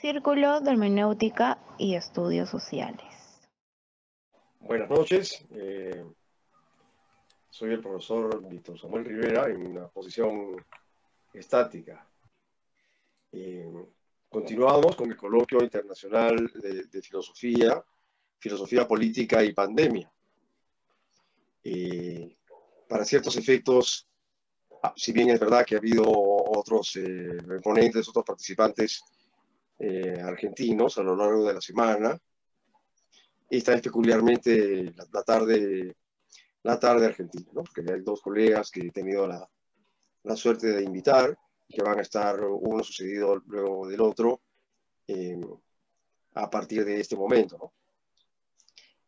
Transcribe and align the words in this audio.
Círculo 0.00 0.60
de 0.60 0.70
Hermenéutica 0.70 1.58
y 1.76 1.96
Estudios 1.96 2.48
Sociales. 2.48 3.02
Buenas 4.60 4.88
noches. 4.88 5.44
Eh, 5.50 6.04
soy 7.50 7.72
el 7.72 7.80
profesor 7.80 8.48
Víctor 8.48 8.78
Samuel 8.78 9.04
Rivera 9.04 9.48
en 9.48 9.66
una 9.66 9.88
posición 9.88 10.64
estática. 11.34 12.08
Eh, 13.32 13.68
continuamos 14.28 14.94
con 14.94 15.10
el 15.10 15.16
coloquio 15.16 15.64
internacional 15.64 16.48
de, 16.54 17.02
filosofía, 17.02 17.82
filosofía 18.38 18.86
política 18.86 19.42
y 19.42 19.52
pandemia. 19.52 20.08
Eh, 21.64 22.36
para 22.88 23.04
ciertos 23.04 23.36
efectos, 23.36 24.08
ah, 24.80 24.94
si 24.94 25.10
bien 25.10 25.30
es 25.30 25.40
verdad 25.40 25.66
que 25.66 25.74
ha 25.74 25.78
habido 25.78 26.04
otros 26.06 26.96
ponentes, 27.64 28.08
otros 28.08 28.24
participantes 28.24 29.02
eh, 29.80 30.20
argentinos 30.20 30.98
a 30.98 31.02
lo 31.04 31.14
largo 31.14 31.46
de 31.46 31.54
la 31.54 31.60
semana. 31.60 32.18
Esta 33.48 33.74
es 33.74 33.80
peculiarmente 33.80 34.92
la, 35.12 35.22
tarde, 35.22 35.96
la 36.64 36.80
tarde 36.80 37.06
argentina, 37.06 37.50
¿no? 37.54 37.62
porque 37.62 37.92
hay 37.92 38.00
dos 38.00 38.20
colegas 38.20 38.70
que 38.70 38.80
he 38.80 38.90
tenido 38.90 39.26
la, 39.26 39.48
la 40.24 40.36
suerte 40.36 40.66
de 40.72 40.82
invitar 40.82 41.38
que 41.68 41.82
van 41.82 41.98
a 41.98 42.02
estar 42.02 42.40
uno 42.44 42.82
sucedido 42.82 43.36
luego 43.46 43.86
del 43.86 44.00
otro 44.00 44.40
eh, 45.06 45.38
a 46.34 46.50
partir 46.50 46.84
de 46.84 46.98
este 47.00 47.14
momento. 47.14 47.56
¿no? 47.56 47.72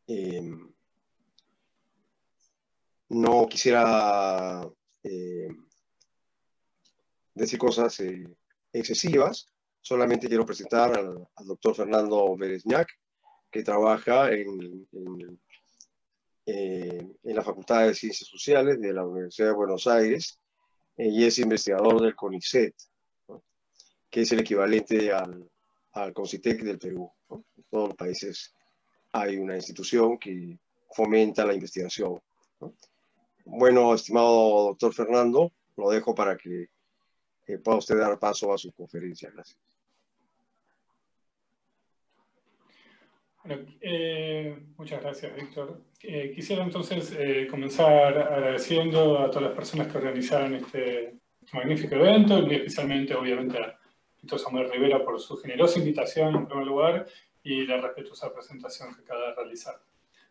Eh, 0.07 0.57
no 3.09 3.47
quisiera 3.49 4.65
decir 7.35 7.59
cosas 7.59 8.01
excesivas, 8.73 9.53
Solamente 9.83 10.29
quiero 10.29 10.45
presentar 10.45 10.97
al, 10.99 11.27
doctor 11.45 11.75
Fernando 11.75 12.37
Berezñac, 12.37 12.89
que 13.51 13.63
trabaja 13.63 14.31
en, 14.31 14.87
eh, 16.47 17.07
en, 17.23 17.35
la 17.37 17.43
Facultad 17.43 17.87
de 17.87 17.95
Ciencias 17.95 18.29
Sociales 18.29 18.81
de 18.81 18.93
la 18.93 19.05
Universidad 19.05 19.49
de 19.49 19.55
Buenos 19.55 19.87
Aires 19.87 20.39
eh, 20.97 21.09
y 21.09 21.25
es 21.25 21.39
investigador 21.39 22.01
del 22.01 22.15
CONICET, 22.15 22.75
que 24.11 24.21
es 24.21 24.33
el 24.33 24.41
equivalente 24.41 25.13
al, 25.13 25.51
al 25.93 26.13
CONCITEC 26.13 26.63
del 26.63 26.79
Perú. 26.79 27.11
En 27.31 27.65
todos 27.71 27.89
los 27.89 27.97
países 27.97 28.55
hay 29.13 29.39
una 29.39 29.57
institución 29.57 30.19
que 30.19 30.59
fomenta 30.93 31.45
la 31.45 31.55
investigación. 31.55 32.21
Bueno, 33.45 33.95
estimado 33.95 34.65
doctor 34.69 34.93
Fernando, 34.93 35.53
lo 35.77 35.91
dejo 35.91 36.15
para 36.15 36.37
que 36.37 36.69
pueda 37.65 37.79
usted 37.79 37.99
dar 37.99 38.19
paso 38.19 38.53
a 38.53 38.59
su 38.59 38.71
conferencia. 38.73 39.31
Gracias. 39.31 39.70
Eh, 43.45 44.59
muchas 44.77 45.01
gracias, 45.01 45.35
Víctor. 45.35 45.81
Eh, 46.03 46.33
quisiera 46.35 46.63
entonces 46.63 47.15
eh, 47.19 47.47
comenzar 47.51 48.19
agradeciendo 48.19 49.19
a 49.19 49.31
todas 49.31 49.45
las 49.45 49.55
personas 49.55 49.87
que 49.89 49.99
organizaron 49.99 50.55
este 50.57 51.15
magnífico 51.53 51.95
evento, 51.95 52.39
y 52.47 52.55
especialmente, 52.57 53.15
obviamente, 53.15 53.59
a 53.59 53.79
Víctor 54.21 54.39
Samuel 54.39 54.71
Rivera 54.71 55.03
por 55.03 55.19
su 55.19 55.37
generosa 55.39 55.79
invitación, 55.79 56.35
en 56.35 56.47
primer 56.47 56.67
lugar, 56.67 57.07
y 57.43 57.67
la 57.67 57.81
respetuosa 57.81 58.33
presentación 58.33 58.95
que 58.95 59.03
acaba 59.03 59.29
de 59.29 59.35
realizar. 59.35 59.77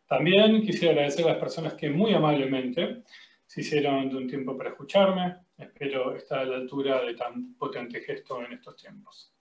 También 0.08 0.62
quisiera 0.62 0.94
agradecer 0.94 1.26
a 1.26 1.30
las 1.30 1.40
personas 1.40 1.74
que 1.74 1.90
muy 1.90 2.14
amablemente 2.14 3.04
se 3.46 3.62
hicieron 3.62 4.10
de 4.10 4.18
un 4.18 4.28
tiempo 4.28 4.56
para 4.56 4.70
escucharme. 4.70 5.38
Espero 5.58 6.16
estar 6.16 6.40
a 6.40 6.46
la 6.46 6.56
altura 6.58 7.04
de 7.04 7.16
tan 7.16 7.56
potente 7.56 8.02
gesto 8.02 8.44
en 8.44 8.54
estos 8.54 8.76
tiempos. 8.76 9.34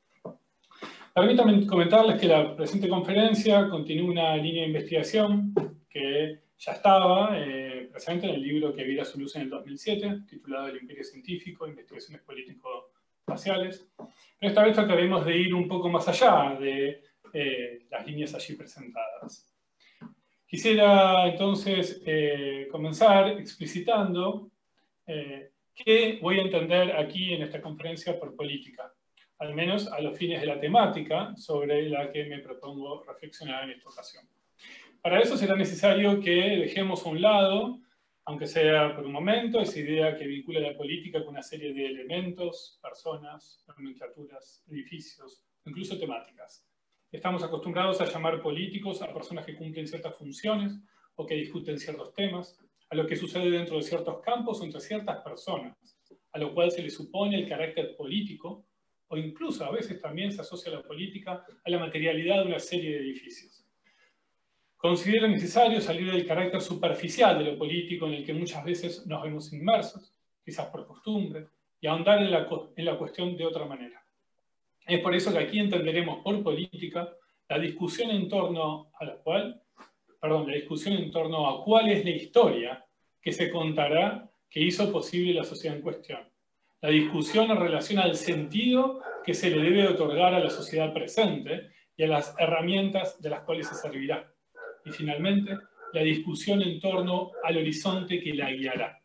Permítanme 1.14 1.66
comentarles 1.66 2.20
que 2.20 2.28
la 2.28 2.54
presente 2.54 2.88
conferencia 2.88 3.68
continúa 3.68 4.10
una 4.10 4.36
línea 4.36 4.62
de 4.62 4.68
investigación 4.68 5.52
que 5.88 6.42
ya 6.58 6.72
estaba 6.72 7.30
eh, 7.34 7.88
presente 7.90 8.26
en 8.26 8.34
el 8.34 8.42
libro 8.42 8.74
que 8.74 8.84
viera 8.84 9.04
su 9.04 9.18
luz 9.18 9.34
en 9.36 9.42
el 9.42 9.50
2007, 9.50 10.22
titulado 10.28 10.68
El 10.68 10.76
Imperio 10.76 11.04
Científico, 11.04 11.66
Investigaciones 11.66 12.22
Político-Espaciales. 12.22 13.88
Pero 13.96 14.50
esta 14.50 14.62
vez 14.62 14.74
trataremos 14.74 15.24
de 15.24 15.36
ir 15.36 15.54
un 15.54 15.66
poco 15.66 15.88
más 15.88 16.06
allá 16.08 16.56
de 16.58 17.02
eh, 17.32 17.86
las 17.90 18.06
líneas 18.06 18.34
allí 18.34 18.54
presentadas. 18.54 19.54
Quisiera 20.46 21.26
entonces 21.28 22.02
eh, 22.06 22.68
comenzar 22.70 23.28
explicitando 23.38 24.50
qué 25.74 26.18
voy 26.20 26.38
a 26.38 26.42
entender 26.42 26.94
aquí 26.94 27.32
en 27.32 27.42
esta 27.42 27.62
conferencia 27.62 28.18
por 28.18 28.36
política 28.36 28.92
al 29.38 29.54
menos 29.54 29.86
a 29.92 30.00
los 30.00 30.18
fines 30.18 30.40
de 30.40 30.46
la 30.46 30.58
temática 30.58 31.34
sobre 31.36 31.88
la 31.88 32.10
que 32.10 32.24
me 32.24 32.40
propongo 32.40 33.04
reflexionar 33.04 33.64
en 33.64 33.70
esta 33.70 33.88
ocasión. 33.88 34.28
Para 35.00 35.20
eso 35.20 35.36
será 35.36 35.54
necesario 35.54 36.20
que 36.20 36.32
dejemos 36.32 37.06
a 37.06 37.08
un 37.08 37.22
lado, 37.22 37.78
aunque 38.24 38.46
sea 38.46 38.94
por 38.94 39.06
un 39.06 39.12
momento, 39.12 39.60
esa 39.60 39.78
idea 39.78 40.16
que 40.16 40.26
vincula 40.26 40.60
la 40.60 40.76
política 40.76 41.20
con 41.20 41.30
una 41.30 41.42
serie 41.42 41.72
de 41.72 41.86
elementos, 41.86 42.78
personas, 42.82 43.64
nomenclaturas, 43.68 44.64
edificios, 44.68 45.44
incluso 45.64 45.98
temáticas. 45.98 46.66
Estamos 47.10 47.42
acostumbrados 47.42 48.00
a 48.00 48.06
llamar 48.06 48.42
políticos 48.42 49.00
a 49.02 49.14
personas 49.14 49.46
que 49.46 49.56
cumplen 49.56 49.86
ciertas 49.86 50.16
funciones 50.16 50.78
o 51.14 51.24
que 51.24 51.36
discuten 51.36 51.78
ciertos 51.78 52.12
temas, 52.12 52.58
a 52.90 52.94
lo 52.96 53.06
que 53.06 53.16
sucede 53.16 53.50
dentro 53.50 53.76
de 53.76 53.82
ciertos 53.82 54.20
campos 54.20 54.60
o 54.60 54.64
entre 54.64 54.80
ciertas 54.80 55.22
personas, 55.22 55.76
a 56.32 56.38
lo 56.38 56.52
cual 56.52 56.70
se 56.70 56.82
le 56.82 56.90
supone 56.90 57.36
el 57.36 57.48
carácter 57.48 57.96
político 57.96 58.67
o 59.08 59.16
incluso 59.16 59.64
a 59.64 59.70
veces 59.70 60.00
también 60.00 60.32
se 60.32 60.42
asocia 60.42 60.72
la 60.72 60.82
política 60.82 61.44
a 61.64 61.70
la 61.70 61.78
materialidad 61.78 62.42
de 62.42 62.48
una 62.48 62.58
serie 62.58 62.90
de 62.90 62.98
edificios. 62.98 63.64
Considero 64.76 65.26
necesario 65.26 65.80
salir 65.80 66.12
del 66.12 66.26
carácter 66.26 66.60
superficial 66.60 67.38
de 67.38 67.50
lo 67.50 67.58
político 67.58 68.06
en 68.06 68.14
el 68.14 68.24
que 68.24 68.34
muchas 68.34 68.64
veces 68.64 69.06
nos 69.06 69.22
vemos 69.22 69.52
inmersos, 69.52 70.14
quizás 70.44 70.66
por 70.66 70.86
costumbre, 70.86 71.48
y 71.80 71.86
ahondar 71.86 72.22
en 72.22 72.30
la, 72.30 72.98
cuestión 72.98 73.36
de 73.36 73.46
otra 73.46 73.64
manera. 73.64 74.04
Es 74.86 75.00
por 75.00 75.14
eso 75.14 75.32
que 75.32 75.38
aquí 75.38 75.58
entenderemos 75.58 76.22
por 76.22 76.42
política 76.42 77.08
la 77.48 77.58
discusión 77.58 78.10
en 78.10 78.28
torno 78.28 78.90
a 78.98 79.04
la 79.04 79.16
cual, 79.16 79.62
perdón, 80.20 80.46
la 80.48 80.54
discusión 80.54 80.94
en 80.94 81.10
torno 81.10 81.48
a 81.48 81.64
cuál 81.64 81.88
es 81.88 82.04
la 82.04 82.10
historia 82.10 82.84
que 83.20 83.32
se 83.32 83.50
contará 83.50 84.30
que 84.50 84.60
hizo 84.60 84.90
posible 84.92 85.34
la 85.34 85.44
sociedad 85.44 85.76
en 85.76 85.82
cuestión 85.82 86.20
la 86.80 86.90
discusión 86.90 87.50
en 87.50 87.58
relación 87.58 87.98
al 87.98 88.14
sentido 88.14 89.00
que 89.24 89.34
se 89.34 89.50
le 89.50 89.62
debe 89.62 89.88
otorgar 89.88 90.34
a 90.34 90.40
la 90.40 90.50
sociedad 90.50 90.92
presente 90.92 91.70
y 91.96 92.04
a 92.04 92.08
las 92.08 92.34
herramientas 92.38 93.20
de 93.20 93.30
las 93.30 93.40
cuales 93.42 93.68
se 93.68 93.74
servirá. 93.74 94.32
Y 94.84 94.90
finalmente, 94.90 95.56
la 95.92 96.02
discusión 96.02 96.62
en 96.62 96.80
torno 96.80 97.32
al 97.42 97.56
horizonte 97.56 98.20
que 98.20 98.34
la 98.34 98.52
guiará. 98.52 99.02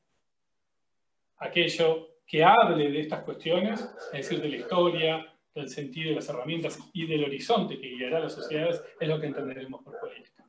Aquello 1.37 2.19
que 2.25 2.43
hable 2.43 2.91
de 2.91 2.99
estas 3.01 3.23
cuestiones, 3.23 3.81
es 4.13 4.29
decir, 4.29 4.41
de 4.41 4.49
la 4.49 4.57
historia, 4.57 5.33
del 5.53 5.69
sentido 5.69 6.09
de 6.09 6.15
las 6.15 6.29
herramientas 6.29 6.79
y 6.93 7.05
del 7.05 7.23
horizonte 7.23 7.79
que 7.79 7.89
guiará 7.89 8.17
a 8.17 8.21
las 8.21 8.33
sociedades, 8.33 8.83
es 8.99 9.07
lo 9.07 9.19
que 9.19 9.27
entenderemos 9.27 9.83
por 9.83 9.99
política. 9.99 10.43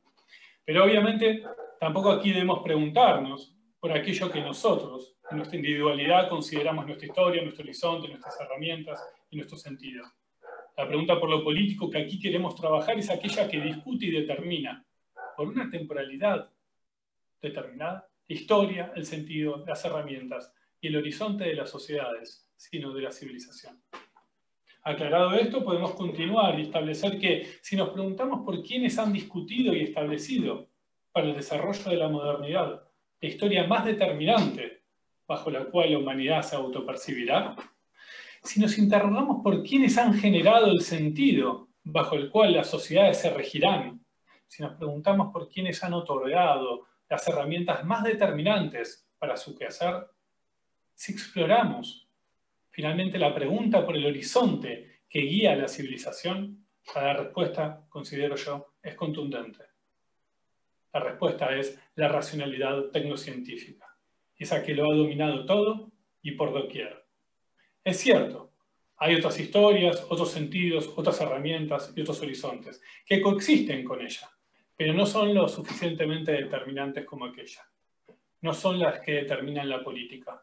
Pero 0.63 0.83
obviamente 0.83 1.43
tampoco 1.79 2.11
aquí 2.11 2.31
debemos 2.31 2.63
preguntarnos 2.63 3.55
por 3.79 3.91
aquello 3.91 4.31
que 4.31 4.41
nosotros, 4.41 5.14
en 5.31 5.37
nuestra 5.37 5.57
individualidad 5.57 6.29
consideramos 6.29 6.85
nuestra 6.85 7.07
historia, 7.07 7.41
nuestro 7.41 7.63
horizonte, 7.63 8.07
nuestras 8.07 8.39
herramientas 8.39 8.99
y 9.29 9.37
nuestro 9.37 9.57
sentido. 9.57 10.05
La 10.77 10.87
pregunta 10.87 11.19
por 11.19 11.29
lo 11.29 11.43
político 11.43 11.89
que 11.89 11.99
aquí 11.99 12.19
queremos 12.19 12.55
trabajar 12.55 12.97
es 12.99 13.09
aquella 13.09 13.47
que 13.47 13.59
discute 13.59 14.05
y 14.05 14.11
determina, 14.11 14.85
por 15.35 15.47
una 15.47 15.69
temporalidad 15.69 16.49
determinada, 17.41 18.07
la 18.27 18.35
historia, 18.35 18.91
el 18.95 19.05
sentido, 19.05 19.63
las 19.65 19.83
herramientas 19.85 20.53
y 20.81 20.87
el 20.87 20.97
horizonte 20.97 21.45
de 21.45 21.55
las 21.55 21.69
sociedades, 21.69 22.49
sino 22.55 22.93
de 22.93 23.01
la 23.01 23.11
civilización. 23.11 23.81
Aclarado 24.83 25.33
esto, 25.33 25.63
podemos 25.63 25.91
continuar 25.95 26.59
y 26.59 26.63
establecer 26.63 27.19
que 27.19 27.57
si 27.61 27.75
nos 27.75 27.89
preguntamos 27.89 28.45
por 28.45 28.61
quiénes 28.61 28.97
han 28.99 29.11
discutido 29.11 29.73
y 29.73 29.81
establecido 29.81 30.69
para 31.11 31.27
el 31.27 31.35
desarrollo 31.35 31.89
de 31.89 31.97
la 31.97 32.09
modernidad 32.09 32.85
la 33.21 33.29
historia 33.29 33.65
más 33.65 33.85
determinante 33.85 34.74
bajo 35.27 35.49
la 35.49 35.65
cual 35.65 35.91
la 35.91 35.97
humanidad 35.97 36.41
se 36.43 36.55
autopercibirá, 36.55 37.55
si 38.43 38.59
nos 38.59 38.77
interrogamos 38.77 39.41
por 39.43 39.63
quiénes 39.63 39.97
han 39.97 40.13
generado 40.13 40.67
el 40.67 40.81
sentido 40.81 41.69
bajo 41.83 42.15
el 42.15 42.29
cual 42.29 42.53
las 42.53 42.69
sociedades 42.69 43.19
se 43.19 43.31
regirán, 43.31 44.05
si 44.47 44.61
nos 44.61 44.73
preguntamos 44.73 45.31
por 45.33 45.49
quiénes 45.49 45.83
han 45.83 45.93
otorgado 45.93 46.85
las 47.09 47.27
herramientas 47.27 47.83
más 47.83 48.03
determinantes 48.03 49.07
para 49.17 49.35
su 49.35 49.55
quehacer, 49.55 50.07
si 50.93 51.13
exploramos 51.13 52.07
finalmente 52.69 53.17
la 53.17 53.33
pregunta 53.33 53.85
por 53.85 53.95
el 53.95 54.05
horizonte 54.05 55.01
que 55.09 55.21
guía 55.21 55.53
a 55.53 55.55
la 55.55 55.67
civilización, 55.67 56.67
la 56.93 57.13
respuesta, 57.13 57.83
considero 57.89 58.35
yo, 58.35 58.73
es 58.81 58.95
contundente. 58.95 59.63
La 60.93 60.99
respuesta 60.99 61.55
es 61.55 61.79
la 61.95 62.07
racionalidad 62.09 62.85
tecnocientífica 62.91 63.84
esa 64.37 64.63
que 64.63 64.73
lo 64.75 64.91
ha 64.91 64.95
dominado 64.95 65.45
todo 65.45 65.91
y 66.21 66.31
por 66.31 66.53
doquier. 66.53 67.05
Es 67.83 67.99
cierto, 67.99 68.51
Hay 68.97 69.15
otras 69.15 69.37
historias, 69.39 70.05
otros 70.09 70.31
sentidos, 70.31 70.91
otras 70.95 71.19
herramientas 71.19 71.91
y 71.95 72.01
otros 72.01 72.21
horizontes 72.21 72.81
que 73.05 73.21
coexisten 73.21 73.83
con 73.83 74.01
ella, 74.01 74.29
pero 74.77 74.93
no 74.93 75.05
son 75.05 75.33
lo 75.33 75.49
suficientemente 75.49 76.31
determinantes 76.31 77.05
como 77.05 77.25
aquella. 77.25 77.69
No 78.41 78.53
son 78.53 78.79
las 78.79 79.01
que 79.01 79.13
determinan 79.13 79.67
la 79.67 79.83
política, 79.83 80.41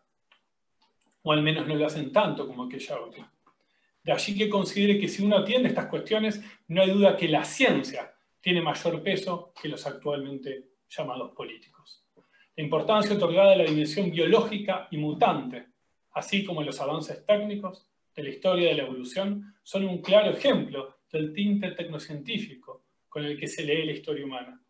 o 1.22 1.32
al 1.32 1.42
menos 1.42 1.66
no 1.66 1.74
lo 1.74 1.86
hacen 1.86 2.12
tanto 2.12 2.46
como 2.46 2.64
aquella 2.64 3.00
otra. 3.00 3.32
De 4.02 4.12
allí 4.12 4.36
que 4.36 4.50
considere 4.50 4.98
que 4.98 5.08
si 5.08 5.22
uno 5.22 5.38
atiende 5.38 5.68
estas 5.68 5.86
cuestiones, 5.86 6.42
no 6.68 6.82
hay 6.82 6.90
duda 6.90 7.16
que 7.16 7.28
la 7.28 7.44
ciencia 7.44 8.14
tiene 8.40 8.60
mayor 8.60 9.02
peso 9.02 9.54
que 9.60 9.68
los 9.68 9.86
actualmente 9.86 10.72
llamados 10.90 11.30
políticos. 11.32 12.01
La 12.62 12.67
importancia 12.67 13.17
otorgada 13.17 13.55
a 13.55 13.56
la 13.56 13.64
dimensión 13.64 14.12
biológica 14.12 14.87
y 14.93 14.97
mutante, 14.97 15.67
así 16.12 16.44
como 16.44 16.62
los 16.62 16.81
avances 16.81 17.26
técnicos 17.26 17.91
de 18.14 18.23
la 18.23 18.29
historia 18.29 18.69
de 18.69 18.75
la 18.76 18.85
evolución, 18.85 19.56
son 19.64 19.85
un 19.85 20.00
claro 20.00 20.31
ejemplo 20.31 20.99
del 21.11 21.32
tinte 21.32 21.73
tecnocientífico 21.73 22.85
con 23.09 23.25
el 23.25 23.37
que 23.37 23.49
se 23.49 23.64
lee 23.64 23.85
la 23.85 23.91
historia 23.91 24.25
humana. 24.25 24.62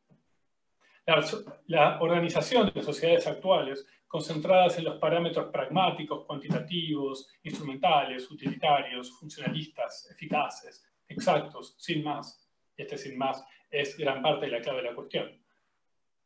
La, 1.67 2.01
organización 2.01 2.73
de 2.75 2.83
sociedades 2.83 3.27
actuales 3.27 3.87
concentradas 4.09 4.79
en 4.79 4.85
los 4.85 4.99
parámetros 4.99 5.53
pragmáticos, 5.53 6.25
cuantitativos, 6.25 7.29
instrumentales, 7.43 8.31
utilitarios, 8.31 9.11
funcionalistas, 9.19 10.11
eficaces, 10.11 10.83
exactos, 11.09 11.75
sin 11.77 12.03
más. 12.03 12.51
Y 12.75 12.83
este 12.85 12.97
sin 12.97 13.19
más 13.19 13.45
es 13.71 13.99
gran 13.99 14.23
parte 14.23 14.47
de 14.47 14.53
la 14.53 14.63
clave 14.63 14.81
de 14.81 14.89
la 14.89 14.95
cuestión. 14.95 15.42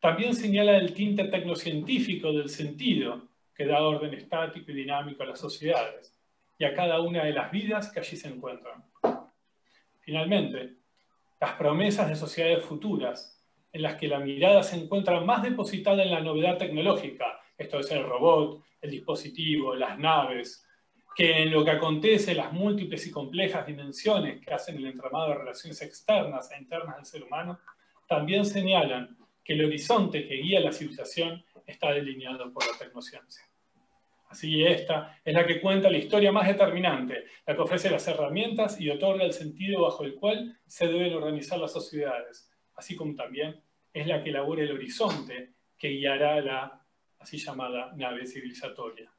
También 0.00 0.34
señala 0.34 0.76
el 0.76 0.92
tinte 0.94 1.24
tecnocientífico 1.24 2.32
del 2.32 2.48
sentido 2.48 3.28
que 3.54 3.66
da 3.66 3.82
orden 3.82 4.14
estático 4.14 4.70
y 4.70 4.74
dinámico 4.74 5.22
a 5.22 5.26
las 5.26 5.40
sociedades 5.40 6.18
y 6.58 6.64
a 6.64 6.74
cada 6.74 7.00
una 7.00 7.24
de 7.24 7.32
las 7.32 7.50
vidas 7.50 7.90
que 7.90 8.00
allí 8.00 8.16
se 8.16 8.28
encuentran. 8.28 8.84
Finalmente, 10.00 10.74
las 11.40 11.52
promesas 11.52 12.08
de 12.08 12.16
sociedades 12.16 12.64
futuras 12.64 13.42
en 13.72 13.82
las 13.82 13.96
que 13.96 14.08
la 14.08 14.20
mirada 14.20 14.62
se 14.62 14.76
encuentra 14.76 15.20
más 15.20 15.42
depositada 15.42 16.02
en 16.02 16.10
la 16.10 16.20
novedad 16.20 16.58
tecnológica 16.58 17.40
esto 17.58 17.80
es 17.80 17.90
el 17.90 18.04
robot, 18.04 18.62
el 18.82 18.90
dispositivo, 18.90 19.74
las 19.74 19.98
naves, 19.98 20.66
que 21.14 21.42
en 21.42 21.50
lo 21.50 21.64
que 21.64 21.70
acontece, 21.70 22.34
las 22.34 22.52
múltiples 22.52 23.06
y 23.06 23.10
complejas 23.10 23.66
dimensiones 23.66 24.44
que 24.44 24.52
hacen 24.52 24.76
el 24.76 24.86
entramado 24.86 25.28
de 25.28 25.34
relaciones 25.36 25.80
externas 25.80 26.50
e 26.52 26.58
internas 26.58 26.96
del 26.96 27.06
ser 27.06 27.22
humano, 27.24 27.58
también 28.06 28.44
señalan 28.44 29.15
que 29.46 29.52
el 29.52 29.64
horizonte 29.64 30.26
que 30.26 30.34
guía 30.34 30.58
la 30.58 30.72
civilización 30.72 31.44
está 31.64 31.92
delineado 31.92 32.52
por 32.52 32.66
la 32.66 32.76
tecnociencia. 32.76 33.44
Así 34.28 34.64
esta 34.64 35.20
es 35.24 35.32
la 35.32 35.46
que 35.46 35.60
cuenta 35.60 35.88
la 35.88 35.98
historia 35.98 36.32
más 36.32 36.48
determinante, 36.48 37.26
la 37.46 37.54
que 37.54 37.62
ofrece 37.62 37.88
las 37.88 38.08
herramientas 38.08 38.80
y 38.80 38.90
otorga 38.90 39.24
el 39.24 39.32
sentido 39.32 39.82
bajo 39.82 40.02
el 40.02 40.16
cual 40.16 40.58
se 40.66 40.88
deben 40.88 41.14
organizar 41.14 41.60
las 41.60 41.72
sociedades, 41.72 42.50
así 42.74 42.96
como 42.96 43.14
también 43.14 43.62
es 43.92 44.08
la 44.08 44.22
que 44.22 44.30
elabora 44.30 44.64
el 44.64 44.72
horizonte 44.72 45.52
que 45.78 45.90
guiará 45.90 46.40
la 46.40 46.84
así 47.20 47.38
llamada 47.38 47.92
nave 47.94 48.26
civilizatoria. 48.26 49.12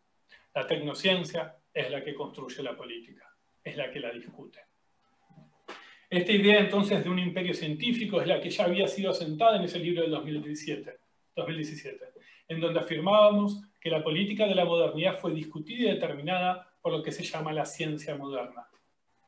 La 0.54 0.68
tecnociencia 0.68 1.56
es 1.74 1.90
la 1.90 2.04
que 2.04 2.14
construye 2.14 2.62
la 2.64 2.76
política, 2.76 3.34
es 3.64 3.78
la 3.78 3.90
que 3.90 4.02
la 4.02 4.12
discute. 4.12 4.60
Esta 6.10 6.32
idea 6.32 6.60
entonces 6.60 7.04
de 7.04 7.10
un 7.10 7.20
imperio 7.20 7.54
científico 7.54 8.22
es 8.22 8.28
la 8.28 8.40
que 8.40 8.50
ya 8.50 8.66
había 8.66 8.88
sido 8.88 9.12
asentada 9.12 9.58
en 9.58 9.64
ese 9.64 9.80
libro 9.80 10.04
del 10.04 10.12
2017, 10.12 11.00
2017 11.36 12.18
en 12.48 12.62
donde 12.62 12.80
afirmábamos 12.80 13.62
que 13.80 13.90
la 13.90 14.04
política 14.04 14.48
de 14.48 14.56
la 14.56 14.66
modernidad 14.66 15.20
fue 15.20 15.34
discutida 15.34 15.90
y 15.90 15.94
determinada 15.94 16.68
por 16.82 16.94
lo 16.94 17.04
que 17.04 17.12
se 17.12 17.24
llama 17.24 17.54
la 17.54 17.66
ciencia 17.66 18.16
moderna. 18.16 18.68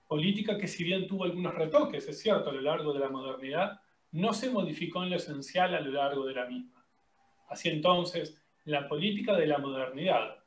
Política 0.07 0.57
que 0.57 0.67
si 0.67 0.83
bien 0.83 1.07
tuvo 1.07 1.25
algunos 1.25 1.53
retoques, 1.53 2.07
es 2.07 2.19
cierto, 2.19 2.49
a 2.49 2.53
lo 2.53 2.61
largo 2.61 2.93
de 2.93 2.99
la 2.99 3.09
modernidad, 3.09 3.79
no 4.11 4.33
se 4.33 4.49
modificó 4.49 5.03
en 5.03 5.11
lo 5.11 5.17
esencial 5.17 5.75
a 5.75 5.81
lo 5.81 5.91
largo 5.91 6.25
de 6.25 6.33
la 6.33 6.45
misma. 6.45 6.83
Así 7.47 7.69
entonces, 7.69 8.41
la 8.65 8.87
política 8.87 9.35
de 9.35 9.47
la 9.47 9.59
modernidad 9.59 10.37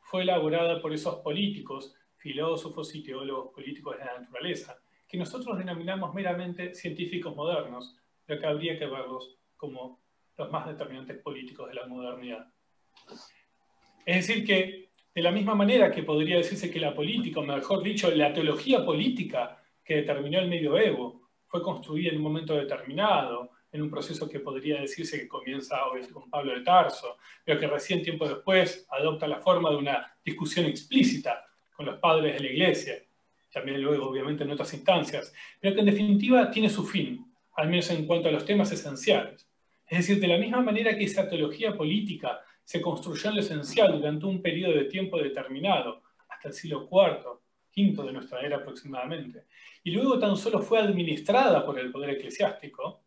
fue 0.00 0.22
elaborada 0.22 0.80
por 0.80 0.92
esos 0.92 1.16
políticos, 1.16 1.94
filósofos 2.16 2.94
y 2.94 3.02
teólogos 3.02 3.52
políticos 3.52 3.98
de 3.98 4.04
la 4.04 4.18
naturaleza, 4.20 4.78
que 5.08 5.18
nosotros 5.18 5.58
denominamos 5.58 6.14
meramente 6.14 6.74
científicos 6.74 7.34
modernos, 7.34 7.96
lo 8.26 8.38
que 8.38 8.46
habría 8.46 8.78
que 8.78 8.86
verlos 8.86 9.38
como 9.56 10.00
los 10.36 10.50
más 10.50 10.66
determinantes 10.66 11.18
políticos 11.18 11.68
de 11.68 11.74
la 11.74 11.86
modernidad. 11.86 12.46
Es 14.04 14.26
decir, 14.26 14.44
que 14.44 14.90
de 15.14 15.22
la 15.22 15.30
misma 15.30 15.54
manera 15.54 15.90
que 15.90 16.02
podría 16.02 16.38
decirse 16.38 16.70
que 16.70 16.80
la 16.80 16.94
política, 16.94 17.40
o 17.40 17.44
mejor 17.44 17.82
dicho, 17.82 18.10
la 18.10 18.32
teología 18.32 18.84
política 18.84 19.62
que 19.84 19.96
determinó 19.96 20.40
el 20.40 20.48
medioevo, 20.48 21.30
fue 21.46 21.62
construida 21.62 22.10
en 22.10 22.16
un 22.16 22.22
momento 22.22 22.54
determinado, 22.54 23.50
en 23.70 23.82
un 23.82 23.90
proceso 23.90 24.28
que 24.28 24.40
podría 24.40 24.80
decirse 24.80 25.20
que 25.20 25.28
comienza 25.28 25.78
con 26.12 26.28
Pablo 26.30 26.52
de 26.52 26.62
Tarso, 26.62 27.18
pero 27.44 27.60
que 27.60 27.66
recién 27.66 28.02
tiempo 28.02 28.28
después 28.28 28.86
adopta 28.90 29.28
la 29.28 29.40
forma 29.40 29.70
de 29.70 29.76
una 29.76 30.16
discusión 30.24 30.66
explícita 30.66 31.44
con 31.76 31.86
los 31.86 31.98
padres 31.98 32.34
de 32.34 32.40
la 32.40 32.52
Iglesia, 32.52 33.03
también 33.54 33.80
luego 33.80 34.08
obviamente 34.08 34.42
en 34.42 34.50
otras 34.50 34.74
instancias, 34.74 35.32
pero 35.60 35.74
que 35.74 35.80
en 35.80 35.86
definitiva 35.86 36.50
tiene 36.50 36.68
su 36.68 36.84
fin, 36.84 37.24
al 37.54 37.68
menos 37.68 37.88
en 37.90 38.04
cuanto 38.04 38.28
a 38.28 38.32
los 38.32 38.44
temas 38.44 38.72
esenciales. 38.72 39.48
Es 39.86 39.98
decir, 39.98 40.20
de 40.20 40.26
la 40.26 40.38
misma 40.38 40.60
manera 40.60 40.98
que 40.98 41.04
esa 41.04 41.28
teología 41.28 41.72
política 41.76 42.40
se 42.64 42.82
construyó 42.82 43.30
en 43.30 43.36
lo 43.36 43.42
esencial 43.42 43.92
durante 43.92 44.26
un 44.26 44.42
periodo 44.42 44.72
de 44.72 44.86
tiempo 44.86 45.18
determinado, 45.18 46.02
hasta 46.28 46.48
el 46.48 46.54
siglo 46.54 46.88
IV, 46.90 47.40
V 47.76 48.06
de 48.06 48.12
nuestra 48.12 48.40
era 48.40 48.56
aproximadamente, 48.56 49.44
y 49.84 49.92
luego 49.92 50.18
tan 50.18 50.36
solo 50.36 50.60
fue 50.60 50.80
administrada 50.80 51.64
por 51.64 51.78
el 51.78 51.92
poder 51.92 52.10
eclesiástico, 52.10 53.04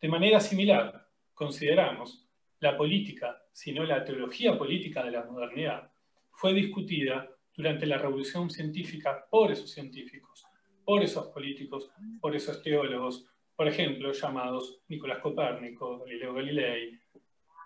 de 0.00 0.08
manera 0.08 0.38
similar, 0.38 1.08
consideramos, 1.34 2.28
la 2.60 2.76
política, 2.76 3.42
sino 3.52 3.82
la 3.82 4.04
teología 4.04 4.56
política 4.56 5.02
de 5.02 5.10
la 5.10 5.24
modernidad, 5.24 5.90
fue 6.30 6.54
discutida 6.54 7.28
durante 7.54 7.86
la 7.86 7.98
revolución 7.98 8.50
científica 8.50 9.26
por 9.30 9.50
esos 9.52 9.70
científicos, 9.70 10.44
por 10.84 11.02
esos 11.02 11.28
políticos, 11.28 11.90
por 12.20 12.34
esos 12.34 12.62
teólogos, 12.62 13.26
por 13.54 13.68
ejemplo, 13.68 14.12
llamados 14.12 14.80
Nicolás 14.88 15.18
Copérnico, 15.18 15.98
Galileo 15.98 16.34
Galilei, 16.34 16.98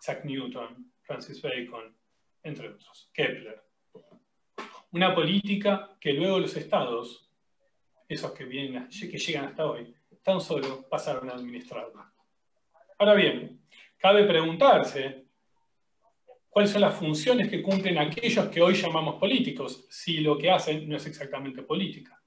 Isaac 0.00 0.25
Newton, 0.25 0.92
Francis 1.02 1.40
Bacon, 1.40 1.96
entre 2.42 2.69
otros, 2.69 3.10
Kepler. 3.12 3.62
Una 4.92 5.14
política 5.14 5.96
que 6.00 6.12
luego 6.12 6.38
los 6.38 6.56
estados, 6.56 7.31
esos 8.08 8.32
que, 8.32 8.44
vienen, 8.44 8.88
llegan 8.90 9.46
hasta 9.46 9.66
hoy, 9.66 9.94
tan 10.22 10.40
solo 10.40 10.88
pasaron 10.88 11.31
a 11.31 11.34
administrarla. 11.34 12.12
Ahora 12.98 13.14
bien, 13.14 13.60
cabe 13.96 14.24
preguntarse 14.24 15.23
cuáles 16.55 16.70
son 16.70 16.82
las 16.82 16.94
funciones 16.94 17.49
que 17.49 17.61
cumplen 17.61 17.99
aquellos 17.99 18.46
que 18.46 18.63
hoy 18.63 18.75
llamamos 18.75 19.17
políticos, 19.17 19.87
si 19.91 20.19
lo 20.19 20.39
que 20.39 20.53
hacen 20.53 20.89
no 20.89 20.96
es 20.96 21.05
exactamente 21.05 21.63
política. 21.63 22.23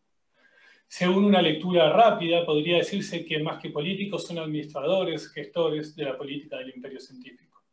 Según 0.86 1.24
una 1.24 1.42
lectura 1.42 1.94
rápida, 1.94 2.46
podría 2.46 2.76
decirse 2.76 3.24
que 3.24 3.40
más 3.40 3.58
que 3.58 3.70
políticos 3.70 4.28
son 4.28 4.40
administradores, 4.40 5.30
gestores 5.32 5.96
de 5.96 6.04
la 6.04 6.18
política 6.18 6.58
del 6.58 6.76
imperio 6.76 7.00
científico. 7.00 7.64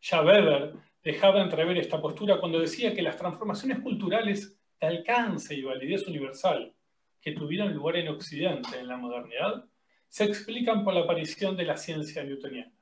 Ya 0.00 0.22
Weber 0.22 0.74
dejaba 1.02 1.42
entrever 1.42 1.76
esta 1.78 2.00
postura 2.00 2.38
cuando 2.38 2.60
decía 2.60 2.94
que 2.94 3.02
las 3.02 3.16
transformaciones 3.16 3.80
culturales 3.80 4.56
de 4.80 4.86
alcance 4.86 5.56
y 5.56 5.62
validez 5.62 6.06
universal 6.06 6.72
que 7.20 7.32
tuvieron 7.32 7.74
lugar 7.74 7.96
en 7.96 8.06
Occidente 8.06 8.78
en 8.78 8.86
la 8.86 8.98
modernidad 8.98 9.64
se 10.06 10.22
explican 10.22 10.84
por 10.84 10.94
la 10.94 11.00
aparición 11.00 11.56
de 11.56 11.64
la 11.64 11.76
ciencia 11.76 12.22
newtoniana. 12.22 12.77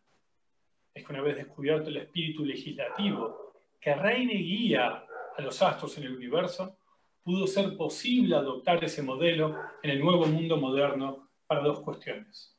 Es 0.97 1.05
que 1.05 1.13
una 1.13 1.21
vez 1.21 1.37
descubierto 1.37 1.91
el 1.91 1.99
espíritu 1.99 2.43
legislativo 2.43 3.53
que 3.79 3.95
reina 3.95 4.33
guía 4.33 5.05
a 5.37 5.43
los 5.43 5.61
astros 5.61 5.99
en 5.99 6.05
el 6.05 6.17
universo, 6.17 6.79
pudo 7.23 7.47
ser 7.47 7.77
posible 7.77 8.35
adoptar 8.35 8.83
ese 8.83 9.03
modelo 9.03 9.55
en 9.83 9.91
el 9.91 10.01
nuevo 10.01 10.25
mundo 10.25 10.57
moderno 10.57 11.29
para 11.47 11.61
dos 11.61 11.81
cuestiones. 11.81 12.57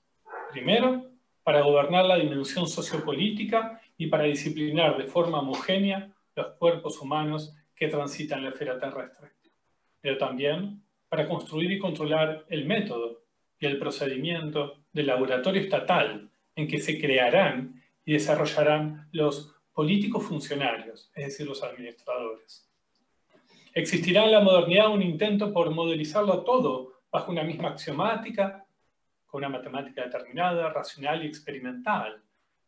Primero, 0.51 1.09
para 1.41 1.61
gobernar 1.61 2.05
la 2.05 2.17
dimensión 2.17 2.67
sociopolítica 2.67 3.81
y 3.97 4.05
para 4.05 4.25
disciplinar 4.25 4.99
de 4.99 5.07
forma 5.07 5.39
homogénea 5.39 6.13
los 6.35 6.47
cuerpos 6.59 7.01
humanos 7.01 7.55
que 7.75 7.87
transitan 7.87 8.43
la 8.43 8.49
esfera 8.49 8.77
terrestre. 8.77 9.31
Pero 9.99 10.19
también 10.19 10.83
para 11.09 11.27
construir 11.27 11.71
y 11.71 11.79
controlar 11.79 12.45
el 12.49 12.65
método 12.65 13.23
y 13.59 13.65
el 13.65 13.79
procedimiento 13.79 14.83
del 14.93 15.07
laboratorio 15.07 15.59
estatal 15.59 16.29
en 16.55 16.67
que 16.67 16.77
se 16.77 17.01
crearán 17.01 17.81
y 18.07 18.13
desarrollarán 18.13 19.09
los 19.11 19.53
políticos 19.73 20.23
funcionarios, 20.23 21.11
es 21.13 21.25
decir, 21.25 21.45
los 21.45 21.61
administradores. 21.61 22.71
Existirá 23.73 24.23
en 24.23 24.31
la 24.31 24.39
modernidad 24.39 24.89
un 24.89 25.01
intento 25.01 25.51
por 25.51 25.71
modelizarlo 25.71 26.45
todo 26.45 27.01
bajo 27.11 27.33
una 27.33 27.43
misma 27.43 27.67
axiomática, 27.67 28.65
con 29.25 29.39
una 29.39 29.49
matemática 29.49 30.05
determinada, 30.05 30.69
racional 30.69 31.21
y 31.21 31.27
experimental, 31.27 32.23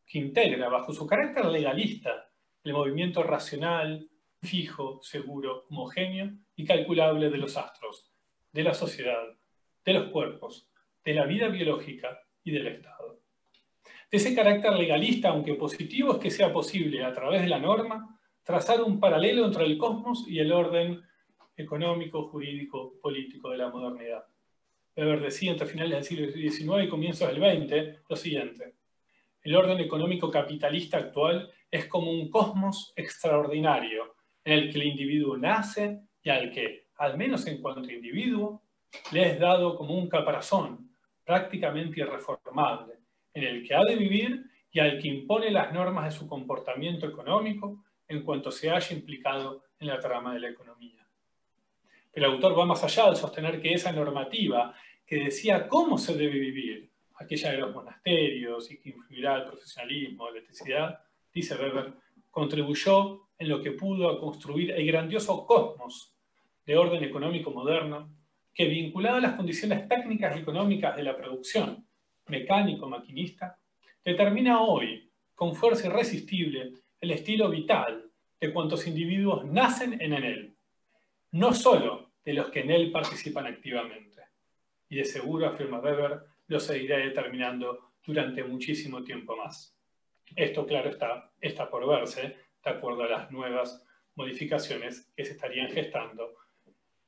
que 0.06 0.20
integra 0.20 0.68
bajo 0.68 0.92
su 0.92 1.08
carácter 1.08 1.46
legalista 1.46 2.30
el 2.66 2.74
movimiento 2.74 3.24
racional, 3.24 4.10
fijo, 4.42 5.00
seguro, 5.02 5.68
homogéneo 5.70 6.34
y 6.58 6.66
calculable 6.66 7.30
de 7.30 7.38
los 7.38 7.56
astros, 7.56 8.12
de 8.52 8.64
la 8.64 8.74
sociedad, 8.74 9.38
de 9.86 9.94
los 9.94 10.12
cuerpos, 10.12 10.70
de 11.06 11.14
la 11.14 11.26
vida 11.26 11.48
biológica 11.48 12.20
y 12.44 12.52
del 12.52 12.68
Estado. 12.68 13.19
De 14.12 14.18
ese 14.18 14.34
carácter 14.34 14.74
legalista, 14.74 15.30
aunque 15.30 15.54
positivo, 15.54 16.14
es 16.14 16.18
que 16.20 16.32
sea 16.32 16.52
posible, 16.52 17.04
a 17.04 17.14
través 17.14 17.44
de 17.44 17.48
la 17.48 17.60
norma, 17.60 18.20
trazar 18.44 18.82
un 18.82 19.00
paralelo 19.00 19.46
entre 19.46 19.66
el 19.66 19.78
cosmos 19.78 20.26
y 20.28 20.40
el 20.40 20.52
orden 20.52 21.02
económico, 21.56 22.28
jurídico, 22.30 22.94
político 23.02 23.52
de 23.52 23.58
la 23.58 23.70
modernidad. 23.70 24.26
Weber 24.96 25.22
decía 25.22 25.52
entre 25.52 25.68
finales 25.68 25.92
del 25.92 26.04
siglo 26.04 26.32
XIX 26.32 26.86
y 26.86 26.90
comienzos 26.90 27.28
del 27.28 27.38
XX 27.38 28.00
lo 28.10 28.16
siguiente. 28.16 28.76
El 29.44 29.56
orden 29.56 29.80
económico 29.80 30.32
capitalista 30.32 30.98
actual 30.98 31.52
es 31.70 31.86
como 31.86 32.12
un 32.12 32.30
cosmos 32.30 32.94
extraordinario 32.96 34.16
en 34.44 34.54
el 34.54 34.72
que 34.72 34.80
el 34.80 34.88
individuo 34.88 35.38
nace 35.38 36.02
y 36.24 36.30
al 36.30 36.52
que, 36.52 36.88
al 36.98 37.18
menos 37.18 37.46
en 37.48 37.62
cuanto 37.62 37.82
a 37.82 37.94
individuo, 37.94 38.64
le 39.12 39.30
es 39.30 39.40
dado 39.40 39.76
como 39.76 39.96
un 39.96 40.10
caparazón 40.10 40.90
prácticamente 41.24 42.00
irreformable, 42.00 42.99
en 43.40 43.56
el 43.56 43.68
que 43.68 43.76
ha 43.76 43.84
de 43.84 43.96
vivir 43.96 44.44
y 44.72 44.80
al 44.80 45.00
que 45.00 45.08
impone 45.08 45.52
las 45.52 45.74
normas 45.74 46.06
de 46.06 46.20
su 46.20 46.28
comportamiento 46.28 47.08
económico 47.08 47.84
en 48.08 48.24
cuanto 48.24 48.52
se 48.52 48.70
haya 48.70 48.96
implicado 48.96 49.64
en 49.80 49.88
la 49.88 50.00
trama 50.00 50.34
de 50.34 50.40
la 50.40 50.50
economía. 50.50 51.08
El 52.14 52.26
autor 52.26 52.58
va 52.58 52.66
más 52.66 52.84
allá 52.84 53.06
al 53.06 53.16
sostener 53.16 53.62
que 53.62 53.74
esa 53.74 53.92
normativa 53.92 54.74
que 55.06 55.24
decía 55.24 55.68
cómo 55.68 55.98
se 55.98 56.16
debe 56.16 56.40
vivir, 56.40 56.90
aquella 57.16 57.52
de 57.52 57.58
los 57.58 57.74
monasterios 57.74 58.72
y 58.72 58.80
que 58.80 58.90
influirá 58.90 59.36
al 59.36 59.46
profesionalismo, 59.46 60.26
a 60.26 60.32
la 60.32 60.38
electricidad, 60.38 61.00
dice 61.34 61.56
Weber, 61.56 61.94
contribuyó 62.32 63.30
en 63.38 63.50
lo 63.50 63.62
que 63.62 63.72
pudo 63.72 64.10
a 64.10 64.20
construir 64.20 64.72
el 64.72 64.86
grandioso 64.86 65.46
cosmos 65.46 66.16
de 66.66 66.78
orden 66.78 67.04
económico 67.04 67.52
moderno 67.52 68.10
que 68.54 68.66
vinculado 68.66 69.18
a 69.18 69.22
las 69.22 69.34
condiciones 69.34 69.88
técnicas 69.88 70.36
y 70.36 70.40
económicas 70.40 70.96
de 70.96 71.04
la 71.04 71.16
producción, 71.16 71.86
mecánico-maquinista, 72.30 73.58
determina 74.04 74.62
hoy, 74.62 75.10
con 75.36 75.56
fuerza 75.56 75.88
irresistible, 75.88 76.74
el 77.02 77.12
estilo 77.12 77.50
vital 77.50 78.10
de 78.40 78.54
cuantos 78.54 78.88
individuos 78.88 79.46
nacen 79.46 80.02
en 80.02 80.14
él, 80.14 80.56
no 81.32 81.54
solo 81.54 82.12
de 82.24 82.34
los 82.34 82.50
que 82.50 82.62
en 82.62 82.72
él 82.72 82.92
participan 82.92 83.48
activamente. 83.48 84.22
Y 84.90 84.98
de 84.98 85.06
seguro, 85.06 85.48
afirma 85.48 85.80
Weber, 85.80 86.22
lo 86.48 86.60
seguirá 86.60 86.98
determinando 86.98 87.92
durante 88.06 88.44
muchísimo 88.44 89.04
tiempo 89.04 89.36
más. 89.36 89.76
Esto, 90.36 90.66
claro 90.66 90.90
está, 90.90 91.32
está 91.40 91.70
por 91.70 91.88
verse, 91.88 92.36
de 92.64 92.70
acuerdo 92.70 93.04
a 93.04 93.10
las 93.10 93.32
nuevas 93.32 93.86
modificaciones 94.16 95.12
que 95.16 95.26
se 95.26 95.34
estarían 95.34 95.70
gestando, 95.70 96.36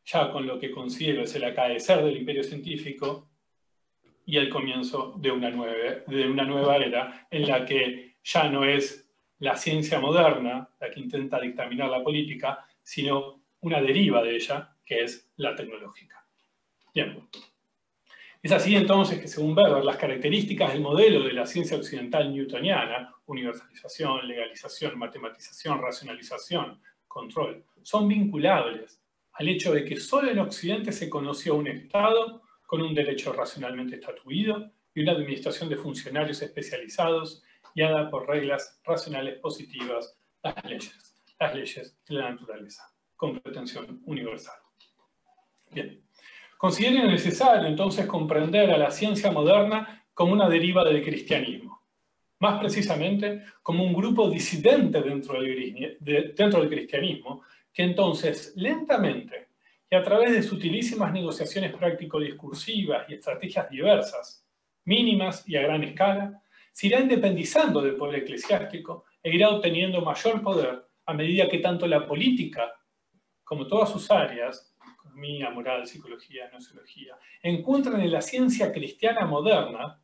ya 0.06 0.32
con 0.32 0.48
lo 0.48 0.60
que 0.60 0.72
considero 0.72 1.24
es 1.24 1.36
el 1.36 1.44
acaecer 1.44 2.04
del 2.04 2.18
imperio 2.18 2.44
científico 2.44 3.31
y 4.26 4.38
el 4.38 4.50
comienzo 4.50 5.14
de 5.18 5.32
una, 5.32 5.50
nueva, 5.50 6.04
de 6.08 6.30
una 6.30 6.44
nueva 6.44 6.78
era 6.78 7.28
en 7.30 7.48
la 7.48 7.66
que 7.66 8.16
ya 8.24 8.50
no 8.50 8.64
es 8.64 9.10
la 9.40 9.56
ciencia 9.58 10.00
moderna 10.00 10.70
la 10.80 10.92
que 10.92 11.00
intenta 11.00 11.40
dictaminar 11.40 11.90
la 11.90 12.04
política, 12.04 12.66
sino 12.84 13.42
una 13.62 13.82
deriva 13.82 14.22
de 14.22 14.36
ella, 14.36 14.76
que 14.86 15.04
es 15.04 15.32
la 15.38 15.56
tecnológica. 15.56 16.26
Bien. 16.94 17.28
Es 18.42 18.52
así 18.52 18.76
entonces 18.76 19.20
que, 19.20 19.28
según 19.28 19.56
Weber, 19.56 19.84
las 19.84 19.98
características 19.98 20.74
del 20.74 20.82
modelo 20.82 21.24
de 21.24 21.34
la 21.34 21.46
ciencia 21.46 21.78
occidental 21.78 22.34
newtoniana, 22.34 23.14
universalización, 23.26 24.28
legalización, 24.28 24.98
matematización, 24.98 25.80
racionalización, 25.80 26.82
control, 27.08 27.64
son 27.84 28.08
vinculables 28.08 29.00
al 29.34 29.48
hecho 29.48 29.74
de 29.74 29.86
que 29.86 29.98
solo 29.98 30.30
en 30.30 30.40
Occidente 30.40 30.92
se 30.92 31.10
conoció 31.10 31.56
un 31.56 31.68
Estado 31.68 32.42
con 32.72 32.82
un 32.82 32.94
derecho 32.94 33.34
racionalmente 33.34 33.96
estatuido 33.96 34.72
y 34.96 35.02
una 35.02 35.12
administración 35.12 35.68
de 35.68 35.76
funcionarios 35.76 36.42
especializados 36.42 37.44
guiada 37.76 38.10
por 38.10 38.26
reglas 38.30 38.80
racionales 38.86 39.40
positivas, 39.40 40.18
las 40.42 40.64
leyes, 40.64 41.22
las 41.38 41.54
leyes 41.54 42.00
de 42.08 42.16
la 42.16 42.30
naturaleza, 42.30 42.84
con 43.18 43.42
pretensión 43.42 44.02
universal. 44.06 44.56
Bien. 45.70 46.02
Considero 46.58 47.06
necesario 47.08 47.68
entonces 47.68 48.06
comprender 48.06 48.72
a 48.72 48.78
la 48.78 48.90
ciencia 48.90 49.34
moderna 49.34 50.06
como 50.14 50.32
una 50.32 50.48
deriva 50.48 50.86
del 50.86 51.04
cristianismo, 51.04 51.84
más 52.40 52.58
precisamente 52.58 53.44
como 53.62 53.84
un 53.84 53.94
grupo 53.94 54.30
disidente 54.30 55.02
dentro 55.02 55.42
del 55.42 56.70
cristianismo, 56.70 57.44
que 57.74 57.84
entonces 57.84 58.54
lentamente 58.56 59.51
y 59.92 59.96
a 59.96 60.02
través 60.02 60.32
de 60.32 60.42
sutilísimas 60.42 61.12
negociaciones 61.12 61.76
práctico-discursivas 61.76 63.10
y 63.10 63.16
estrategias 63.16 63.70
diversas, 63.70 64.48
mínimas 64.86 65.48
y 65.48 65.58
a 65.58 65.62
gran 65.62 65.84
escala, 65.84 66.42
se 66.72 66.88
irá 66.88 67.02
independizando 67.02 67.82
del 67.82 67.98
poder 67.98 68.22
eclesiástico 68.22 69.04
e 69.22 69.36
irá 69.36 69.50
obteniendo 69.50 70.02
mayor 70.02 70.42
poder 70.42 70.86
a 71.06 71.14
medida 71.14 71.50
que 71.50 71.58
tanto 71.58 71.86
la 71.88 72.08
política 72.08 72.72
como 73.44 73.68
todas 73.68 73.92
sus 73.92 74.10
áreas 74.10 74.74
economía, 75.12 75.50
moral, 75.50 75.86
psicología, 75.86 76.50
nociología, 76.54 77.18
encuentran 77.44 78.00
en 78.00 78.14
la 78.14 78.22
ciencia 78.22 78.72
cristiana 78.72 79.26
moderna, 79.26 80.02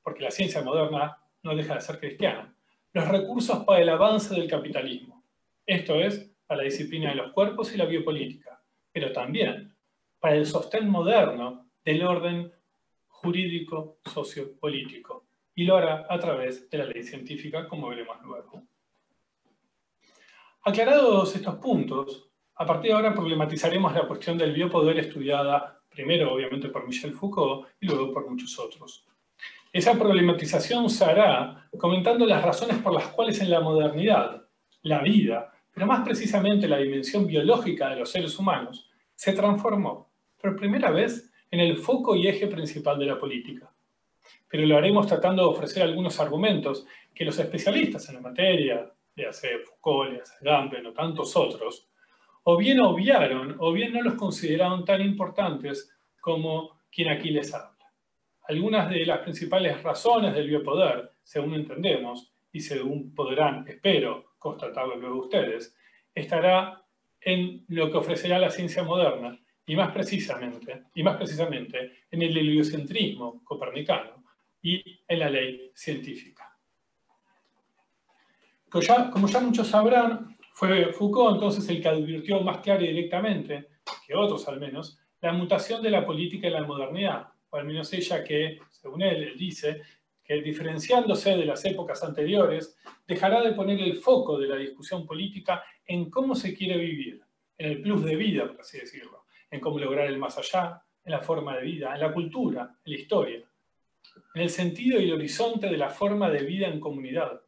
porque 0.00 0.22
la 0.22 0.30
ciencia 0.30 0.62
moderna 0.62 1.18
no 1.42 1.56
deja 1.56 1.74
de 1.74 1.80
ser 1.80 1.98
cristiana, 1.98 2.54
los 2.92 3.08
recursos 3.08 3.64
para 3.64 3.82
el 3.82 3.88
avance 3.88 4.32
del 4.32 4.48
capitalismo. 4.48 5.24
Esto 5.66 5.96
es, 5.96 6.30
para 6.46 6.58
la 6.58 6.64
disciplina 6.64 7.10
de 7.10 7.16
los 7.16 7.32
cuerpos 7.32 7.74
y 7.74 7.76
la 7.76 7.84
biopolítica, 7.84 8.57
pero 8.92 9.12
también 9.12 9.74
para 10.18 10.36
el 10.36 10.46
sostén 10.46 10.88
moderno 10.88 11.70
del 11.84 12.02
orden 12.04 12.52
jurídico 13.08 13.98
sociopolítico, 14.04 15.26
y 15.54 15.64
lo 15.64 15.76
hará 15.76 16.06
a 16.08 16.18
través 16.18 16.70
de 16.70 16.78
la 16.78 16.84
ley 16.84 17.02
científica, 17.02 17.66
como 17.66 17.88
veremos 17.88 18.16
luego. 18.22 18.62
Aclarados 20.62 21.34
estos 21.34 21.56
puntos, 21.56 22.30
a 22.54 22.66
partir 22.66 22.90
de 22.90 22.96
ahora 22.96 23.14
problematizaremos 23.14 23.92
la 23.92 24.06
cuestión 24.06 24.36
del 24.38 24.52
biopoder 24.52 24.98
estudiada 24.98 25.78
primero 25.88 26.32
obviamente 26.32 26.68
por 26.68 26.86
Michel 26.86 27.12
Foucault 27.12 27.68
y 27.80 27.86
luego 27.86 28.12
por 28.12 28.28
muchos 28.28 28.56
otros. 28.58 29.04
Esa 29.72 29.98
problematización 29.98 30.88
se 30.88 31.04
hará 31.04 31.68
comentando 31.76 32.24
las 32.24 32.42
razones 32.42 32.78
por 32.78 32.92
las 32.94 33.08
cuales 33.08 33.40
en 33.40 33.50
la 33.50 33.60
modernidad, 33.60 34.44
la 34.82 35.02
vida, 35.02 35.52
pero 35.78 35.86
más 35.86 36.04
precisamente 36.04 36.66
la 36.66 36.78
dimensión 36.78 37.24
biológica 37.24 37.88
de 37.88 38.00
los 38.00 38.10
seres 38.10 38.36
humanos, 38.36 38.90
se 39.14 39.32
transformó 39.32 40.10
por 40.36 40.56
primera 40.56 40.90
vez 40.90 41.30
en 41.52 41.60
el 41.60 41.76
foco 41.76 42.16
y 42.16 42.26
eje 42.26 42.48
principal 42.48 42.98
de 42.98 43.06
la 43.06 43.16
política. 43.16 43.70
Pero 44.48 44.66
lo 44.66 44.76
haremos 44.76 45.06
tratando 45.06 45.44
de 45.44 45.50
ofrecer 45.50 45.84
algunos 45.84 46.18
argumentos 46.18 46.84
que 47.14 47.24
los 47.24 47.38
especialistas 47.38 48.08
en 48.08 48.16
la 48.16 48.22
materia, 48.22 48.92
ya 49.14 49.32
sea 49.32 49.56
Foucault, 49.64 50.18
ya 50.18 50.24
sea 50.24 50.38
Gamben 50.40 50.84
o 50.86 50.92
tantos 50.92 51.36
otros, 51.36 51.88
o 52.42 52.56
bien 52.56 52.80
obviaron 52.80 53.54
o 53.60 53.70
bien 53.70 53.92
no 53.92 54.02
los 54.02 54.14
consideraron 54.14 54.84
tan 54.84 55.00
importantes 55.00 55.96
como 56.20 56.80
quien 56.90 57.10
aquí 57.10 57.30
les 57.30 57.54
habla. 57.54 57.86
Algunas 58.48 58.90
de 58.90 59.06
las 59.06 59.20
principales 59.20 59.80
razones 59.80 60.34
del 60.34 60.48
biopoder, 60.48 61.12
según 61.22 61.54
entendemos, 61.54 62.32
y 62.50 62.58
según 62.58 63.14
podrán, 63.14 63.64
espero, 63.68 64.27
constatarlo 64.38 64.96
luego 64.96 65.20
ustedes, 65.20 65.76
estará 66.14 66.82
en 67.20 67.64
lo 67.68 67.90
que 67.90 67.98
ofrecerá 67.98 68.38
la 68.38 68.50
ciencia 68.50 68.82
moderna 68.82 69.38
y 69.66 69.76
más 69.76 69.92
precisamente, 69.92 70.84
y 70.94 71.02
más 71.02 71.16
precisamente 71.16 72.04
en 72.10 72.22
el 72.22 72.36
heliocentrismo 72.36 73.42
copernicano 73.44 74.24
y 74.62 74.82
en 75.06 75.18
la 75.18 75.28
ley 75.28 75.70
científica. 75.74 76.56
Como 78.68 79.26
ya, 79.26 79.40
muchos 79.40 79.68
sabrán, 79.68 80.36
fue 80.52 80.92
Foucault 80.92 81.34
entonces 81.34 81.68
el 81.68 81.80
que 81.80 81.88
advirtió 81.88 82.40
más 82.40 82.58
claro 82.58 82.84
y 82.84 82.88
directamente, 82.88 83.68
que 84.06 84.14
otros 84.14 84.46
al 84.48 84.60
menos, 84.60 84.98
la 85.20 85.32
mutación 85.32 85.82
de 85.82 85.90
la 85.90 86.04
política 86.04 86.46
en 86.46 86.54
la 86.54 86.64
modernidad, 86.64 87.28
o 87.50 87.56
al 87.56 87.64
menos 87.64 87.92
ella 87.92 88.22
que, 88.22 88.58
según 88.70 89.02
él 89.02 89.34
dice, 89.36 89.82
que 90.28 90.42
diferenciándose 90.42 91.34
de 91.34 91.46
las 91.46 91.64
épocas 91.64 92.04
anteriores, 92.04 92.76
dejará 93.06 93.40
de 93.40 93.52
poner 93.52 93.80
el 93.80 93.96
foco 93.96 94.38
de 94.38 94.46
la 94.46 94.56
discusión 94.56 95.06
política 95.06 95.64
en 95.86 96.10
cómo 96.10 96.34
se 96.34 96.54
quiere 96.54 96.76
vivir, 96.76 97.22
en 97.56 97.70
el 97.70 97.80
plus 97.80 98.04
de 98.04 98.14
vida, 98.14 98.46
por 98.46 98.60
así 98.60 98.78
decirlo, 98.78 99.24
en 99.50 99.58
cómo 99.58 99.78
lograr 99.78 100.06
el 100.06 100.18
más 100.18 100.36
allá, 100.36 100.82
en 101.02 101.12
la 101.12 101.20
forma 101.20 101.56
de 101.56 101.62
vida, 101.62 101.94
en 101.94 102.00
la 102.00 102.12
cultura, 102.12 102.78
en 102.84 102.92
la 102.92 102.98
historia, 102.98 103.42
en 104.34 104.42
el 104.42 104.50
sentido 104.50 105.00
y 105.00 105.04
el 105.04 105.14
horizonte 105.14 105.66
de 105.66 105.78
la 105.78 105.88
forma 105.88 106.28
de 106.28 106.42
vida 106.42 106.68
en 106.68 106.78
comunidad, 106.78 107.40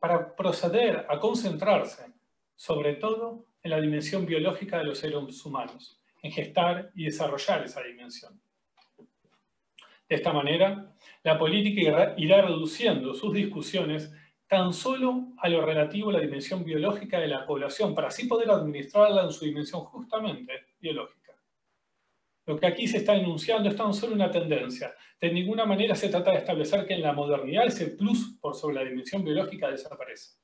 para 0.00 0.34
proceder 0.34 1.06
a 1.08 1.20
concentrarse, 1.20 2.12
sobre 2.56 2.94
todo, 2.94 3.46
en 3.62 3.70
la 3.70 3.80
dimensión 3.80 4.26
biológica 4.26 4.78
de 4.78 4.84
los 4.84 4.98
seres 4.98 5.46
humanos, 5.46 6.00
en 6.22 6.32
gestar 6.32 6.90
y 6.96 7.04
desarrollar 7.04 7.64
esa 7.64 7.82
dimensión. 7.84 8.40
De 10.08 10.16
esta 10.16 10.32
manera, 10.32 10.94
la 11.22 11.38
política 11.38 12.14
irá 12.16 12.42
reduciendo 12.42 13.14
sus 13.14 13.34
discusiones 13.34 14.10
tan 14.46 14.72
solo 14.72 15.34
a 15.36 15.48
lo 15.48 15.60
relativo 15.64 16.08
a 16.08 16.14
la 16.14 16.20
dimensión 16.20 16.64
biológica 16.64 17.20
de 17.20 17.28
la 17.28 17.44
población, 17.44 17.94
para 17.94 18.08
así 18.08 18.26
poder 18.26 18.50
administrarla 18.50 19.24
en 19.24 19.32
su 19.32 19.44
dimensión 19.44 19.82
justamente 19.82 20.68
biológica. 20.80 21.18
Lo 22.46 22.58
que 22.58 22.66
aquí 22.66 22.88
se 22.88 22.96
está 22.96 23.14
enunciando 23.14 23.68
es 23.68 23.76
tan 23.76 23.92
solo 23.92 24.14
una 24.14 24.30
tendencia. 24.30 24.94
De 25.20 25.30
ninguna 25.30 25.66
manera 25.66 25.94
se 25.94 26.08
trata 26.08 26.30
de 26.30 26.38
establecer 26.38 26.86
que 26.86 26.94
en 26.94 27.02
la 27.02 27.12
modernidad 27.12 27.66
ese 27.66 27.88
plus 27.88 28.38
por 28.40 28.54
sobre 28.54 28.76
la 28.76 28.84
dimensión 28.84 29.22
biológica 29.22 29.70
desaparece. 29.70 30.38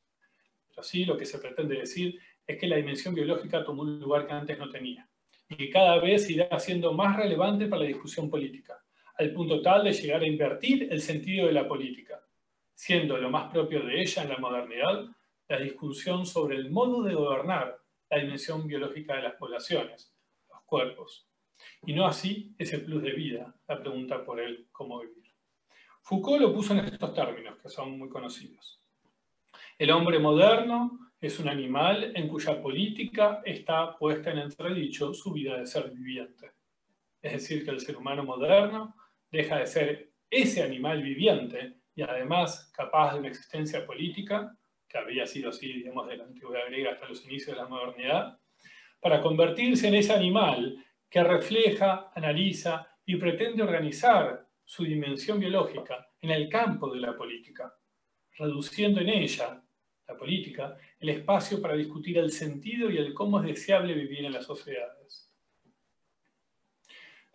Pero 0.69 0.83
sí 0.83 1.07
lo 1.07 1.17
que 1.17 1.25
se 1.25 1.39
pretende 1.39 1.79
decir 1.79 2.21
es 2.47 2.59
que 2.59 2.67
la 2.67 2.77
dimensión 2.77 3.15
biológica 3.15 3.65
tomó 3.65 3.83
un 3.83 3.99
lugar 3.99 4.27
que 4.27 4.35
antes 4.35 4.59
no 4.59 4.69
tenía 4.69 5.09
y 5.49 5.57
que 5.57 5.71
cada 5.71 5.99
vez 5.99 6.29
irá 6.29 6.59
siendo 6.59 6.93
más 6.93 7.17
relevante 7.17 7.69
para 7.69 7.81
la 7.81 7.89
discusión 7.89 8.29
política, 8.29 8.84
al 9.17 9.33
punto 9.33 9.63
tal 9.63 9.85
de 9.85 9.93
llegar 9.93 10.23
a 10.23 10.27
invertir 10.27 10.89
el 10.91 11.01
sentido 11.01 11.47
de 11.47 11.53
la 11.53 11.69
política, 11.69 12.21
siendo 12.75 13.17
lo 13.17 13.31
más 13.31 13.51
propio 13.51 13.85
de 13.85 14.01
ella 14.01 14.23
en 14.23 14.29
la 14.29 14.39
modernidad 14.39 15.07
la 15.49 15.59
discusión 15.59 16.25
sobre 16.27 16.57
el 16.57 16.71
modo 16.71 17.03
de 17.03 17.15
gobernar 17.15 17.79
la 18.11 18.19
dimensión 18.19 18.67
biológica 18.67 19.17
de 19.17 19.23
las 19.23 19.35
poblaciones, 19.35 20.15
los 20.49 20.63
cuerpos, 20.63 21.29
y 21.87 21.93
no 21.93 22.07
así 22.07 22.55
ese 22.59 22.79
plus 22.79 23.03
de 23.03 23.13
vida, 23.13 23.55
la 23.69 23.81
pregunta 23.81 24.25
por 24.25 24.41
él 24.41 24.69
cómo 24.73 25.01
vivir. 25.01 25.33
Foucault 26.03 26.41
lo 26.41 26.53
puso 26.53 26.75
en 26.75 26.81
estos 26.81 27.15
términos, 27.15 27.59
que 27.59 27.69
son 27.69 27.99
muy 27.99 28.09
conocidos. 28.09 28.81
El 29.79 29.91
hombre 29.91 30.19
moderno 30.19 31.11
es 31.21 31.39
un 31.39 31.49
animal 31.49 32.13
en 32.15 32.29
cuya 32.29 32.61
política 32.61 33.43
está 33.45 33.97
puesta 33.97 34.31
en 34.31 34.39
entredicho 34.39 35.15
su 35.15 35.33
vida 35.33 35.59
de 35.59 35.67
ser 35.67 35.91
viviente. 35.91 36.53
Es 37.23 37.33
decir, 37.33 37.65
que 37.65 37.71
el 37.71 37.81
ser 37.81 37.97
humano 37.97 38.23
moderno 38.23 38.95
deja 39.35 39.59
de 39.59 39.67
ser 39.67 40.11
ese 40.31 40.63
animal 40.63 41.03
viviente 41.03 41.75
y 41.95 42.03
además 42.03 42.71
capaz 42.75 43.13
de 43.13 43.21
una 43.21 43.29
existencia 43.29 43.85
política, 43.87 44.57
que 44.89 44.99
había 44.99 45.27
sido 45.27 45.51
así, 45.51 45.73
digamos, 45.73 46.09
de 46.09 46.17
la 46.17 46.25
antigüedad 46.25 46.67
griega 46.69 46.93
hasta 46.93 47.09
los 47.09 47.25
inicios 47.25 47.57
de 47.57 47.63
la 47.63 47.69
modernidad, 47.69 48.39
para 49.01 49.21
convertirse 49.21 49.89
en 49.89 49.97
ese 49.97 50.13
animal 50.13 50.85
que 51.11 51.23
refleja, 51.23 52.11
analiza 52.15 52.89
y 53.05 53.17
pretende 53.17 53.63
organizar 53.63 54.47
su 54.65 54.85
dimensión 54.85 55.39
biológica 55.39 56.09
en 56.21 56.31
el 56.31 56.49
campo 56.49 56.93
de 56.93 57.01
la 57.01 57.17
política, 57.17 57.73
reduciendo 58.39 59.01
en 59.01 59.11
ella, 59.11 59.63
la 60.09 60.17
política, 60.17 60.77
el 60.99 61.11
espacio 61.11 61.61
para 61.61 61.75
discutir 61.75 62.19
el 62.19 62.31
sentido 62.31 62.91
y 62.91 62.99
el 62.99 63.15
cómo 63.15 63.41
es 63.41 63.47
deseable 63.47 63.95
vivir 63.95 64.25
en 64.25 64.33
las 64.33 64.45
sociedades. 64.45 65.31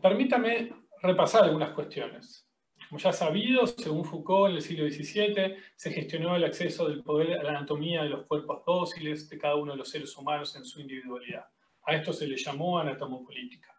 Permítame 0.01 0.71
repasar 1.01 1.43
algunas 1.45 1.71
cuestiones. 1.71 2.45
Como 2.87 2.99
ya 2.99 3.11
sabido, 3.11 3.67
según 3.67 4.03
Foucault, 4.03 4.49
en 4.49 4.55
el 4.55 4.61
siglo 4.61 4.89
XVII 4.89 5.57
se 5.75 5.91
gestionó 5.91 6.35
el 6.35 6.43
acceso 6.43 6.89
del 6.89 7.03
poder 7.03 7.39
a 7.39 7.43
la 7.43 7.49
anatomía 7.51 8.01
de 8.03 8.09
los 8.09 8.25
cuerpos 8.25 8.63
dóciles 8.65 9.29
de 9.29 9.37
cada 9.37 9.55
uno 9.55 9.73
de 9.73 9.77
los 9.77 9.89
seres 9.89 10.15
humanos 10.17 10.55
en 10.55 10.65
su 10.65 10.81
individualidad. 10.81 11.45
A 11.83 11.95
esto 11.95 12.11
se 12.11 12.27
le 12.27 12.35
llamó 12.35 12.79
anatomopolítica. 12.79 13.75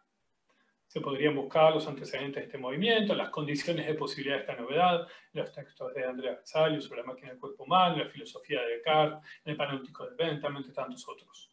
Se 0.87 1.01
podrían 1.01 1.35
buscar 1.35 1.73
los 1.73 1.87
antecedentes 1.87 2.35
de 2.35 2.45
este 2.45 2.57
movimiento, 2.57 3.13
las 3.13 3.29
condiciones 3.29 3.85
de 3.85 3.93
posibilidad 3.95 4.37
de 4.37 4.41
esta 4.41 4.55
novedad, 4.55 5.07
los 5.33 5.51
textos 5.51 5.93
de 5.93 6.05
Andrea 6.05 6.35
Besalio 6.35 6.81
sobre 6.81 7.01
la 7.01 7.07
máquina 7.07 7.29
del 7.29 7.39
cuerpo 7.39 7.63
humano, 7.63 7.97
la 7.97 8.09
filosofía 8.09 8.61
de 8.61 8.75
Descartes, 8.75 9.29
el 9.45 9.55
panóptico 9.57 10.05
de 10.05 10.15
Bentham, 10.15 10.57
entre 10.57 10.73
tantos 10.73 11.07
otros. 11.07 11.49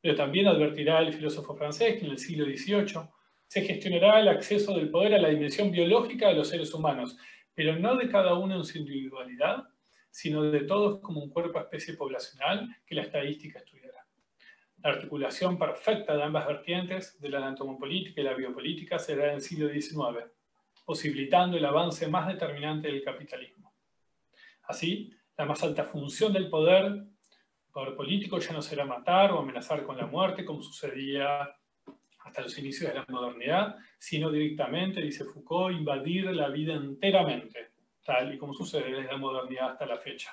Pero 0.00 0.14
también 0.14 0.46
advertirá 0.46 1.00
el 1.00 1.12
filósofo 1.12 1.54
francés 1.54 1.98
que 1.98 2.06
en 2.06 2.12
el 2.12 2.18
siglo 2.18 2.44
XVIII 2.44 3.08
se 3.48 3.62
gestionará 3.62 4.20
el 4.20 4.28
acceso 4.28 4.74
del 4.74 4.90
poder 4.90 5.14
a 5.14 5.18
la 5.18 5.30
dimensión 5.30 5.70
biológica 5.70 6.28
de 6.28 6.34
los 6.34 6.48
seres 6.48 6.72
humanos, 6.74 7.16
pero 7.54 7.76
no 7.76 7.96
de 7.96 8.08
cada 8.08 8.34
uno 8.34 8.56
en 8.56 8.64
su 8.64 8.76
individualidad, 8.76 9.64
sino 10.10 10.42
de 10.42 10.60
todos 10.60 11.00
como 11.00 11.22
un 11.22 11.30
cuerpo 11.30 11.58
especie 11.58 11.94
poblacional 11.94 12.76
que 12.86 12.94
la 12.94 13.02
estadística 13.02 13.58
estudiará. 13.58 14.06
La 14.82 14.90
articulación 14.90 15.58
perfecta 15.58 16.14
de 16.14 16.22
ambas 16.22 16.46
vertientes, 16.46 17.18
de 17.20 17.30
la 17.30 17.38
anatomopolítica 17.38 18.20
y 18.20 18.24
la 18.24 18.34
biopolítica, 18.34 18.98
será 18.98 19.28
en 19.28 19.36
el 19.36 19.40
siglo 19.40 19.70
XIX, 19.70 20.30
posibilitando 20.84 21.56
el 21.56 21.64
avance 21.64 22.06
más 22.06 22.28
determinante 22.28 22.88
del 22.88 23.02
capitalismo. 23.02 23.72
Así, 24.64 25.10
la 25.38 25.46
más 25.46 25.62
alta 25.62 25.84
función 25.84 26.34
del 26.34 26.50
poder, 26.50 26.84
el 26.84 27.72
poder 27.72 27.96
político, 27.96 28.38
ya 28.38 28.52
no 28.52 28.60
será 28.60 28.84
matar 28.84 29.32
o 29.32 29.38
amenazar 29.38 29.84
con 29.84 29.96
la 29.96 30.06
muerte, 30.06 30.44
como 30.44 30.62
sucedía 30.62 31.57
hasta 32.28 32.42
los 32.42 32.58
inicios 32.58 32.90
de 32.90 32.98
la 32.98 33.06
modernidad, 33.08 33.76
sino 33.98 34.30
directamente, 34.30 35.00
dice 35.00 35.24
Foucault, 35.24 35.76
invadir 35.76 36.26
la 36.26 36.48
vida 36.48 36.74
enteramente, 36.74 37.70
tal 38.04 38.34
y 38.34 38.38
como 38.38 38.54
sucede 38.54 38.90
desde 38.90 39.10
la 39.10 39.16
modernidad 39.16 39.70
hasta 39.70 39.86
la 39.86 39.96
fecha. 39.96 40.30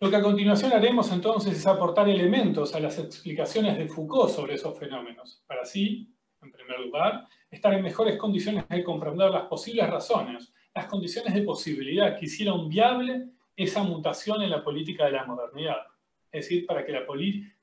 Lo 0.00 0.10
que 0.10 0.16
a 0.16 0.22
continuación 0.22 0.72
haremos 0.72 1.12
entonces 1.12 1.56
es 1.56 1.66
aportar 1.66 2.08
elementos 2.08 2.74
a 2.74 2.80
las 2.80 2.98
explicaciones 2.98 3.78
de 3.78 3.86
Foucault 3.86 4.32
sobre 4.32 4.54
esos 4.54 4.76
fenómenos, 4.76 5.44
para 5.46 5.62
así, 5.62 6.12
en 6.42 6.50
primer 6.50 6.80
lugar, 6.80 7.28
estar 7.48 7.72
en 7.72 7.82
mejores 7.82 8.16
condiciones 8.16 8.68
de 8.68 8.82
comprender 8.82 9.30
las 9.30 9.44
posibles 9.44 9.88
razones, 9.88 10.52
las 10.74 10.86
condiciones 10.86 11.32
de 11.34 11.42
posibilidad 11.42 12.18
que 12.18 12.24
hicieron 12.24 12.68
viable 12.68 13.28
esa 13.54 13.84
mutación 13.84 14.42
en 14.42 14.50
la 14.50 14.64
política 14.64 15.04
de 15.06 15.12
la 15.12 15.24
modernidad. 15.24 15.86
Es 16.32 16.46
decir, 16.46 16.66
para 16.66 16.84
que 16.84 16.90
la, 16.90 17.06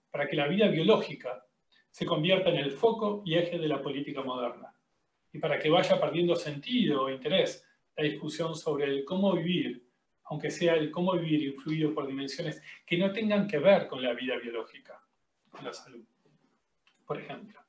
para 0.09 0.27
que 0.29 0.35
la 0.37 0.47
vida 0.47 0.69
biológica 0.69 1.43
se 1.91 2.05
convierta 2.05 2.49
en 2.49 2.57
el 2.57 2.71
foco 2.71 3.21
y 3.25 3.35
eje 3.35 3.57
de 3.57 3.67
la 3.67 3.81
política 3.81 4.21
moderna. 4.21 4.73
Y 5.31 5.39
para 5.39 5.59
que 5.59 5.69
vaya 5.69 5.99
perdiendo 5.99 6.35
sentido 6.35 7.03
o 7.03 7.09
interés 7.09 7.65
la 7.95 8.03
discusión 8.03 8.55
sobre 8.55 8.85
el 8.85 9.05
cómo 9.05 9.33
vivir, 9.33 9.85
aunque 10.25 10.51
sea 10.51 10.75
el 10.75 10.91
cómo 10.91 11.13
vivir 11.13 11.43
influido 11.43 11.93
por 11.93 12.07
dimensiones 12.07 12.61
que 12.85 12.97
no 12.97 13.11
tengan 13.11 13.47
que 13.47 13.57
ver 13.57 13.87
con 13.87 14.01
la 14.01 14.13
vida 14.13 14.37
biológica, 14.37 15.01
con 15.49 15.65
la 15.65 15.73
salud, 15.73 16.03
por 17.05 17.19
ejemplo. 17.19 17.59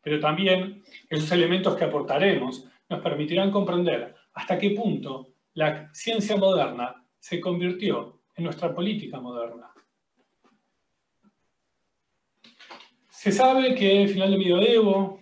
Pero 0.00 0.20
también 0.20 0.82
esos 1.08 1.30
elementos 1.32 1.76
que 1.76 1.84
aportaremos 1.84 2.66
nos 2.88 3.00
permitirán 3.00 3.50
comprender 3.50 4.14
hasta 4.32 4.58
qué 4.58 4.70
punto 4.70 5.34
la 5.54 5.92
ciencia 5.92 6.36
moderna 6.36 7.04
se 7.18 7.40
convirtió 7.40 8.20
en 8.36 8.44
nuestra 8.44 8.72
política 8.72 9.20
moderna. 9.20 9.72
Se 13.20 13.32
sabe 13.32 13.74
que 13.74 14.02
el 14.02 14.08
final 14.10 14.30
del 14.30 14.38
medioevo, 14.38 15.18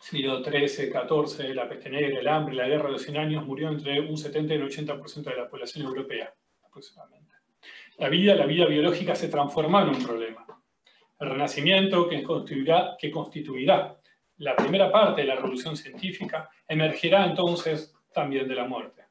siglo 0.00 0.44
XIII, 0.44 0.92
XIV, 0.92 1.54
la 1.56 1.68
peste 1.68 1.90
negra, 1.90 2.20
el 2.20 2.28
hambre, 2.28 2.54
la 2.54 2.68
guerra 2.68 2.84
de 2.84 2.92
los 2.92 3.02
100 3.02 3.16
años, 3.16 3.44
murió 3.44 3.68
entre 3.68 3.98
un 3.98 4.16
70 4.16 4.54
y 4.54 4.58
un 4.58 4.68
80% 4.68 5.24
de 5.24 5.36
la 5.36 5.48
población 5.48 5.86
europea, 5.86 6.32
aproximadamente. 6.64 7.34
La 7.98 8.08
vida, 8.08 8.36
la 8.36 8.46
vida 8.46 8.66
biológica 8.66 9.16
se 9.16 9.26
transformó 9.26 9.80
en 9.80 9.88
un 9.88 10.04
problema. 10.04 10.46
El 11.18 11.30
renacimiento, 11.30 12.08
que 12.08 12.22
constituirá, 12.22 12.96
que 12.96 13.10
constituirá 13.10 13.96
la 14.36 14.54
primera 14.54 14.92
parte 14.92 15.22
de 15.22 15.26
la 15.26 15.34
revolución 15.34 15.76
científica, 15.76 16.48
emergerá 16.68 17.26
entonces 17.26 17.92
también 18.14 18.46
de 18.46 18.54
la 18.54 18.68
muerte. 18.68 19.02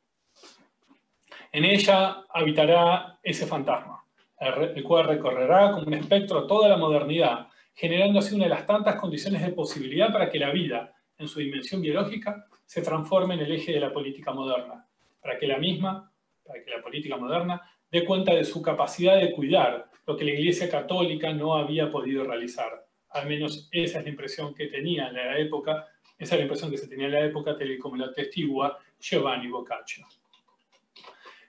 En 1.52 1.66
ella 1.66 2.24
habitará 2.30 3.20
ese 3.22 3.46
fantasma, 3.46 4.06
el 4.40 4.84
cual 4.84 5.06
recorrerá 5.06 5.74
como 5.74 5.88
un 5.88 5.96
espectro 5.96 6.48
toda 6.48 6.70
la 6.70 6.78
modernidad, 6.78 7.50
generando 7.76 8.20
así 8.20 8.34
una 8.34 8.46
de 8.46 8.52
las 8.52 8.66
tantas 8.66 8.96
condiciones 8.96 9.42
de 9.42 9.52
posibilidad 9.52 10.12
para 10.12 10.30
que 10.30 10.40
la 10.40 10.52
vida, 10.52 10.94
en 11.18 11.28
su 11.28 11.40
dimensión 11.40 11.82
biológica, 11.82 12.48
se 12.66 12.82
transforme 12.82 13.36
en 13.36 13.42
el 13.42 13.52
eje 13.52 13.74
de 13.74 13.82
la 13.82 13.92
política 13.92 14.32
moderna, 14.32 14.88
para 15.22 15.38
que 15.38 15.46
la 15.46 15.58
misma, 15.58 16.12
para 16.44 16.64
que 16.64 16.72
la 16.72 16.82
política 16.82 17.18
moderna, 17.18 17.62
dé 17.92 18.06
cuenta 18.06 18.34
de 18.34 18.46
su 18.46 18.62
capacidad 18.62 19.18
de 19.18 19.32
cuidar 19.34 19.92
lo 20.08 20.16
que 20.16 20.24
la 20.24 20.32
Iglesia 20.32 20.70
Católica 20.70 21.34
no 21.34 21.56
había 21.56 21.92
podido 21.92 22.24
realizar. 22.24 22.88
Al 23.10 23.28
menos 23.28 23.68
esa 23.72 24.00
es 24.00 24.04
la 24.06 24.10
impresión 24.10 24.54
que 24.54 24.68
tenía 24.68 25.08
en 25.10 25.16
la 25.16 25.38
época, 25.38 25.88
esa 26.18 26.36
es 26.36 26.40
la 26.40 26.44
impresión 26.44 26.72
que 26.72 26.78
se 26.78 26.88
tenía 26.88 27.08
en 27.08 27.14
la 27.14 27.26
época, 27.26 27.58
tal 27.58 27.78
como 27.78 27.98
la 27.98 28.08
atestigua 28.08 28.80
Giovanni 29.00 29.48
Boccaccio. 29.50 30.06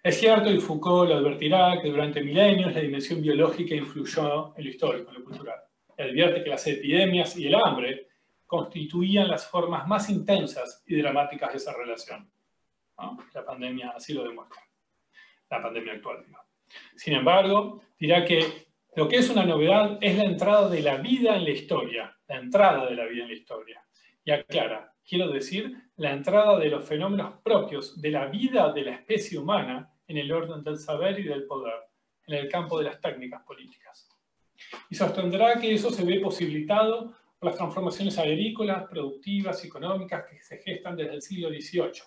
Es 0.03 0.19
cierto, 0.19 0.51
y 0.51 0.59
Foucault 0.59 1.09
lo 1.11 1.17
advertirá, 1.17 1.81
que 1.81 1.89
durante 1.89 2.23
milenios 2.23 2.75
la 2.75 2.81
dimensión 2.81 3.21
biológica 3.21 3.75
influyó 3.75 4.57
en 4.57 4.65
lo 4.65 4.71
histórico, 4.71 5.11
en 5.11 5.19
lo 5.19 5.25
cultural 5.25 5.66
advierte 6.03 6.45
que 6.45 6.51
las 6.51 6.67
epidemias 6.67 7.37
y 7.37 7.47
el 7.47 7.55
hambre 7.55 8.09
constituían 8.47 9.29
las 9.29 9.49
formas 9.49 9.87
más 9.87 10.09
intensas 10.09 10.83
y 10.87 10.97
dramáticas 10.97 11.51
de 11.53 11.57
esa 11.57 11.73
relación. 11.73 12.31
La 13.35 13.45
pandemia 13.45 13.91
así 13.91 14.15
lo 14.15 14.25
demuestra, 14.25 14.63
la 15.51 15.63
pandemia 15.63 15.95
actual. 15.95 16.25
Sin 16.95 17.15
embargo, 17.15 17.83
dirá 17.99 18.25
que 18.25 18.67
lo 18.95 19.09
que 19.09 19.17
es 19.17 19.29
una 19.29 19.45
novedad 19.45 19.99
es 20.01 20.17
la 20.17 20.25
entrada 20.25 20.69
de 20.69 20.81
la 20.81 20.97
vida 20.97 21.37
en 21.37 21.45
la 21.45 21.51
historia, 21.51 22.17
la 22.29 22.37
entrada 22.37 22.87
de 22.87 22.97
la 22.97 23.05
vida 23.05 23.25
en 23.25 23.29
la 23.29 23.35
historia. 23.35 23.85
Y 24.25 24.31
aclara, 24.31 24.95
quiero 25.07 25.29
decir, 25.29 25.77
la 25.97 26.13
entrada 26.13 26.59
de 26.59 26.71
los 26.71 26.85
fenómenos 26.85 27.41
propios 27.43 28.01
de 28.01 28.11
la 28.11 28.27
vida 28.27 28.73
de 28.73 28.83
la 28.83 28.93
especie 28.93 29.39
humana 29.39 29.93
en 30.09 30.17
el 30.17 30.33
orden 30.33 30.65
del 30.65 30.79
saber 30.79 31.19
y 31.21 31.25
del 31.25 31.47
poder, 31.47 31.75
en 32.27 32.35
el 32.37 32.49
campo 32.49 32.79
de 32.79 32.85
las 32.85 33.01
técnicas 33.01 33.43
políticas 33.43 34.06
y 34.91 34.95
sostendrá 34.95 35.59
que 35.59 35.73
eso 35.75 35.91
se 35.91 36.05
ve 36.05 36.21
posibilitado 36.21 37.15
por 37.39 37.51
las 37.51 37.57
transformaciones 37.57 38.19
agrícolas, 38.19 38.89
productivas 38.89 39.63
y 39.65 39.69
económicas 39.69 40.25
que 40.29 40.43
se 40.43 40.59
gestan 40.59 40.97
desde 40.97 41.15
el 41.15 41.23
siglo 41.23 41.49
XVIII, 41.49 42.03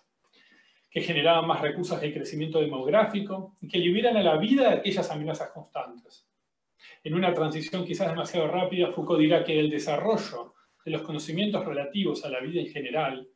que 0.90 1.02
generaban 1.02 1.48
más 1.48 1.62
recursos 1.62 2.02
de 2.02 2.14
crecimiento 2.14 2.60
demográfico 2.60 3.58
y 3.62 3.68
que 3.68 3.78
liberan 3.78 4.18
a 4.18 4.24
la 4.24 4.38
vida 4.38 4.70
de 4.70 4.76
aquellas 4.78 5.10
amenazas 5.12 5.52
constantes. 5.52 6.28
En 7.04 7.14
una 7.14 7.34
transición 7.34 7.86
quizás 7.86 8.10
demasiado 8.10 8.48
rápida, 8.48 8.92
Foucault 8.92 9.20
dirá 9.20 9.44
que 9.44 9.60
el 9.60 9.70
desarrollo 9.70 10.56
de 10.84 10.92
los 10.92 11.02
conocimientos 11.02 11.66
relativos 11.66 12.26
a 12.26 12.30
la 12.30 12.40
vida 12.40 12.62
en 12.62 12.68
general, 12.68 13.30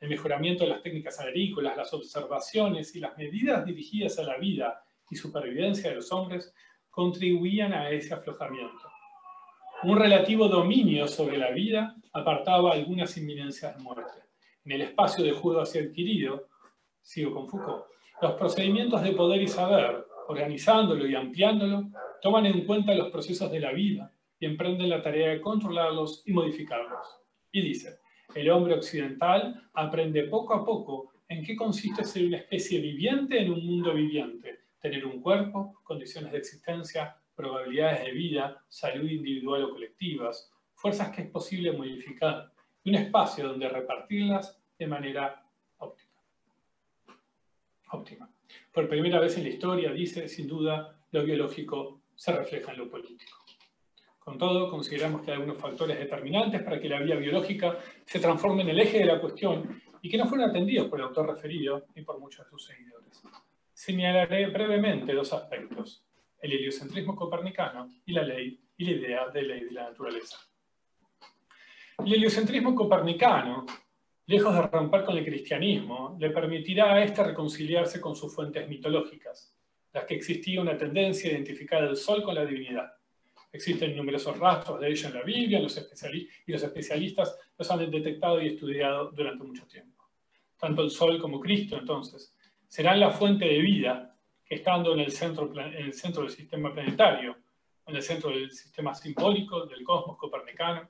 el 0.00 0.08
mejoramiento 0.08 0.64
de 0.64 0.70
las 0.70 0.82
técnicas 0.82 1.20
agrícolas, 1.20 1.76
las 1.76 1.92
observaciones 1.92 2.94
y 2.94 3.00
las 3.00 3.16
medidas 3.16 3.64
dirigidas 3.64 4.18
a 4.18 4.22
la 4.22 4.36
vida 4.38 4.82
y 5.10 5.16
supervivencia 5.16 5.90
de 5.90 5.96
los 5.96 6.12
hombres 6.12 6.52
contribuían 6.96 7.74
a 7.74 7.90
ese 7.90 8.14
aflojamiento. 8.14 8.88
Un 9.82 9.98
relativo 9.98 10.48
dominio 10.48 11.06
sobre 11.06 11.36
la 11.36 11.50
vida 11.50 11.94
apartaba 12.10 12.72
algunas 12.72 13.14
inminencias 13.18 13.76
de 13.76 13.82
muerte. 13.82 14.14
En 14.64 14.72
el 14.72 14.80
espacio 14.80 15.22
de 15.22 15.32
juego 15.32 15.60
así 15.60 15.78
adquirido, 15.78 16.48
sigo 17.02 17.34
con 17.34 17.50
Foucault, 17.50 17.84
los 18.22 18.32
procedimientos 18.32 19.02
de 19.02 19.12
poder 19.12 19.42
y 19.42 19.46
saber, 19.46 20.06
organizándolo 20.28 21.06
y 21.06 21.14
ampliándolo, 21.14 21.90
toman 22.22 22.46
en 22.46 22.64
cuenta 22.64 22.94
los 22.94 23.10
procesos 23.10 23.52
de 23.52 23.60
la 23.60 23.72
vida 23.72 24.10
y 24.40 24.46
emprenden 24.46 24.88
la 24.88 25.02
tarea 25.02 25.28
de 25.28 25.42
controlarlos 25.42 26.22
y 26.24 26.32
modificarlos. 26.32 27.06
Y 27.52 27.60
dice, 27.60 27.98
el 28.34 28.48
hombre 28.48 28.72
occidental 28.72 29.68
aprende 29.74 30.22
poco 30.22 30.54
a 30.54 30.64
poco 30.64 31.12
en 31.28 31.44
qué 31.44 31.56
consiste 31.56 32.04
ser 32.04 32.24
una 32.24 32.38
especie 32.38 32.80
viviente 32.80 33.38
en 33.38 33.52
un 33.52 33.66
mundo 33.66 33.92
viviente, 33.92 34.65
tener 34.86 35.04
un 35.04 35.20
cuerpo, 35.20 35.80
condiciones 35.82 36.30
de 36.30 36.38
existencia, 36.38 37.16
probabilidades 37.34 38.04
de 38.04 38.12
vida, 38.12 38.64
salud 38.68 39.08
individual 39.08 39.64
o 39.64 39.70
colectivas, 39.70 40.52
fuerzas 40.74 41.10
que 41.10 41.22
es 41.22 41.28
posible 41.28 41.72
modificar 41.72 42.52
y 42.84 42.90
un 42.90 42.94
espacio 42.96 43.48
donde 43.48 43.68
repartirlas 43.68 44.56
de 44.78 44.86
manera 44.86 45.44
óptima. 45.78 46.12
óptima. 47.90 48.30
Por 48.72 48.88
primera 48.88 49.18
vez 49.18 49.36
en 49.36 49.42
la 49.42 49.48
historia, 49.48 49.90
dice, 49.90 50.28
sin 50.28 50.46
duda, 50.46 50.96
lo 51.10 51.24
biológico 51.24 52.02
se 52.14 52.30
refleja 52.30 52.70
en 52.70 52.78
lo 52.78 52.88
político. 52.88 53.38
Con 54.20 54.38
todo, 54.38 54.70
consideramos 54.70 55.22
que 55.22 55.32
hay 55.32 55.38
algunos 55.38 55.58
factores 55.58 55.98
determinantes 55.98 56.62
para 56.62 56.80
que 56.80 56.88
la 56.88 57.00
vida 57.00 57.16
biológica 57.16 57.78
se 58.04 58.20
transforme 58.20 58.62
en 58.62 58.68
el 58.68 58.80
eje 58.80 59.00
de 59.00 59.06
la 59.06 59.20
cuestión 59.20 59.82
y 60.00 60.08
que 60.08 60.16
no 60.18 60.26
fueron 60.26 60.50
atendidos 60.50 60.86
por 60.86 61.00
el 61.00 61.06
autor 61.06 61.26
referido 61.26 61.86
ni 61.96 62.02
por 62.02 62.20
muchos 62.20 62.44
de 62.44 62.50
sus 62.50 62.64
seguidores. 62.64 63.22
Señalaré 63.76 64.46
brevemente 64.46 65.12
dos 65.12 65.34
aspectos, 65.34 66.02
el 66.40 66.50
heliocentrismo 66.50 67.14
copernicano 67.14 67.90
y 68.06 68.12
la 68.12 68.22
ley 68.22 68.58
y 68.78 68.84
la 68.86 68.90
idea 68.90 69.28
de 69.28 69.42
ley 69.42 69.64
de 69.64 69.72
la 69.72 69.90
naturaleza. 69.90 70.38
El 72.02 72.14
heliocentrismo 72.14 72.74
copernicano, 72.74 73.66
lejos 74.24 74.54
de 74.54 74.62
romper 74.62 75.04
con 75.04 75.18
el 75.18 75.24
cristianismo, 75.26 76.16
le 76.18 76.30
permitirá 76.30 76.94
a 76.94 77.04
éste 77.04 77.22
reconciliarse 77.22 78.00
con 78.00 78.16
sus 78.16 78.34
fuentes 78.34 78.66
mitológicas, 78.66 79.54
las 79.92 80.06
que 80.06 80.14
existía 80.14 80.62
una 80.62 80.78
tendencia 80.78 81.28
a 81.28 81.34
identificar 81.34 81.84
el 81.84 81.96
sol 81.96 82.22
con 82.22 82.34
la 82.34 82.46
divinidad 82.46 82.96
Existen 83.52 83.96
numerosos 83.96 84.38
rastros 84.38 84.80
de 84.80 84.90
ello 84.90 85.08
en 85.08 85.14
la 85.14 85.22
Biblia 85.22 85.58
y 85.58 86.52
los 86.52 86.62
especialistas 86.62 87.38
los 87.56 87.70
han 87.70 87.90
detectado 87.90 88.40
y 88.40 88.48
estudiado 88.48 89.10
durante 89.12 89.44
mucho 89.44 89.66
tiempo. 89.66 90.04
Tanto 90.58 90.82
el 90.82 90.90
Sol 90.90 91.18
como 91.18 91.40
Cristo, 91.40 91.78
entonces, 91.78 92.35
serán 92.68 93.00
la 93.00 93.10
fuente 93.10 93.44
de 93.44 93.60
vida 93.60 94.14
que 94.44 94.56
estando 94.56 94.94
en 94.94 95.00
el 95.00 95.10
centro, 95.10 95.50
en 95.60 95.86
el 95.86 95.92
centro 95.92 96.22
del 96.22 96.30
sistema 96.30 96.72
planetario, 96.72 97.36
en 97.86 97.96
el 97.96 98.02
centro 98.02 98.30
del 98.30 98.50
sistema 98.50 98.94
simbólico 98.94 99.66
del 99.66 99.84
cosmos 99.84 100.16
copernicano, 100.16 100.88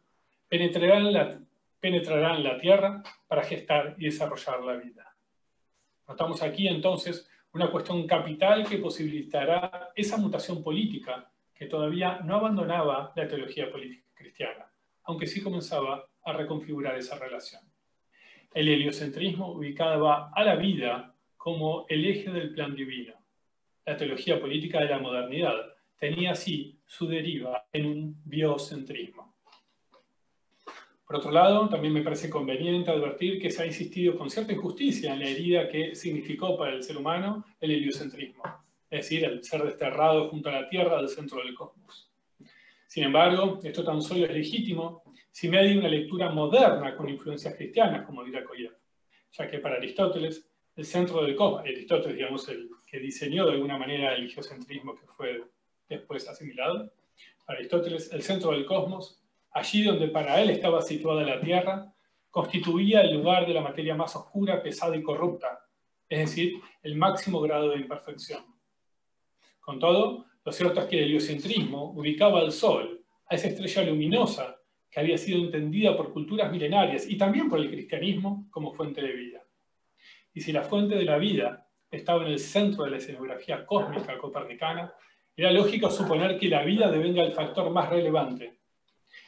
penetrarán 0.49 1.13
la, 1.13 1.41
penetrarán 1.81 2.43
la 2.43 2.59
Tierra 2.59 3.03
para 3.27 3.43
gestar 3.43 3.95
y 3.99 4.07
desarrollar 4.07 4.63
la 4.63 4.77
vida. 4.77 5.17
Notamos 6.09 6.43
aquí 6.43 6.69
entonces 6.69 7.29
una 7.53 7.71
cuestión 7.71 8.07
capital 8.07 8.67
que 8.69 8.79
posibilitará 8.79 9.91
esa 9.95 10.19
mutación 10.19 10.63
política 10.63 11.31
que 11.55 11.67
todavía 11.67 12.21
no 12.23 12.37
abandonaba 12.37 13.13
la 13.17 13.27
teología 13.27 13.71
política 13.71 14.07
cristiana, 14.15 14.71
aunque 15.05 15.27
sí 15.27 15.43
comenzaba 15.43 16.07
a 16.23 16.33
reconfigurar 16.33 16.97
esa 16.97 17.19
relación. 17.19 17.63
El 18.53 18.69
heliocentrismo 18.69 19.53
ubicaba 19.53 20.31
a 20.35 20.45
la 20.45 20.57
vida 20.57 21.16
como 21.47 21.87
el 21.89 22.05
eje 22.05 22.29
del 22.33 22.53
plan 22.53 22.75
divino. 22.75 23.15
La 23.85 23.97
teología 23.97 24.41
política 24.41 24.81
de 24.81 24.89
la 24.89 24.99
modernidad 24.99 25.55
tenía 25.97 26.33
así 26.33 26.81
su 26.85 27.07
deriva 27.07 27.69
en 27.73 27.87
un 27.87 28.21
biocentrismo. 28.25 29.37
Por 31.07 31.19
otro 31.19 31.31
lado, 31.31 31.69
también 31.69 31.93
me 31.93 32.03
parece 32.03 32.29
conveniente 32.29 32.91
advertir 32.91 33.41
que 33.41 33.53
se 33.53 33.63
ha 33.63 33.67
insistido 33.67 34.19
con 34.19 34.29
cierta 34.29 34.55
injusticia 34.55 35.13
en 35.13 35.21
la 35.21 35.29
herida 35.29 35.69
que 35.69 35.95
significó 35.95 36.59
para 36.59 36.73
el 36.73 36.83
ser 36.83 36.97
humano 36.97 37.45
el 37.61 37.71
heliocentrismo 37.71 38.43
es 38.91 39.03
decir, 39.03 39.25
el 39.25 39.45
ser 39.45 39.63
desterrado 39.63 40.29
junto 40.31 40.49
a 40.49 40.53
la 40.61 40.69
Tierra 40.69 40.97
del 40.97 41.09
centro 41.09 41.39
del 41.39 41.55
cosmos. 41.55 42.13
Sin 42.89 43.05
embargo, 43.05 43.61
esto 43.63 43.85
tan 43.85 44.03
solo 44.03 44.25
es 44.25 44.33
legítimo 44.33 45.05
si 45.31 45.49
me 45.49 45.59
hay 45.59 45.79
una 45.79 45.89
lectura 45.89 46.29
moderna 46.31 46.97
con 46.97 47.09
influencias 47.09 47.55
cristianas, 47.55 48.05
como 48.05 48.25
dirá 48.25 48.43
Koyev, 48.43 48.77
ya 49.31 49.49
que 49.49 49.59
para 49.61 49.77
Aristóteles, 49.77 50.49
el 50.77 50.85
centro 50.85 51.23
del 51.23 51.35
cosmos, 51.35 51.61
Aristóteles, 51.61 52.17
digamos, 52.17 52.49
el 52.49 52.69
que 52.87 53.01
diseñó 53.01 53.47
de 53.47 53.53
alguna 53.53 53.79
manera 53.79 54.15
el 54.15 54.31
geocentrismo 54.31 54.95
que 54.95 55.07
fue 55.07 55.43
después 55.89 56.29
asimilado, 56.29 56.93
Aristóteles, 57.47 58.13
el 58.13 58.23
centro 58.23 58.51
del 58.51 58.67
cosmos, 58.67 59.19
allí 59.53 59.85
donde 59.85 60.09
para 60.09 60.41
él 60.41 60.51
estaba 60.51 60.83
situada 60.83 61.23
la 61.23 61.41
Tierra, 61.41 61.93
constituía 62.31 63.01
el 63.01 63.15
lugar 63.15 63.47
de 63.47 63.55
la 63.55 63.63
materia 63.63 63.95
más 63.95 64.15
oscura, 64.17 64.63
pesada 64.63 64.95
y 64.97 65.03
corrupta, 65.03 65.67
es 66.09 66.19
decir, 66.19 66.61
el 66.83 66.95
máximo 66.97 67.41
grado 67.41 67.71
de 67.71 67.79
imperfección. 67.79 68.45
Con 69.61 69.79
todo, 69.79 70.27
lo 70.45 70.53
cierto 70.53 70.81
es 70.81 70.87
que 70.87 70.99
el 70.99 71.05
heliocentrismo 71.05 71.93
ubicaba 71.93 72.41
al 72.41 72.53
Sol, 72.53 73.03
a 73.29 73.35
esa 73.35 73.49
estrella 73.49 73.83
luminosa 73.85 74.61
que 74.91 75.01
había 75.01 75.17
sido 75.17 75.39
entendida 75.39 75.97
por 75.97 76.13
culturas 76.13 76.53
milenarias 76.53 77.09
y 77.09 77.17
también 77.17 77.49
por 77.49 77.59
el 77.59 77.71
cristianismo 77.71 78.47
como 78.51 78.73
fuente 78.75 79.01
de 79.01 79.13
vida. 79.13 79.46
Y 80.37 80.43
si 80.43 80.53
la 80.53 80.63
fuente 80.63 80.95
de 80.95 81.05
la 81.05 81.19
vida 81.19 81.67
estaba 81.91 82.23
en 82.23 82.29
el 82.31 82.39
centro 82.39 82.85
de 82.85 82.91
la 82.91 82.99
escenografía 82.99 83.67
cósmica 83.67 84.17
copernicana, 84.19 84.93
era 85.37 85.51
lógico 85.51 85.91
suponer 85.91 86.39
que 86.39 86.49
la 86.49 86.63
vida 86.63 86.89
devenga 86.93 87.25
el 87.25 87.33
factor 87.33 87.71
más 87.71 87.91
relevante. 87.91 88.61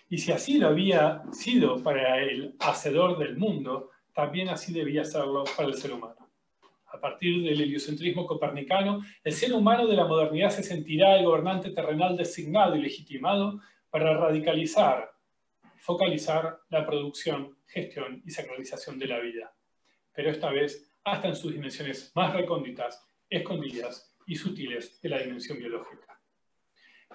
Y 0.09 0.19
si 0.19 0.31
así 0.31 0.59
lo 0.59 0.69
había 0.69 1.23
sido 1.33 1.83
para 1.83 2.23
el 2.23 2.55
hacedor 2.61 3.19
del 3.19 3.37
mundo, 3.37 3.91
también 4.15 4.51
así 4.51 4.73
debía 4.73 5.05
serlo 5.05 5.43
para 5.57 5.69
el 5.69 5.75
ser 5.75 5.93
humano 5.93 6.29
a 6.91 7.01
partir 7.01 7.43
del 7.43 7.61
heliocentrismo 7.61 8.27
copernicano, 8.27 9.03
el 9.23 9.33
ser 9.33 9.53
humano 9.53 9.87
de 9.87 9.97
la 9.97 10.07
modernidad 10.07 10.51
se 10.51 10.63
sentirá 10.63 11.19
el 11.19 11.25
gobernante 11.25 11.71
terrenal 11.71 12.17
designado 12.17 12.77
y 12.77 12.83
legitimado 12.83 13.61
para 13.91 14.17
radicalizar, 14.17 15.13
focalizar 15.77 16.61
la 16.71 16.87
producción, 16.87 17.57
gestión 17.67 18.23
y 18.25 18.31
sacralización 18.31 18.99
de 18.99 19.07
la 19.07 19.21
vida. 19.21 19.53
Pero 20.15 20.31
esta 20.31 20.51
vez 20.51 20.88
hasta 21.13 21.29
en 21.29 21.37
sus 21.37 21.53
dimensiones 21.53 22.13
más 22.15 22.35
recónditas, 22.35 23.07
escondidas 23.29 24.15
y 24.27 24.37
sutiles 24.37 25.01
de 25.01 25.09
la 25.09 25.19
dimensión 25.19 25.59
biológica. 25.59 26.21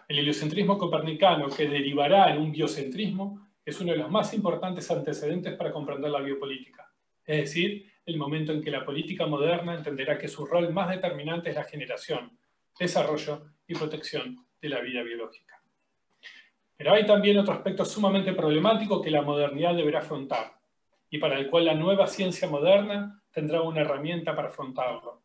El 0.08 0.19
heliocentrismo 0.19 0.77
copernicano, 0.77 1.49
que 1.49 1.67
derivará 1.67 2.32
en 2.32 2.39
un 2.39 2.51
biocentrismo, 2.51 3.47
es 3.65 3.79
uno 3.79 3.93
de 3.93 3.99
los 3.99 4.12
más 4.12 4.34
importantes 4.34 4.89
antecedentes 4.91 5.56
para 5.56 5.71
comprender 5.71 6.12
la 6.12 6.21
biopolítica, 6.21 6.91
es 7.25 7.38
decir, 7.38 7.91
el 8.06 8.17
momento 8.17 8.51
en 8.51 8.62
que 8.62 8.71
la 8.71 8.84
política 8.84 9.25
moderna 9.27 9.75
entenderá 9.75 10.17
que 10.17 10.27
su 10.27 10.45
rol 10.45 10.73
más 10.73 10.89
determinante 10.89 11.49
es 11.49 11.56
la 11.56 11.63
generación, 11.63 12.38
desarrollo 12.77 13.45
y 13.65 13.75
protección 13.75 14.45
de 14.62 14.69
la 14.69 14.82
vida 14.82 15.03
biológica. 15.03 15.62
Pero 16.75 16.93
hay 16.93 17.06
también 17.06 17.38
otro 17.38 17.53
aspecto 17.53 17.86
sumamente 17.86 18.34
problemático 18.34 19.01
que 19.01 19.12
la 19.12 19.21
modernidad 19.21 19.75
deberá 19.75 19.99
afrontar 19.99 20.60
y 21.10 21.17
para 21.17 21.38
el 21.38 21.49
cual 21.49 21.65
la 21.65 21.75
nueva 21.75 22.08
ciencia 22.08 22.49
moderna 22.49 23.22
tendrá 23.34 23.62
una 23.62 23.82
herramienta 23.82 24.36
para 24.36 24.50
afrontarlo. 24.50 25.24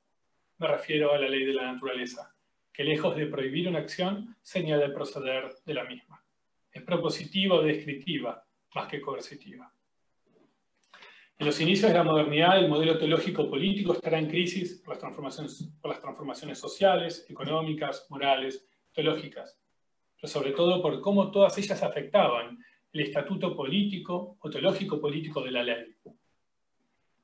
Me 0.56 0.66
refiero 0.66 1.12
a 1.12 1.18
la 1.18 1.28
ley 1.28 1.44
de 1.44 1.52
la 1.52 1.72
naturaleza, 1.72 2.34
que 2.72 2.82
lejos 2.82 3.14
de 3.14 3.26
prohibir 3.26 3.68
una 3.68 3.80
acción, 3.80 4.36
señala 4.42 4.86
el 4.86 4.94
proceder 4.94 5.54
de 5.64 5.74
la 5.74 5.84
misma. 5.84 6.24
Es 6.72 6.82
propositiva 6.82 7.56
o 7.56 7.62
descriptiva, 7.62 8.42
más 8.74 8.88
que 8.88 9.00
coercitiva. 9.00 9.72
En 11.38 11.46
los 11.46 11.60
inicios 11.60 11.92
de 11.92 11.98
la 11.98 12.02
modernidad, 12.02 12.58
el 12.58 12.68
modelo 12.68 12.98
teológico 12.98 13.48
político 13.48 13.92
estará 13.92 14.18
en 14.18 14.28
crisis 14.28 14.80
por 14.80 14.94
las 14.94 14.98
transformaciones, 14.98 15.70
por 15.80 15.90
las 15.90 16.00
transformaciones 16.00 16.58
sociales, 16.58 17.26
económicas, 17.28 18.06
morales, 18.08 18.66
teológicas, 18.92 19.60
pero 20.16 20.28
sobre 20.28 20.50
todo 20.50 20.82
por 20.82 21.00
cómo 21.00 21.30
todas 21.30 21.56
ellas 21.58 21.80
afectaban 21.82 22.58
el 22.92 23.00
estatuto 23.00 23.54
político 23.54 24.36
o 24.40 24.50
teológico 24.50 25.00
político 25.00 25.42
de 25.42 25.50
la 25.52 25.62
ley. 25.62 25.94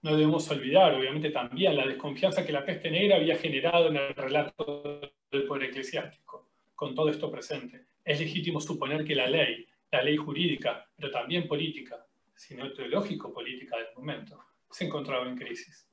No 0.04 0.14
debemos 0.18 0.50
olvidar, 0.50 0.94
obviamente, 0.94 1.30
también 1.30 1.76
la 1.76 1.86
desconfianza 1.86 2.44
que 2.44 2.52
la 2.52 2.62
peste 2.62 2.90
negra 2.90 3.16
había 3.16 3.36
generado 3.36 3.88
en 3.88 3.96
el 3.96 4.14
relato 4.14 5.00
del 5.30 5.44
poder 5.44 5.70
eclesiástico. 5.70 6.50
Con 6.74 6.94
todo 6.94 7.08
esto 7.08 7.30
presente, 7.30 7.86
es 8.04 8.20
legítimo 8.20 8.60
suponer 8.60 9.02
que 9.02 9.14
la 9.14 9.26
ley, 9.26 9.66
la 9.90 10.02
ley 10.02 10.18
jurídica, 10.18 10.86
pero 10.94 11.10
también 11.10 11.48
política, 11.48 12.04
sino 12.34 12.70
teológico-política 12.74 13.78
del 13.78 13.94
momento, 13.96 14.38
se 14.70 14.84
encontraba 14.84 15.26
en 15.26 15.38
crisis. 15.38 15.88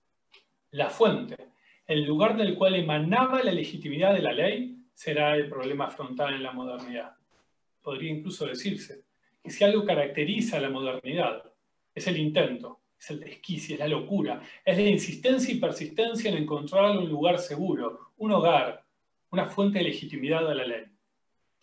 La 0.71 0.89
fuente, 0.89 1.37
el 1.87 2.03
lugar 2.03 2.35
del 2.35 2.55
cual 2.55 2.75
emanaba 2.75 3.41
la 3.41 3.53
legitimidad 3.53 4.13
de 4.13 4.23
la 4.23 4.33
ley, 4.33 4.75
será 4.93 5.37
el 5.37 5.47
problema 5.47 5.89
frontal 5.89 6.33
en 6.33 6.43
la 6.43 6.51
modernidad. 6.51 7.15
Podría 7.81 8.11
incluso 8.11 8.45
decirse 8.45 9.05
que 9.41 9.51
si 9.51 9.63
algo 9.63 9.85
caracteriza 9.85 10.57
a 10.57 10.61
la 10.61 10.69
modernidad, 10.69 11.49
es 11.95 12.07
el 12.07 12.17
intento, 12.17 12.80
es 13.01 13.09
el 13.09 13.19
desquicio, 13.19 13.73
es 13.73 13.79
la 13.79 13.87
locura, 13.87 14.41
es 14.63 14.77
la 14.77 14.83
insistencia 14.83 15.51
y 15.51 15.59
persistencia 15.59 16.29
en 16.29 16.37
encontrar 16.37 16.95
un 16.97 17.09
lugar 17.09 17.39
seguro, 17.39 18.11
un 18.17 18.31
hogar, 18.31 18.85
una 19.31 19.47
fuente 19.47 19.79
de 19.79 19.85
legitimidad 19.85 20.47
a 20.47 20.53
la 20.53 20.65
ley. 20.65 20.85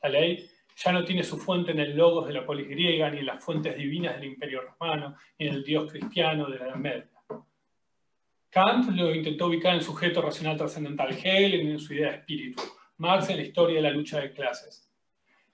La 0.02 0.08
ley 0.08 0.50
ya 0.76 0.92
no 0.92 1.04
tiene 1.04 1.22
su 1.22 1.38
fuente 1.38 1.70
en 1.70 1.78
el 1.78 1.96
logos 1.96 2.26
de 2.26 2.32
la 2.32 2.44
polis 2.44 2.68
griega, 2.68 3.08
ni 3.10 3.18
en 3.20 3.26
las 3.26 3.44
fuentes 3.44 3.76
divinas 3.76 4.16
del 4.16 4.30
imperio 4.30 4.62
romano, 4.62 5.16
ni 5.38 5.46
en 5.46 5.54
el 5.54 5.64
dios 5.64 5.90
cristiano 5.92 6.46
de 6.46 6.58
la 6.58 6.66
Edad 6.66 6.76
Media. 6.76 7.08
Kant 8.50 8.90
lo 8.96 9.14
intentó 9.14 9.46
ubicar 9.46 9.74
en 9.74 9.82
sujeto 9.82 10.20
racional 10.20 10.56
trascendental, 10.56 11.12
Hegel 11.12 11.54
en 11.54 11.78
su 11.78 11.94
idea 11.94 12.10
de 12.10 12.16
espíritu, 12.16 12.62
Marx 12.96 13.28
en 13.30 13.36
la 13.36 13.42
historia 13.42 13.76
de 13.76 13.82
la 13.82 13.90
lucha 13.90 14.20
de 14.20 14.32
clases. 14.32 14.90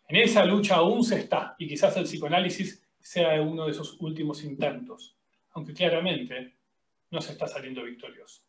En 0.09 0.17
esa 0.17 0.45
lucha 0.47 0.77
aún 0.77 1.05
se 1.05 1.19
está, 1.19 1.57
y 1.59 1.67
quizás 1.67 1.95
el 1.99 2.05
psicoanálisis 2.05 2.83
sea 3.01 3.43
uno 3.43 3.67
de 3.67 3.73
esos 3.73 4.01
últimos 4.01 4.45
intentos, 4.45 5.15
aunque 5.55 5.73
claramente 5.73 6.55
no 7.11 7.21
se 7.21 7.33
está 7.33 7.47
saliendo 7.47 7.83
victorioso. 7.83 8.43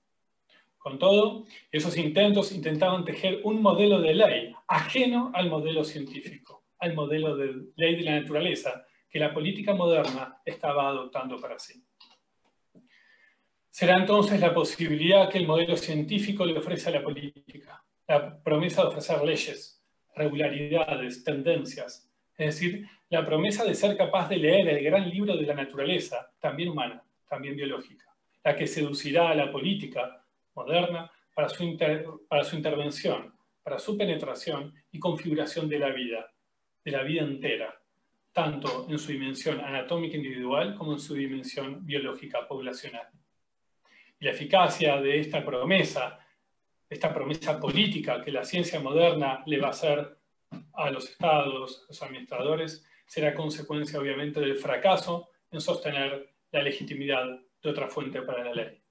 Con 0.78 1.00
todo, 1.00 1.46
esos 1.72 1.98
intentos 1.98 2.52
intentaban 2.52 3.06
tejer 3.06 3.42
un 3.44 3.62
modelo 3.62 4.02
de 4.02 4.14
ley 4.14 4.54
ajeno 4.68 5.32
al 5.34 5.50
modelo 5.50 5.84
científico, 5.84 6.66
al 6.80 6.94
modelo 6.94 7.36
de 7.36 7.70
ley 7.76 7.96
de 7.96 8.04
la 8.04 8.20
naturaleza 8.20 8.86
que 9.10 9.20
la 9.20 9.34
política 9.34 9.74
moderna 9.74 10.42
estaba 10.46 10.90
adoptando 10.90 11.40
para 11.40 11.58
sí. 11.58 11.84
Será 13.70 13.98
entonces 13.98 14.40
la 14.40 14.54
posibilidad 14.54 15.30
que 15.30 15.38
el 15.38 15.48
modelo 15.48 15.76
científico 15.76 16.46
le 16.46 16.58
ofrece 16.58 16.90
a 16.90 16.94
la 16.94 17.04
política, 17.04 17.84
la 18.08 18.42
promesa 18.42 18.82
de 18.82 18.88
ofrecer 18.90 19.24
leyes, 19.24 19.84
regularidades, 20.16 21.24
tendencias, 21.24 22.10
es 22.38 22.46
decir, 22.56 22.88
la 23.10 23.26
promesa 23.26 23.64
de 23.64 23.76
ser 23.76 23.96
capaz 23.96 24.30
de 24.30 24.38
leer 24.38 24.68
el 24.68 24.84
gran 24.84 25.10
libro 25.10 25.38
de 25.38 25.46
la 25.46 25.54
naturaleza, 25.54 26.32
también 26.40 26.70
humana, 26.70 27.04
también 27.28 27.56
biológica, 27.56 28.06
la 28.44 28.56
que 28.56 28.68
seducirá 28.68 29.30
a 29.30 29.36
la 29.36 29.52
política 29.52 30.24
moderna 30.56 31.12
para 31.34 31.50
su, 31.50 31.78
para 32.28 32.44
su 32.44 32.56
intervención, 32.56 33.34
para 33.62 33.78
su 33.78 33.98
penetración 33.98 34.74
y 34.92 35.00
configuración 35.00 35.70
de 35.70 35.80
la 35.80 35.90
vida, 35.90 36.32
de 36.84 36.92
la 36.92 37.04
vida 37.04 37.22
entera, 37.22 37.80
tanto 38.32 38.88
en 38.90 38.98
su 38.98 39.12
dimensión 39.12 39.60
anatómica 39.60 40.18
individual 40.18 40.76
como 40.76 40.94
en 40.94 41.00
su 41.00 41.14
dimensión 41.14 41.86
biológica 41.86 42.48
poblacional. 42.48 43.08
Y 44.20 44.26
la 44.26 44.32
eficacia 44.32 45.00
de 45.00 45.20
esta 45.20 45.44
promesa, 45.44 46.20
esta 46.90 47.14
promesa 47.14 47.60
política 47.60 48.22
que 48.24 48.32
la 48.32 48.44
ciencia 48.44 48.80
moderna 48.80 49.44
le 49.46 49.60
va 49.60 49.68
a 49.68 49.72
hacer 49.72 50.18
a 50.74 50.90
los 50.90 51.10
estados, 51.10 51.84
a 51.84 51.88
los 51.88 52.04
administradores, 52.04 52.86
será 53.06 53.34
consecuencia 53.34 54.00
obviamente 54.00 54.40
del 54.40 54.58
fracaso 54.58 55.30
en 55.52 55.62
sostener 55.62 56.30
la 56.52 56.62
legitimidad 56.62 57.40
de 57.62 57.70
otra 57.70 57.88
fuente 57.88 58.22
para 58.22 58.44
la 58.44 58.54
ley. 58.54 58.82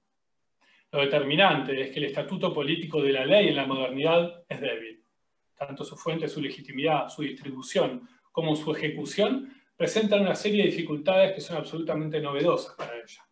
Lo 0.91 1.01
determinante 1.01 1.81
es 1.81 1.91
que 1.91 1.99
el 1.99 2.05
estatuto 2.05 2.53
político 2.53 3.01
de 3.01 3.11
la 3.11 3.25
ley 3.25 3.49
en 3.49 3.55
la 3.55 3.65
modernidad 3.65 4.43
es 4.47 4.61
débil. 4.61 5.03
Tanto 5.55 5.83
su 5.83 5.97
fuente, 5.97 6.27
su 6.27 6.41
legitimidad, 6.41 7.09
su 7.09 7.21
distribución, 7.21 8.07
como 8.31 8.55
su 8.55 8.73
ejecución 8.73 9.53
presentan 9.75 10.21
una 10.21 10.35
serie 10.35 10.63
de 10.63 10.69
dificultades 10.69 11.33
que 11.33 11.41
son 11.41 11.57
absolutamente 11.57 12.21
novedosas 12.21 12.75
para 12.75 12.95
ella. 12.95 13.25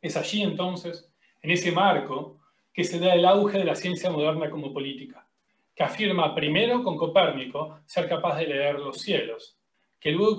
Es 0.00 0.16
allí 0.16 0.42
entonces, 0.42 1.12
en 1.42 1.50
ese 1.50 1.72
marco, 1.72 2.40
que 2.72 2.84
se 2.84 2.98
da 2.98 3.14
el 3.14 3.24
auge 3.24 3.58
de 3.58 3.64
la 3.64 3.74
ciencia 3.74 4.10
moderna 4.10 4.48
como 4.48 4.72
política, 4.72 5.28
que 5.74 5.82
afirma 5.82 6.34
primero 6.34 6.82
con 6.82 6.96
Copérnico 6.96 7.80
ser 7.84 8.08
capaz 8.08 8.38
de 8.38 8.46
leer 8.46 8.78
los 8.78 8.98
cielos, 8.98 9.57
que 10.00 10.12
luego 10.12 10.36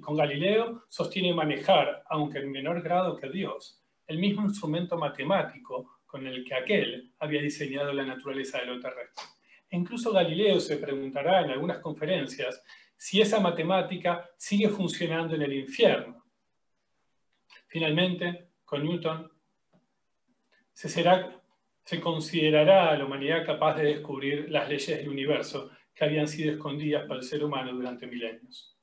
con 0.00 0.16
Galileo 0.16 0.84
sostiene 0.88 1.34
manejar, 1.34 2.02
aunque 2.08 2.38
en 2.38 2.50
menor 2.50 2.82
grado 2.82 3.16
que 3.16 3.28
Dios, 3.28 3.82
el 4.06 4.18
mismo 4.18 4.42
instrumento 4.42 4.96
matemático 4.96 6.00
con 6.06 6.26
el 6.26 6.44
que 6.44 6.54
aquel 6.54 7.12
había 7.18 7.42
diseñado 7.42 7.92
la 7.92 8.04
naturaleza 8.04 8.58
de 8.58 8.66
lo 8.66 8.80
terrestre. 8.80 9.24
E 9.68 9.76
incluso 9.76 10.12
Galileo 10.12 10.60
se 10.60 10.76
preguntará 10.76 11.42
en 11.42 11.50
algunas 11.50 11.78
conferencias 11.78 12.62
si 12.96 13.20
esa 13.20 13.40
matemática 13.40 14.30
sigue 14.36 14.68
funcionando 14.68 15.34
en 15.34 15.42
el 15.42 15.52
infierno. 15.52 16.24
Finalmente, 17.66 18.50
con 18.64 18.84
Newton, 18.84 19.30
se, 20.72 20.88
será, 20.88 21.42
se 21.84 22.00
considerará 22.00 22.90
a 22.90 22.96
la 22.96 23.04
humanidad 23.04 23.44
capaz 23.44 23.74
de 23.74 23.94
descubrir 23.94 24.50
las 24.50 24.68
leyes 24.68 24.96
del 24.98 25.08
universo 25.08 25.70
que 25.94 26.04
habían 26.04 26.28
sido 26.28 26.52
escondidas 26.52 27.06
para 27.06 27.20
el 27.20 27.26
ser 27.26 27.44
humano 27.44 27.72
durante 27.72 28.06
milenios. 28.06 28.73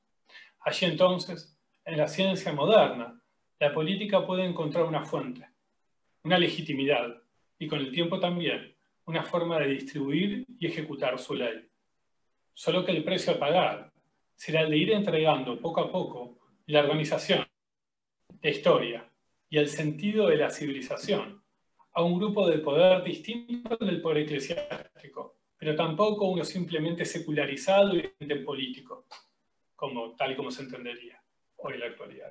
Allí 0.64 0.86
entonces, 0.86 1.58
en 1.84 1.96
la 1.96 2.08
ciencia 2.08 2.52
moderna, 2.52 3.20
la 3.58 3.72
política 3.72 4.26
puede 4.26 4.44
encontrar 4.44 4.84
una 4.84 5.04
fuente, 5.04 5.48
una 6.24 6.38
legitimidad 6.38 7.22
y 7.58 7.66
con 7.66 7.80
el 7.80 7.92
tiempo 7.92 8.18
también 8.20 8.76
una 9.04 9.22
forma 9.22 9.58
de 9.58 9.68
distribuir 9.68 10.44
y 10.58 10.66
ejecutar 10.66 11.18
su 11.18 11.34
ley. 11.34 11.68
Solo 12.54 12.84
que 12.84 12.92
el 12.92 13.02
precio 13.02 13.32
a 13.32 13.38
pagar 13.38 13.92
será 14.34 14.62
el 14.62 14.70
de 14.70 14.76
ir 14.76 14.92
entregando 14.92 15.60
poco 15.60 15.80
a 15.80 15.90
poco 15.90 16.38
la 16.66 16.80
organización, 16.80 17.46
la 18.40 18.50
historia, 18.50 19.12
y 19.52 19.58
el 19.58 19.68
sentido 19.68 20.28
de 20.28 20.38
la 20.38 20.48
civilización 20.48 21.42
a 21.92 22.02
un 22.02 22.18
grupo 22.18 22.48
de 22.48 22.58
poder 22.58 23.04
distinto 23.04 23.76
del 23.76 24.00
poder 24.00 24.22
eclesiástico, 24.22 25.36
pero 25.58 25.76
tampoco 25.76 26.24
uno 26.30 26.42
simplemente 26.42 27.04
secularizado 27.04 27.94
y 27.94 28.34
político, 28.46 29.04
como, 29.82 30.14
tal 30.14 30.30
y 30.30 30.36
como 30.36 30.52
se 30.52 30.62
entendería 30.62 31.20
hoy 31.56 31.74
en 31.74 31.80
la 31.80 31.86
actualidad. 31.86 32.30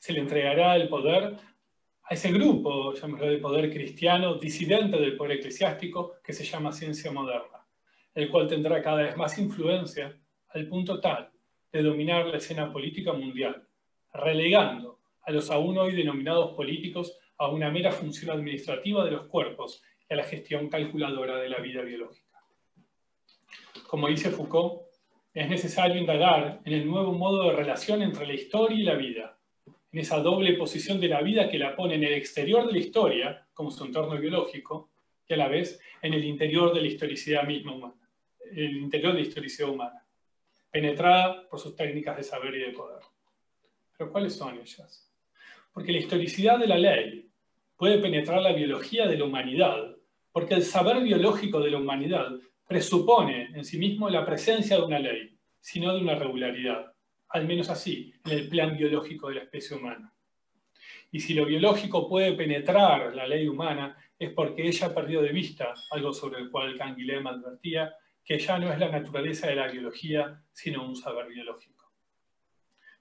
Se 0.00 0.12
le 0.12 0.18
entregará 0.18 0.74
el 0.74 0.88
poder 0.88 1.36
a 2.02 2.14
ese 2.14 2.32
grupo, 2.32 2.92
llamémoslo 2.94 3.28
de 3.28 3.38
poder 3.38 3.70
cristiano, 3.70 4.34
disidente 4.34 4.98
del 4.98 5.16
poder 5.16 5.38
eclesiástico, 5.38 6.14
que 6.20 6.32
se 6.32 6.42
llama 6.42 6.72
ciencia 6.72 7.12
moderna, 7.12 7.64
el 8.12 8.28
cual 8.28 8.48
tendrá 8.48 8.82
cada 8.82 9.02
vez 9.02 9.16
más 9.16 9.38
influencia 9.38 10.18
al 10.48 10.66
punto 10.66 11.00
tal 11.00 11.30
de 11.70 11.80
dominar 11.80 12.26
la 12.26 12.38
escena 12.38 12.72
política 12.72 13.12
mundial, 13.12 13.68
relegando 14.12 14.98
a 15.22 15.30
los 15.30 15.48
aún 15.48 15.78
hoy 15.78 15.94
denominados 15.94 16.56
políticos 16.56 17.16
a 17.38 17.46
una 17.46 17.70
mera 17.70 17.92
función 17.92 18.36
administrativa 18.36 19.04
de 19.04 19.12
los 19.12 19.28
cuerpos 19.28 19.80
y 20.08 20.14
a 20.14 20.16
la 20.16 20.24
gestión 20.24 20.68
calculadora 20.68 21.36
de 21.36 21.50
la 21.50 21.60
vida 21.60 21.82
biológica. 21.82 22.42
Como 23.86 24.08
dice 24.08 24.30
Foucault, 24.30 24.89
es 25.34 25.48
necesario 25.48 26.00
indagar 26.00 26.60
en 26.64 26.72
el 26.72 26.86
nuevo 26.86 27.12
modo 27.12 27.44
de 27.44 27.56
relación 27.56 28.02
entre 28.02 28.26
la 28.26 28.34
historia 28.34 28.78
y 28.78 28.82
la 28.82 28.94
vida, 28.94 29.38
en 29.92 30.00
esa 30.00 30.18
doble 30.20 30.54
posición 30.54 31.00
de 31.00 31.08
la 31.08 31.22
vida 31.22 31.48
que 31.48 31.58
la 31.58 31.74
pone 31.74 31.94
en 31.94 32.04
el 32.04 32.14
exterior 32.14 32.66
de 32.66 32.72
la 32.72 32.78
historia, 32.78 33.46
como 33.52 33.70
su 33.70 33.84
entorno 33.84 34.18
biológico, 34.18 34.90
y 35.28 35.34
a 35.34 35.36
la 35.36 35.48
vez 35.48 35.80
en 36.02 36.14
el 36.14 36.24
interior 36.24 36.74
de 36.74 36.80
la 36.80 36.88
historicidad 36.88 37.44
misma 37.44 37.74
humana, 37.74 38.08
el 38.52 38.76
interior 38.76 39.12
de 39.12 39.20
la 39.20 39.26
historicidad 39.26 39.70
humana, 39.70 40.04
penetrada 40.70 41.48
por 41.48 41.60
sus 41.60 41.76
técnicas 41.76 42.16
de 42.16 42.22
saber 42.22 42.54
y 42.54 42.60
de 42.60 42.70
poder. 42.70 43.02
Pero 43.96 44.10
¿cuáles 44.10 44.34
son 44.34 44.58
ellas? 44.58 45.10
porque 45.72 45.92
la 45.92 45.98
historicidad 45.98 46.58
de 46.58 46.66
la 46.66 46.78
ley 46.78 47.28
puede 47.76 47.98
penetrar 47.98 48.42
la 48.42 48.52
biología 48.52 49.06
de 49.06 49.16
la 49.16 49.24
humanidad, 49.24 49.96
porque 50.32 50.54
el 50.54 50.62
saber 50.62 51.02
biológico 51.02 51.60
de 51.60 51.70
la 51.70 51.78
humanidad 51.78 52.30
presupone 52.70 53.50
en 53.52 53.64
sí 53.64 53.78
mismo 53.78 54.08
la 54.08 54.24
presencia 54.24 54.76
de 54.76 54.82
una 54.84 55.00
ley, 55.00 55.36
sino 55.58 55.92
de 55.92 56.00
una 56.00 56.14
regularidad, 56.14 56.94
al 57.30 57.44
menos 57.44 57.68
así, 57.68 58.14
en 58.24 58.30
el 58.30 58.48
plan 58.48 58.76
biológico 58.76 59.28
de 59.28 59.34
la 59.34 59.42
especie 59.42 59.76
humana. 59.76 60.14
Y 61.10 61.18
si 61.18 61.34
lo 61.34 61.46
biológico 61.46 62.08
puede 62.08 62.32
penetrar 62.34 63.12
la 63.12 63.26
ley 63.26 63.48
humana, 63.48 63.96
es 64.16 64.30
porque 64.30 64.68
ella 64.68 64.86
ha 64.86 64.94
perdido 64.94 65.20
de 65.20 65.32
vista 65.32 65.74
algo 65.90 66.12
sobre 66.12 66.42
el 66.42 66.48
cual 66.48 66.78
Canguilhem 66.78 67.26
advertía, 67.26 67.92
que 68.24 68.38
ya 68.38 68.56
no 68.56 68.72
es 68.72 68.78
la 68.78 68.88
naturaleza 68.88 69.48
de 69.48 69.56
la 69.56 69.66
biología, 69.66 70.40
sino 70.52 70.86
un 70.86 70.94
saber 70.94 71.26
biológico. 71.26 71.90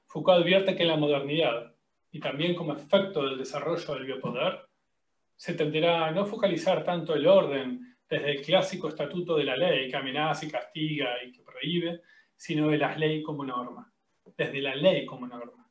Foucault 0.07 0.41
advierte 0.41 0.75
que 0.75 0.81
en 0.81 0.89
la 0.89 0.97
modernidad, 0.97 1.75
y 2.11 2.19
también 2.19 2.55
como 2.55 2.73
efecto 2.73 3.23
del 3.23 3.37
desarrollo 3.37 3.93
del 3.93 4.05
biopoder, 4.05 4.61
se 5.35 5.53
tenderá 5.53 6.07
a 6.07 6.11
no 6.11 6.25
focalizar 6.25 6.83
tanto 6.83 7.13
el 7.13 7.27
orden 7.27 7.88
desde 8.09 8.31
el 8.31 8.41
clásico 8.41 8.89
estatuto 8.89 9.37
de 9.37 9.43
la 9.43 9.55
ley 9.55 9.89
que 9.89 9.95
amenaza 9.95 10.45
y 10.45 10.49
castiga 10.49 11.23
y 11.23 11.31
que 11.31 11.43
prohíbe, 11.43 12.01
sino 12.35 12.69
de 12.69 12.77
la 12.77 12.97
ley 12.97 13.21
como 13.21 13.45
norma, 13.45 13.91
desde 14.35 14.61
la 14.61 14.75
ley 14.75 15.05
como 15.05 15.27
norma, 15.27 15.69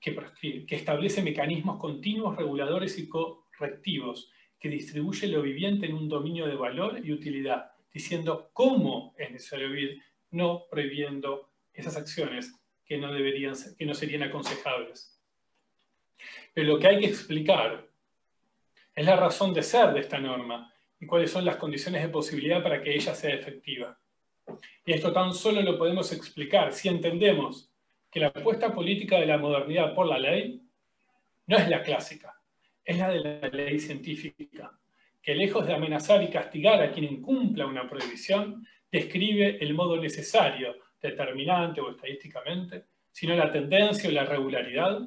que, 0.00 0.66
que 0.66 0.76
establece 0.76 1.22
mecanismos 1.22 1.78
continuos, 1.78 2.36
reguladores 2.36 2.98
y 2.98 3.08
correctivos, 3.08 4.30
que 4.58 4.68
distribuye 4.68 5.28
lo 5.28 5.42
viviente 5.42 5.86
en 5.86 5.94
un 5.94 6.08
dominio 6.08 6.46
de 6.46 6.56
valor 6.56 7.00
y 7.02 7.12
utilidad, 7.12 7.72
diciendo 7.92 8.50
cómo 8.52 9.14
es 9.16 9.30
necesario 9.30 9.68
vivir, 9.68 10.02
no 10.30 10.64
prohibiendo 10.68 11.50
esas 11.72 11.96
acciones 11.96 12.52
que 12.84 12.98
no, 12.98 13.12
deberían 13.12 13.54
que 13.78 13.86
no 13.86 13.94
serían 13.94 14.24
aconsejables. 14.24 15.20
Pero 16.52 16.74
lo 16.74 16.78
que 16.78 16.88
hay 16.88 17.00
que 17.00 17.06
explicar 17.06 17.88
es 18.94 19.06
la 19.06 19.16
razón 19.16 19.54
de 19.54 19.62
ser 19.62 19.92
de 19.92 20.00
esta 20.00 20.18
norma 20.18 20.73
y 21.04 21.06
cuáles 21.06 21.30
son 21.30 21.44
las 21.44 21.56
condiciones 21.56 22.00
de 22.00 22.08
posibilidad 22.08 22.62
para 22.62 22.82
que 22.82 22.94
ella 22.94 23.14
sea 23.14 23.34
efectiva. 23.34 23.98
Y 24.86 24.92
esto 24.92 25.12
tan 25.12 25.34
solo 25.34 25.60
lo 25.60 25.76
podemos 25.76 26.10
explicar 26.12 26.72
si 26.72 26.88
entendemos 26.88 27.70
que 28.10 28.20
la 28.20 28.28
apuesta 28.28 28.74
política 28.74 29.18
de 29.18 29.26
la 29.26 29.36
modernidad 29.36 29.94
por 29.94 30.06
la 30.06 30.18
ley 30.18 30.62
no 31.46 31.58
es 31.58 31.68
la 31.68 31.82
clásica, 31.82 32.40
es 32.82 32.96
la 32.96 33.10
de 33.10 33.20
la 33.20 33.48
ley 33.48 33.78
científica, 33.78 34.72
que 35.20 35.34
lejos 35.34 35.66
de 35.66 35.74
amenazar 35.74 36.22
y 36.22 36.30
castigar 36.30 36.82
a 36.82 36.90
quien 36.90 37.04
incumpla 37.04 37.66
una 37.66 37.86
prohibición, 37.86 38.66
describe 38.90 39.58
el 39.60 39.74
modo 39.74 39.98
necesario, 39.98 40.76
determinante 41.02 41.82
o 41.82 41.90
estadísticamente, 41.90 42.84
sino 43.12 43.36
la 43.36 43.52
tendencia 43.52 44.08
o 44.08 44.12
la 44.12 44.24
regularidad 44.24 45.06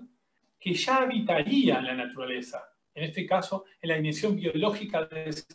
que 0.59 0.75
ya 0.75 0.97
habitaría 0.97 1.79
en 1.79 1.85
la 1.85 1.95
naturaleza, 1.95 2.69
en 2.97 3.03
este 3.03 3.27
caso 3.27 3.65
en 3.79 3.89
la 3.89 3.95
dimensión 3.95 4.35
biológica 4.35 5.05
de 5.05 5.29
ese 5.29 5.45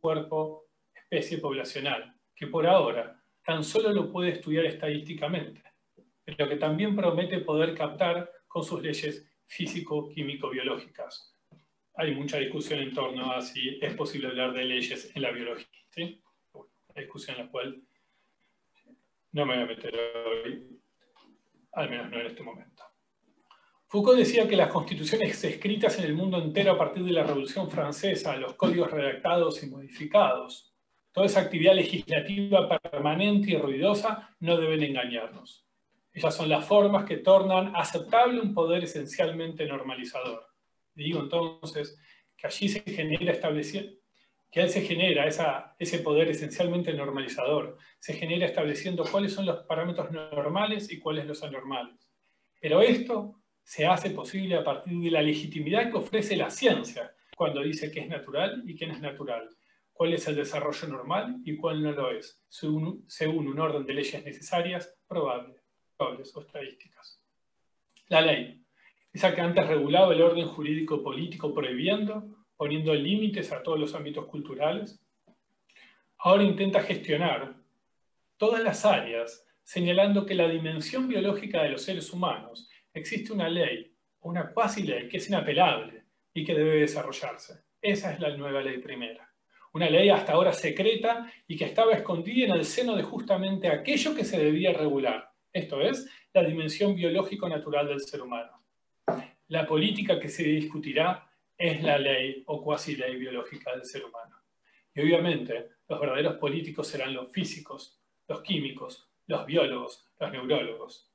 cuerpo 0.00 0.66
especie 0.92 1.38
poblacional, 1.38 2.12
que 2.34 2.48
por 2.48 2.66
ahora 2.66 3.22
tan 3.44 3.62
solo 3.62 3.92
lo 3.92 4.10
puede 4.10 4.30
estudiar 4.30 4.66
estadísticamente, 4.66 5.62
pero 6.24 6.48
que 6.48 6.56
también 6.56 6.96
promete 6.96 7.38
poder 7.38 7.72
captar 7.74 8.28
con 8.48 8.64
sus 8.64 8.82
leyes 8.82 9.30
físico-químico-biológicas. 9.46 11.36
Hay 11.94 12.16
mucha 12.16 12.38
discusión 12.38 12.80
en 12.80 12.92
torno 12.92 13.30
a 13.32 13.40
si 13.42 13.78
es 13.80 13.94
posible 13.94 14.28
hablar 14.28 14.52
de 14.52 14.64
leyes 14.64 15.12
en 15.14 15.22
la 15.22 15.30
biología. 15.30 15.68
¿sí? 15.90 16.20
Una 16.52 17.00
discusión 17.00 17.38
en 17.38 17.46
la 17.46 17.50
cual 17.50 17.82
no 19.32 19.46
me 19.46 19.54
voy 19.54 19.62
a 19.62 19.66
meter 19.66 19.94
hoy, 19.94 20.80
al 21.72 21.90
menos 21.90 22.10
no 22.10 22.20
en 22.20 22.26
este 22.26 22.42
momento. 22.42 22.87
Foucault 23.90 24.18
decía 24.18 24.46
que 24.46 24.54
las 24.54 24.70
constituciones 24.70 25.42
escritas 25.42 25.98
en 25.98 26.04
el 26.04 26.12
mundo 26.12 26.36
entero 26.36 26.72
a 26.72 26.78
partir 26.78 27.02
de 27.04 27.12
la 27.12 27.22
Revolución 27.22 27.70
Francesa, 27.70 28.36
los 28.36 28.52
códigos 28.52 28.90
redactados 28.90 29.62
y 29.62 29.66
modificados, 29.70 30.74
toda 31.10 31.24
esa 31.24 31.40
actividad 31.40 31.74
legislativa 31.74 32.68
permanente 32.80 33.52
y 33.52 33.56
ruidosa 33.56 34.36
no 34.40 34.58
deben 34.58 34.82
engañarnos. 34.82 35.64
Ellas 36.12 36.36
son 36.36 36.50
las 36.50 36.66
formas 36.66 37.06
que 37.06 37.16
tornan 37.16 37.74
aceptable 37.74 38.42
un 38.42 38.52
poder 38.52 38.84
esencialmente 38.84 39.64
normalizador. 39.64 40.46
Digo 40.94 41.20
entonces 41.20 41.98
que 42.36 42.46
allí 42.46 42.68
se 42.68 42.82
genera 42.82 43.32
estableciendo, 43.32 43.92
que 44.50 44.60
él 44.60 44.68
se 44.68 44.82
genera 44.82 45.26
esa, 45.26 45.76
ese 45.78 46.00
poder 46.00 46.28
esencialmente 46.28 46.92
normalizador, 46.92 47.78
se 47.98 48.12
genera 48.12 48.44
estableciendo 48.44 49.04
cuáles 49.10 49.32
son 49.32 49.46
los 49.46 49.60
parámetros 49.60 50.10
normales 50.10 50.92
y 50.92 50.98
cuáles 50.98 51.24
los 51.24 51.42
anormales. 51.42 52.06
Pero 52.60 52.82
esto 52.82 53.38
se 53.68 53.84
hace 53.84 54.08
posible 54.12 54.54
a 54.54 54.64
partir 54.64 54.98
de 54.98 55.10
la 55.10 55.20
legitimidad 55.20 55.90
que 55.90 55.98
ofrece 55.98 56.34
la 56.38 56.48
ciencia 56.48 57.12
cuando 57.36 57.60
dice 57.60 57.90
que 57.90 58.00
es 58.00 58.08
natural 58.08 58.62
y 58.66 58.74
que 58.74 58.86
no 58.86 58.94
es 58.94 59.00
natural, 59.02 59.46
cuál 59.92 60.14
es 60.14 60.26
el 60.26 60.36
desarrollo 60.36 60.88
normal 60.88 61.36
y 61.44 61.54
cuál 61.54 61.82
no 61.82 61.92
lo 61.92 62.10
es, 62.10 62.42
según, 62.48 63.04
según 63.06 63.46
un 63.46 63.60
orden 63.60 63.84
de 63.84 63.92
leyes 63.92 64.24
necesarias, 64.24 64.96
probables, 65.06 65.62
probables 65.98 66.34
o 66.34 66.40
estadísticas. 66.40 67.22
La 68.06 68.22
ley, 68.22 68.64
esa 69.12 69.34
que 69.34 69.42
antes 69.42 69.66
regulaba 69.66 70.14
el 70.14 70.22
orden 70.22 70.46
jurídico 70.46 71.02
político 71.02 71.52
prohibiendo 71.52 72.46
poniendo 72.56 72.94
límites 72.94 73.52
a 73.52 73.62
todos 73.62 73.78
los 73.78 73.94
ámbitos 73.94 74.24
culturales, 74.28 74.98
ahora 76.16 76.42
intenta 76.42 76.80
gestionar 76.80 77.54
todas 78.38 78.62
las 78.62 78.86
áreas, 78.86 79.46
señalando 79.62 80.24
que 80.24 80.34
la 80.34 80.48
dimensión 80.48 81.06
biológica 81.06 81.62
de 81.62 81.68
los 81.68 81.82
seres 81.82 82.10
humanos 82.14 82.67
existe 82.98 83.32
una 83.32 83.48
ley, 83.48 83.94
una 84.20 84.52
cuasi 84.52 84.82
ley, 84.82 85.08
que 85.08 85.18
es 85.18 85.28
inapelable 85.28 86.04
y 86.32 86.44
que 86.44 86.54
debe 86.54 86.80
desarrollarse. 86.80 87.62
Esa 87.80 88.12
es 88.12 88.20
la 88.20 88.36
nueva 88.36 88.60
ley 88.60 88.78
primera. 88.78 89.28
Una 89.72 89.88
ley 89.88 90.08
hasta 90.08 90.32
ahora 90.32 90.52
secreta 90.52 91.30
y 91.46 91.56
que 91.56 91.66
estaba 91.66 91.92
escondida 91.92 92.46
en 92.46 92.52
el 92.52 92.64
seno 92.64 92.96
de 92.96 93.02
justamente 93.02 93.68
aquello 93.68 94.14
que 94.14 94.24
se 94.24 94.38
debía 94.38 94.72
regular, 94.72 95.30
esto 95.52 95.80
es, 95.80 96.08
la 96.32 96.44
dimensión 96.44 96.94
biológico-natural 96.94 97.88
del 97.88 98.00
ser 98.00 98.22
humano. 98.22 98.64
La 99.48 99.66
política 99.66 100.20
que 100.20 100.28
se 100.28 100.44
discutirá 100.44 101.28
es 101.56 101.82
la 101.82 101.98
ley 101.98 102.42
o 102.46 102.62
cuasi 102.62 102.96
ley 102.96 103.16
biológica 103.16 103.72
del 103.72 103.84
ser 103.84 104.04
humano. 104.04 104.36
Y 104.94 105.00
obviamente 105.00 105.70
los 105.88 106.00
verdaderos 106.00 106.36
políticos 106.36 106.86
serán 106.86 107.14
los 107.14 107.32
físicos, 107.32 108.00
los 108.28 108.42
químicos, 108.42 109.08
los 109.26 109.46
biólogos, 109.46 110.06
los 110.20 110.30
neurólogos. 110.30 111.07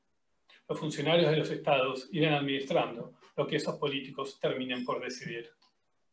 Los 0.73 0.79
funcionarios 0.79 1.29
de 1.29 1.37
los 1.37 1.51
estados 1.51 2.09
irán 2.11 2.33
administrando 2.33 3.13
lo 3.37 3.45
que 3.45 3.57
esos 3.57 3.75
políticos 3.75 4.39
terminen 4.39 4.83
por 4.83 4.99
decidir. 4.99 5.51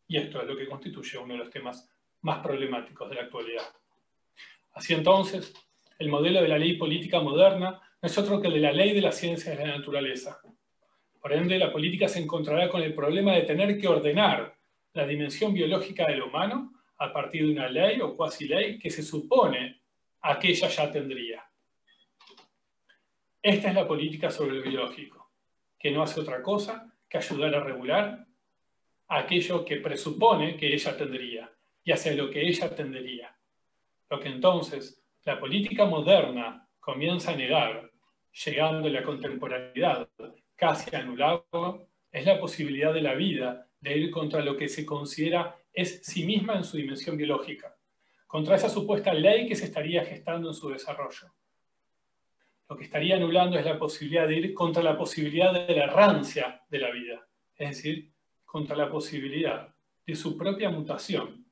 Y 0.06 0.18
esto 0.18 0.42
es 0.42 0.46
lo 0.46 0.54
que 0.54 0.68
constituye 0.68 1.16
uno 1.16 1.32
de 1.32 1.38
los 1.38 1.48
temas 1.48 1.88
más 2.20 2.40
problemáticos 2.40 3.08
de 3.08 3.14
la 3.14 3.22
actualidad. 3.22 3.64
Así 4.74 4.92
entonces, 4.92 5.54
el 5.98 6.10
modelo 6.10 6.42
de 6.42 6.48
la 6.48 6.58
ley 6.58 6.76
política 6.76 7.20
moderna 7.20 7.70
no 7.70 8.06
es 8.06 8.18
otro 8.18 8.38
que 8.38 8.48
el 8.48 8.52
de 8.52 8.60
la 8.60 8.72
ley 8.72 8.92
de 8.92 9.00
la 9.00 9.12
ciencia 9.12 9.56
de 9.56 9.66
la 9.66 9.78
naturaleza, 9.78 10.38
por 11.22 11.32
ende, 11.32 11.58
la 11.58 11.72
política 11.72 12.06
se 12.06 12.20
encontrará 12.20 12.68
con 12.68 12.82
el 12.82 12.92
problema 12.92 13.32
de 13.32 13.42
tener 13.44 13.78
que 13.78 13.88
ordenar 13.88 14.54
la 14.92 15.06
dimensión 15.06 15.54
biológica 15.54 16.06
del 16.06 16.20
humano 16.20 16.74
a 16.98 17.10
partir 17.10 17.46
de 17.46 17.52
una 17.52 17.70
ley 17.70 17.98
o 18.02 18.14
cuasi 18.14 18.46
ley 18.46 18.78
que 18.78 18.90
se 18.90 19.02
supone 19.02 19.80
aquella 20.20 20.68
ya 20.68 20.92
tendría. 20.92 21.49
Esta 23.42 23.68
es 23.68 23.74
la 23.74 23.88
política 23.88 24.31
sobre 24.31 24.57
el 24.57 24.62
biológico, 24.62 25.31
que 25.79 25.90
no 25.90 26.03
hace 26.03 26.20
otra 26.20 26.42
cosa 26.42 26.92
que 27.09 27.16
ayudar 27.16 27.55
a 27.55 27.64
regular 27.64 28.26
aquello 29.09 29.64
que 29.64 29.79
presupone 29.79 30.59
que 30.59 30.74
ella 30.74 30.94
tendría 30.94 31.50
y 31.83 31.92
hacia 31.92 32.12
lo 32.14 32.31
que 32.31 32.46
ella 32.46 32.74
tendería. 32.76 33.35
Lo 34.11 34.20
que 34.20 34.29
entonces 34.29 35.03
la 35.24 35.40
política 35.40 35.87
moderna 35.87 36.68
comienza 36.79 37.33
a 37.33 37.37
negar, 37.37 37.90
llegando 38.44 38.88
a 38.88 38.92
la 38.92 39.03
contemporaneidad 39.03 40.09
casi 40.55 40.94
anulado, 40.94 41.88
es 42.12 42.26
la 42.26 42.38
posibilidad 42.38 42.92
de 42.92 43.00
la 43.00 43.14
vida 43.14 43.66
de 43.81 43.96
ir 43.96 44.11
contra 44.11 44.42
lo 44.42 44.55
que 44.55 44.68
se 44.68 44.85
considera 44.85 45.57
es 45.72 46.05
sí 46.05 46.26
misma 46.26 46.57
en 46.57 46.64
su 46.64 46.76
dimensión 46.76 47.16
biológica, 47.16 47.74
contra 48.26 48.57
esa 48.57 48.68
supuesta 48.68 49.14
ley 49.14 49.48
que 49.48 49.57
se 49.57 49.64
estaría 49.64 50.05
gestando 50.05 50.48
en 50.48 50.55
su 50.55 50.68
desarrollo. 50.68 51.33
Lo 52.70 52.76
que 52.76 52.85
estaría 52.85 53.16
anulando 53.16 53.59
es 53.59 53.64
la 53.64 53.76
posibilidad 53.76 54.28
de 54.28 54.37
ir 54.37 54.54
contra 54.54 54.80
la 54.80 54.96
posibilidad 54.96 55.52
de 55.52 55.74
la 55.74 55.87
errancia 55.87 56.62
de 56.70 56.78
la 56.78 56.92
vida, 56.92 57.26
es 57.56 57.70
decir, 57.70 58.12
contra 58.44 58.76
la 58.76 58.88
posibilidad 58.88 59.74
de 60.06 60.14
su 60.14 60.38
propia 60.38 60.70
mutación 60.70 61.50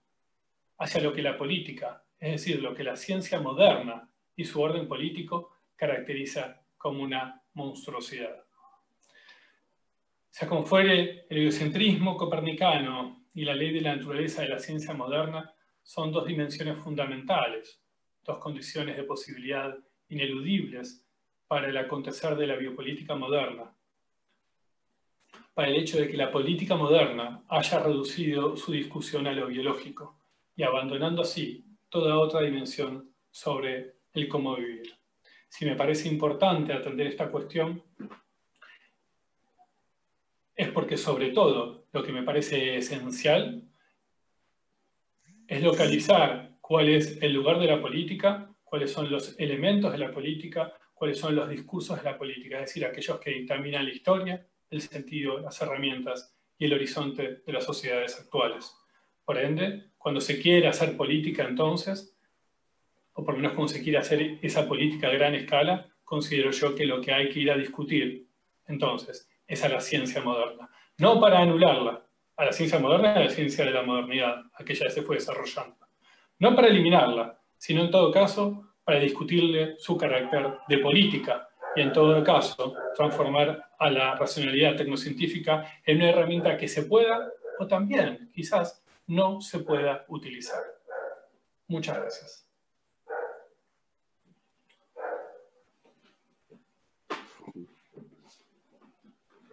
hacia 0.78 1.00
lo 1.00 1.12
que 1.12 1.22
la 1.22 1.37
política, 1.37 2.04
es 2.20 2.31
decir, 2.31 2.62
lo 2.62 2.72
que 2.72 2.85
la 2.85 2.94
ciencia 2.94 3.40
moderna 3.40 4.09
y 4.37 4.44
su 4.44 4.62
orden 4.62 4.87
político 4.87 5.57
caracteriza 5.74 6.64
como 6.76 7.02
una 7.02 7.42
monstruosidad. 7.54 8.44
Sea 10.31 10.46
como 10.46 10.62
fuere, 10.62 11.26
el 11.28 11.38
egocentrismo 11.38 12.16
copernicano 12.16 13.26
y 13.35 13.44
la 13.44 13.57
ley 13.57 13.72
de 13.72 13.81
la 13.81 13.96
naturaleza 13.96 14.42
de 14.42 14.50
la 14.50 14.61
ciencia 14.61 14.94
moderna 14.94 15.52
son 15.83 16.12
dos 16.12 16.28
dimensiones 16.28 16.78
fundamentales, 16.78 17.83
dos 18.22 18.38
condiciones 18.38 18.96
de 18.96 19.02
posibilidad 19.02 19.76
ineludibles 20.11 21.07
para 21.48 21.68
el 21.68 21.76
acontecer 21.78 22.37
de 22.37 22.46
la 22.46 22.56
biopolítica 22.56 23.16
moderna, 23.16 23.74
para 25.54 25.68
el 25.68 25.76
hecho 25.76 25.98
de 25.98 26.08
que 26.08 26.16
la 26.16 26.30
política 26.30 26.76
moderna 26.76 27.42
haya 27.48 27.80
reducido 27.80 28.56
su 28.56 28.70
discusión 28.70 29.26
a 29.26 29.32
lo 29.32 29.46
biológico 29.46 30.20
y 30.54 30.62
abandonando 30.62 31.22
así 31.22 31.64
toda 31.88 32.18
otra 32.18 32.42
dimensión 32.42 33.12
sobre 33.30 33.94
el 34.12 34.28
cómo 34.28 34.56
vivir. 34.56 34.94
Si 35.48 35.64
me 35.64 35.74
parece 35.74 36.08
importante 36.08 36.72
atender 36.72 37.06
esta 37.06 37.30
cuestión, 37.30 37.82
es 40.54 40.68
porque 40.68 40.98
sobre 40.98 41.30
todo 41.30 41.87
lo 41.92 42.02
que 42.02 42.12
me 42.12 42.22
parece 42.22 42.76
esencial 42.76 43.62
es 45.46 45.62
localizar 45.62 46.58
cuál 46.61 46.90
es 46.90 47.22
el 47.22 47.32
lugar 47.32 47.58
de 47.58 47.66
la 47.66 47.80
política, 47.80 48.54
cuáles 48.64 48.92
son 48.92 49.11
los 49.11 49.38
elementos 49.38 49.90
de 49.92 49.99
la 49.99 50.12
política, 50.12 50.74
cuáles 50.99 51.18
son 51.18 51.36
los 51.36 51.49
discursos 51.49 51.96
de 51.96 52.11
la 52.11 52.18
política, 52.18 52.57
es 52.57 52.66
decir, 52.66 52.84
aquellos 52.84 53.20
que 53.20 53.30
dictaminan 53.30 53.84
la 53.84 53.92
historia, 53.92 54.46
el 54.68 54.80
sentido, 54.80 55.38
las 55.38 55.61
herramientas 55.62 56.36
y 56.59 56.64
el 56.64 56.74
horizonte 56.74 57.42
de 57.46 57.53
las 57.53 57.64
sociedades 57.64 58.18
actuales. 58.18 58.74
Por 59.24 59.38
ende, 59.38 59.92
cuando 59.96 60.20
se 60.20 60.40
quiere 60.40 60.66
hacer 60.66 60.96
política 60.96 61.44
entonces, 61.44 62.18
o 63.12 63.24
por 63.24 63.34
lo 63.34 63.40
menos 63.40 63.55
cuando 63.55 63.72
se 63.72 63.82
quiere 63.82 63.99
hacer 63.99 64.38
esa 64.42 64.66
política 64.66 65.09
a 65.09 65.12
gran 65.12 65.34
escala, 65.34 65.88
considero 66.03 66.51
yo 66.51 66.74
que 66.74 66.84
lo 66.86 67.01
que 67.01 67.12
hay 67.12 67.28
que 67.28 67.40
ir 67.40 67.51
a 67.53 67.57
discutir 67.57 68.26
entonces 68.66 69.30
es 69.46 69.62
a 69.64 69.68
la 69.68 69.80
ciencia 69.80 70.20
moderna. 70.20 70.68
No 70.99 71.20
para 71.20 71.38
anularla, 71.38 72.05
a 72.36 72.44
la 72.44 72.53
ciencia 72.53 72.78
moderna 72.78 73.14
y 73.14 73.18
a 73.18 73.24
la 73.24 73.30
ciencia 73.30 73.64
de 73.64 73.70
la 73.70 73.82
modernidad, 73.82 74.42
aquella 74.55 74.86
que 74.86 74.92
se 74.92 75.03
fue 75.03 75.16
desarrollando. 75.16 75.76
No 76.40 76.55
para 76.55 76.68
eliminarla, 76.68 77.40
sino 77.57 77.84
en 77.84 77.90
todo 77.90 78.11
caso 78.11 78.67
para 78.89 79.01
discutirle 79.01 79.74
su 79.78 79.99
carácter 79.99 80.61
de 80.66 80.78
política 80.78 81.47
y 81.76 81.82
en 81.82 81.93
todo 81.93 82.24
caso 82.24 82.74
transformar 82.97 83.70
a 83.78 83.91
la 83.91 84.14
racionalidad 84.14 84.76
tecnocientífica 84.76 85.82
en 85.84 85.99
una 85.99 86.09
herramienta 86.09 86.57
que 86.57 86.68
se 86.68 86.84
pueda 86.84 87.30
o 87.59 87.66
también 87.66 88.30
quizás 88.34 88.82
no 89.07 89.43
se 89.43 89.59
pueda 89.59 90.07
utilizar. 90.09 90.62
Muchas 91.66 91.99
gracias. 91.99 92.49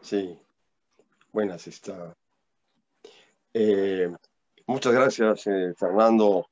Sí, 0.02 0.40
buenas 1.34 1.68
está. 1.68 2.16
Eh, 3.54 4.10
muchas 4.66 4.94
gracias, 4.94 5.48
eh, 5.48 5.74
Fernando, 5.78 6.50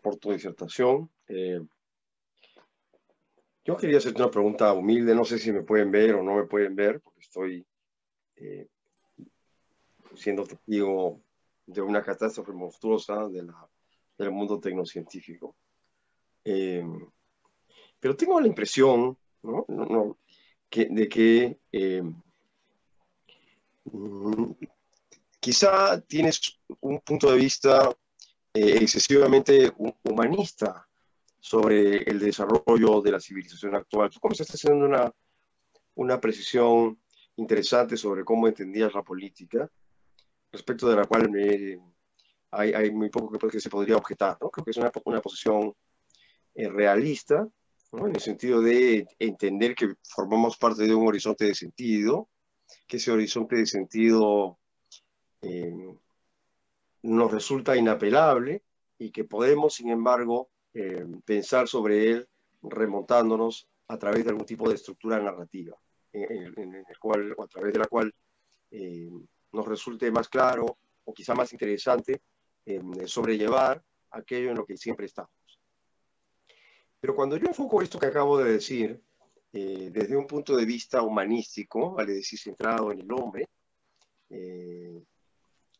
por 0.00 0.14
tu 0.18 0.30
disertación. 0.30 1.10
Eh, 1.26 1.60
yo 3.66 3.76
quería 3.76 3.98
hacerte 3.98 4.22
una 4.22 4.30
pregunta 4.30 4.72
humilde, 4.72 5.14
no 5.14 5.24
sé 5.24 5.38
si 5.38 5.52
me 5.52 5.62
pueden 5.62 5.90
ver 5.90 6.14
o 6.14 6.22
no 6.22 6.36
me 6.36 6.44
pueden 6.44 6.74
ver, 6.74 7.00
porque 7.00 7.20
estoy 7.20 7.66
siendo 10.14 10.44
testigo 10.44 11.20
de 11.66 11.80
una 11.80 12.02
catástrofe 12.02 12.52
monstruosa 12.52 13.28
del 13.28 14.30
mundo 14.30 14.60
tecnocientífico. 14.60 15.56
pero 16.42 18.16
tengo 18.16 18.40
la 18.40 18.46
impresión 18.46 19.18
¿no? 19.42 20.16
que, 20.70 20.86
de 20.86 21.08
que 21.08 21.58
Mm, 23.92 24.52
quizá 25.40 26.00
tienes 26.00 26.58
un 26.80 27.00
punto 27.00 27.30
de 27.30 27.36
vista 27.38 27.90
eh, 28.52 28.78
excesivamente 28.82 29.72
humanista 30.02 30.85
sobre 31.46 31.98
el 31.98 32.18
desarrollo 32.18 33.00
de 33.00 33.12
la 33.12 33.20
civilización 33.20 33.76
actual. 33.76 34.10
Tú 34.10 34.18
comenzaste 34.18 34.54
haciendo 34.54 34.84
una, 34.84 35.12
una 35.94 36.20
precisión 36.20 37.00
interesante 37.36 37.96
sobre 37.96 38.24
cómo 38.24 38.48
entendías 38.48 38.92
la 38.92 39.04
política, 39.04 39.70
respecto 40.50 40.88
de 40.88 40.96
la 40.96 41.04
cual 41.04 41.30
hay, 42.50 42.72
hay, 42.72 42.90
muy 42.90 43.10
poco 43.10 43.38
que, 43.38 43.60
se 43.60 43.70
podría 43.70 43.96
objetar. 43.96 44.36
¿no? 44.40 44.50
Creo 44.50 44.64
que 44.64 44.72
es 44.72 44.76
una, 44.76 44.90
una 45.04 45.20
posición 45.20 45.72
eh, 46.52 46.68
realista, 46.68 47.46
¿no? 47.92 48.08
en 48.08 48.16
el 48.16 48.20
sentido 48.20 48.60
de 48.60 49.06
entender 49.20 49.76
que 49.76 49.94
formamos 50.02 50.56
parte 50.56 50.82
de 50.82 50.96
un 50.96 51.06
horizonte 51.06 51.44
de 51.44 51.54
sentido, 51.54 52.28
que 52.88 52.96
ese 52.96 53.12
horizonte 53.12 53.54
de 53.54 53.66
sentido 53.66 54.58
eh, 55.42 55.96
nos 57.02 57.30
resulta 57.30 57.76
inapelable 57.76 58.64
y 58.98 59.12
que 59.12 59.22
podemos, 59.22 59.74
sin 59.74 59.90
embargo, 59.90 60.50
eh, 60.76 61.06
pensar 61.24 61.66
sobre 61.66 62.10
él 62.10 62.28
remontándonos 62.62 63.66
a 63.88 63.98
través 63.98 64.24
de 64.24 64.30
algún 64.30 64.44
tipo 64.44 64.68
de 64.68 64.74
estructura 64.74 65.18
narrativa, 65.18 65.74
en, 66.12 66.74
el 66.74 66.98
cual, 66.98 67.34
o 67.36 67.44
a 67.44 67.48
través 67.48 67.72
de 67.72 67.78
la 67.78 67.86
cual 67.86 68.12
eh, 68.70 69.08
nos 69.52 69.66
resulte 69.66 70.10
más 70.10 70.28
claro 70.28 70.76
o 71.04 71.14
quizá 71.14 71.34
más 71.34 71.50
interesante 71.52 72.20
sobrellevar 73.06 73.80
aquello 74.10 74.50
en 74.50 74.56
lo 74.56 74.66
que 74.66 74.76
siempre 74.76 75.06
estamos. 75.06 75.30
Pero 77.00 77.14
cuando 77.14 77.36
yo 77.36 77.46
enfoco 77.46 77.80
esto 77.80 77.98
que 77.98 78.06
acabo 78.06 78.36
de 78.36 78.52
decir 78.52 79.00
eh, 79.52 79.88
desde 79.90 80.16
un 80.16 80.26
punto 80.26 80.56
de 80.56 80.66
vista 80.66 81.00
humanístico, 81.00 81.92
vale 81.92 82.12
decir, 82.12 82.38
centrado 82.38 82.92
en 82.92 83.00
el 83.00 83.12
hombre, 83.12 83.48
eh, 84.28 85.02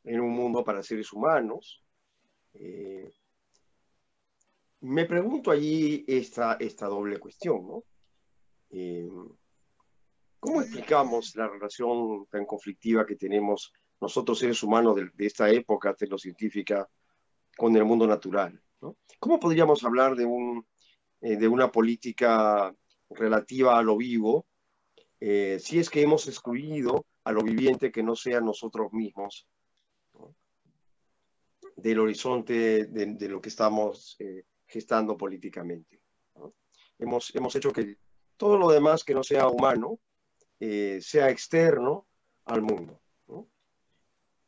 en 0.05 0.21
un 0.21 0.31
mundo 0.31 0.65
para 0.65 0.83
seres 0.83 1.13
humanos. 1.13 1.83
Eh, 4.81 4.87
me 4.87 5.05
pregunto 5.07 5.51
allí 5.51 6.05
esta, 6.07 6.57
esta 6.61 6.87
doble 6.87 7.19
cuestión, 7.19 7.67
¿no? 7.67 7.85
¿Cómo 10.39 10.61
explicamos 10.61 11.35
la 11.35 11.49
relación 11.49 12.27
tan 12.27 12.45
conflictiva 12.45 13.07
que 13.07 13.17
tenemos 13.17 13.73
nosotros 14.01 14.39
seres 14.39 14.63
humanos 14.63 14.97
de, 14.97 15.27
esta 15.27 15.51
época 15.51 15.95
tecnocientífica 15.95 16.89
con 17.57 17.75
el 17.77 17.85
mundo 17.85 18.07
natural? 18.07 18.61
¿Cómo 19.19 19.41
podríamos 19.41 19.83
hablar 19.83 20.15
de, 20.15 20.25
un, 20.25 20.67
de 21.21 21.49
una 21.49 21.73
política 21.73 22.73
relativa 23.11 23.79
a 23.79 23.83
lo 23.83 23.97
vivo, 23.97 24.47
eh, 25.21 25.59
si 25.61 25.79
es 25.79 25.91
que 25.91 26.03
hemos 26.03 26.27
excluido 26.27 27.07
a 27.25 27.33
lo 27.33 27.43
viviente 27.43 27.91
que 27.91 28.03
no 28.03 28.15
sea 28.17 28.41
nosotros 28.41 28.93
mismos 28.93 29.47
del 31.77 32.01
horizonte 32.01 32.87
de, 32.87 33.29
lo 33.29 33.41
que 33.41 33.49
estamos 33.49 34.17
eh, 34.19 34.45
gestando 34.67 35.17
políticamente. 35.17 36.01
Hemos, 36.99 37.35
hemos 37.35 37.55
hecho 37.57 37.73
que 37.73 37.97
todo 38.37 38.57
lo 38.57 38.71
demás 38.71 39.05
que 39.05 39.15
no 39.15 39.23
sea 39.23 39.49
humano 39.49 39.99
eh, 40.61 40.99
sea 41.03 41.31
externo 41.31 42.07
al 42.45 42.63
mundo. 42.63 43.01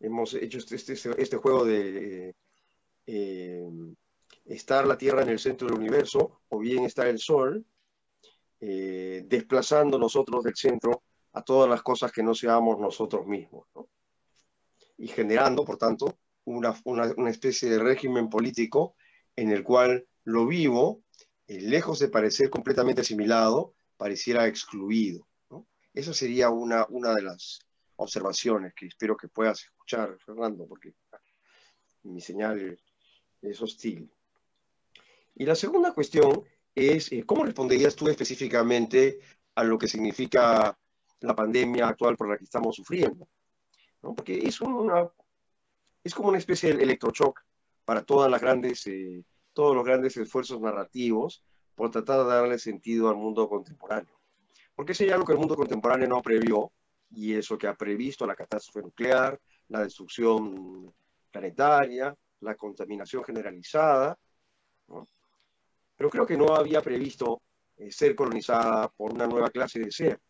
Hemos 0.01 0.35
hecho 0.35 0.59
este, 0.59 0.77
este, 0.77 1.21
este 1.21 1.37
juego 1.37 1.64
de 1.64 2.35
estar 4.45 4.87
la 4.87 4.97
Tierra 4.97 5.23
en 5.23 5.31
el 5.31 5.39
centro 5.39 5.69
del 5.69 5.79
universo 5.79 6.43
o 6.49 6.59
bien 6.59 6.85
estar 6.85 7.07
el 7.07 7.19
Sol 7.19 7.64
eh, 8.61 9.23
desplazando 9.27 10.01
nosotros 10.01 10.43
del 10.43 10.57
centro 10.57 11.05
a 11.33 11.43
todas 11.43 11.71
las 11.71 11.81
cosas 11.81 12.11
que 12.11 12.25
no 12.25 12.35
seamos 12.35 12.81
nosotros 12.81 13.25
mismos, 13.25 13.69
y 14.97 15.07
generando, 15.07 15.64
por 15.64 15.79
tanto, 15.79 16.19
una, 16.45 16.75
especie 17.29 17.71
de 17.71 17.79
régimen 17.79 18.29
político 18.29 18.97
en 19.37 19.53
el 19.53 19.62
cual 19.62 20.07
lo 20.29 20.47
vivo, 20.47 21.03
eh, 21.47 21.61
lejos 21.61 21.99
de 21.99 22.09
parecer 22.09 22.51
completamente 22.51 23.01
asimilado, 23.01 23.74
pareciera 23.97 24.47
excluido. 24.47 25.26
Esa 25.95 26.12
sería 26.12 26.51
una, 26.51 26.87
una 26.91 27.14
de 27.14 27.22
las 27.22 27.61
observaciones 27.97 28.74
que 28.74 28.87
espero 28.87 29.16
que 29.16 29.29
puedas 29.29 29.64
escuchar, 29.64 30.16
Fernando, 30.24 30.66
porque 30.68 30.93
mi 32.03 32.20
señal 32.20 32.79
es 33.41 33.62
hostil. 33.62 34.09
Y 35.35 35.47
la 35.47 35.55
segunda 35.55 35.93
cuestión 35.95 36.45
es 36.74 37.11
eh, 37.11 37.24
cómo 37.24 37.45
responderías 37.45 37.97
tú 37.97 38.09
específicamente 38.09 39.20
a 39.55 39.64
lo 39.64 39.79
que 39.79 39.89
significa 39.89 40.79
la 41.20 41.35
pandemia 41.35 41.89
actual 41.89 42.16
por 42.16 42.29
la 42.29 42.37
que 42.37 42.45
estamos 42.45 42.76
sufriendo. 42.76 43.26
Porque 44.01 44.39
es, 44.39 44.61
una, 44.61 45.09
es 46.05 46.14
como 46.14 46.29
una 46.29 46.39
especie 46.39 46.74
de 46.74 46.83
electroshock 46.83 47.41
para 47.85 48.03
todas 48.03 48.31
las 48.31 48.41
grandes, 48.41 48.87
eh, 48.87 49.24
todos 49.59 49.74
los 49.74 49.84
grandes 49.84 50.16
esfuerzos 50.16 50.61
narrativos 50.61 51.42
por 51.74 51.90
tratar 51.90 52.20
de 52.20 52.32
darle 52.32 52.61
sentido 52.61 53.09
al 53.09 53.16
mundo 53.16 53.48
contemporáneo. 53.48 54.14
Porque 54.76 54.92
es 54.92 55.00
algo 55.11 55.24
que 55.24 55.32
el 55.32 55.38
mundo 55.38 55.56
contemporáneo 55.56 56.06
no 56.06 56.22
previó, 56.22 56.70
y 57.11 57.34
eso 57.34 57.59
que 57.59 57.66
ha 57.66 57.74
previsto 57.74 58.24
la 58.24 58.36
catástrofe 58.36 58.82
nuclear, 58.82 59.36
la 59.66 59.82
destrucción 59.82 60.94
planetaria, 61.32 62.14
la 62.38 62.54
contaminación 62.54 63.24
generalizada, 63.24 64.16
¿no? 64.86 65.04
pero 65.96 66.09
creo 66.09 66.24
que 66.24 66.36
no 66.36 66.54
había 66.54 66.80
previsto 66.80 67.42
eh, 67.78 67.90
ser 67.90 68.14
colonizada 68.14 68.88
por 68.90 69.12
una 69.12 69.26
nueva 69.26 69.50
clase 69.50 69.80
de 69.80 69.90
ser, 69.90 70.20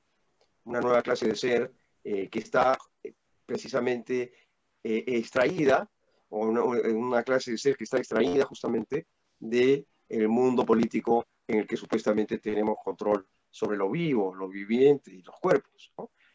una 0.65 0.81
nueva 0.81 1.03
clase 1.03 1.29
de 1.29 1.37
ser 1.37 1.71
eh, 2.03 2.31
que 2.31 2.39
está 2.39 2.79
eh, 3.03 3.13
precisamente 3.45 4.33
extraída, 4.83 5.87
o 6.31 6.47
una, 6.47 7.23
clase 7.25 7.51
de 7.51 7.59
ser 7.59 7.77
que 7.77 7.85
está 7.85 7.99
extraída 7.99 8.47
justamente 8.47 9.07
del 9.39 9.87
el 10.09 10.29
mundo 10.29 10.65
político 10.65 11.27
en 11.47 11.61
el 11.61 11.67
que 11.67 11.77
supuestamente 11.77 12.39
tenemos 12.39 12.79
control 12.83 13.27
sobre 13.51 13.77
lo 13.77 13.91
vivo, 13.91 14.35
lo 14.35 14.49
viviente 14.49 15.11
y 15.13 15.23
los 15.23 15.37
cuerpos. 15.41 15.93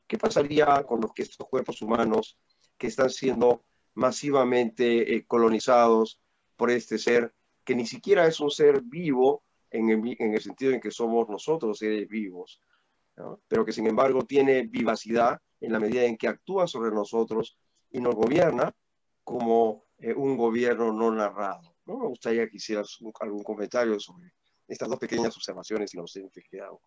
¿Qué 0.07 0.17
pasaría 0.17 0.83
con 0.83 1.01
los 1.01 1.13
que 1.13 1.23
estos 1.23 1.47
cuerpos 1.47 1.81
humanos 1.81 2.37
que 2.77 2.87
están 2.87 3.09
siendo 3.09 3.63
masivamente 3.95 5.25
colonizados 5.27 6.19
por 6.55 6.71
este 6.71 6.97
ser 6.97 7.33
que 7.63 7.75
ni 7.75 7.85
siquiera 7.85 8.27
es 8.27 8.39
un 8.39 8.51
ser 8.51 8.81
vivo 8.81 9.43
en 9.71 9.89
el, 9.89 10.41
sentido 10.41 10.71
en 10.71 10.79
que 10.79 10.91
somos 10.91 11.27
nosotros 11.29 11.79
seres 11.79 12.07
vivos, 12.07 12.61
pero 13.47 13.65
que 13.65 13.71
sin 13.71 13.87
embargo 13.87 14.23
tiene 14.23 14.63
vivacidad 14.63 15.41
en 15.59 15.71
la 15.71 15.79
medida 15.79 16.03
en 16.03 16.17
que 16.17 16.27
actúa 16.27 16.67
sobre 16.67 16.91
nosotros 16.91 17.57
y 17.89 17.99
nos 17.99 18.15
gobierna 18.15 18.75
como 19.23 19.85
eh, 19.97 20.13
un 20.13 20.37
gobierno 20.37 20.91
no 20.91 21.11
narrado. 21.11 21.72
¿No? 21.85 21.97
Me 21.97 22.07
gustaría 22.07 22.47
que 22.47 22.57
hicieras 22.57 22.97
algún 23.19 23.43
comentario 23.43 23.99
sobre 23.99 24.31
estas 24.67 24.89
dos 24.89 24.99
pequeñas 24.99 25.35
observaciones 25.35 25.93
inocentes 25.93 26.43
que 26.49 26.61
hago. 26.61 26.81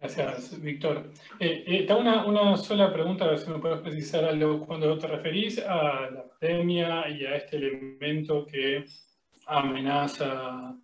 Gracias, 0.00 0.60
Víctor. 0.60 1.12
Eh, 1.40 1.64
eh 1.66 1.92
una, 1.92 2.24
una, 2.24 2.56
sola 2.56 2.92
pregunta, 2.92 3.24
a 3.24 3.30
ver 3.30 3.38
si 3.38 3.50
me 3.50 3.58
puedes 3.58 3.80
precisar 3.80 4.24
algo. 4.24 4.64
Cuando 4.64 4.96
te 4.96 5.08
referís 5.08 5.58
a 5.58 6.10
la 6.10 6.28
pandemia 6.28 7.08
y 7.08 7.26
a 7.26 7.36
este 7.36 7.56
elemento 7.56 8.46
que 8.46 8.84
amenaza 9.46 10.76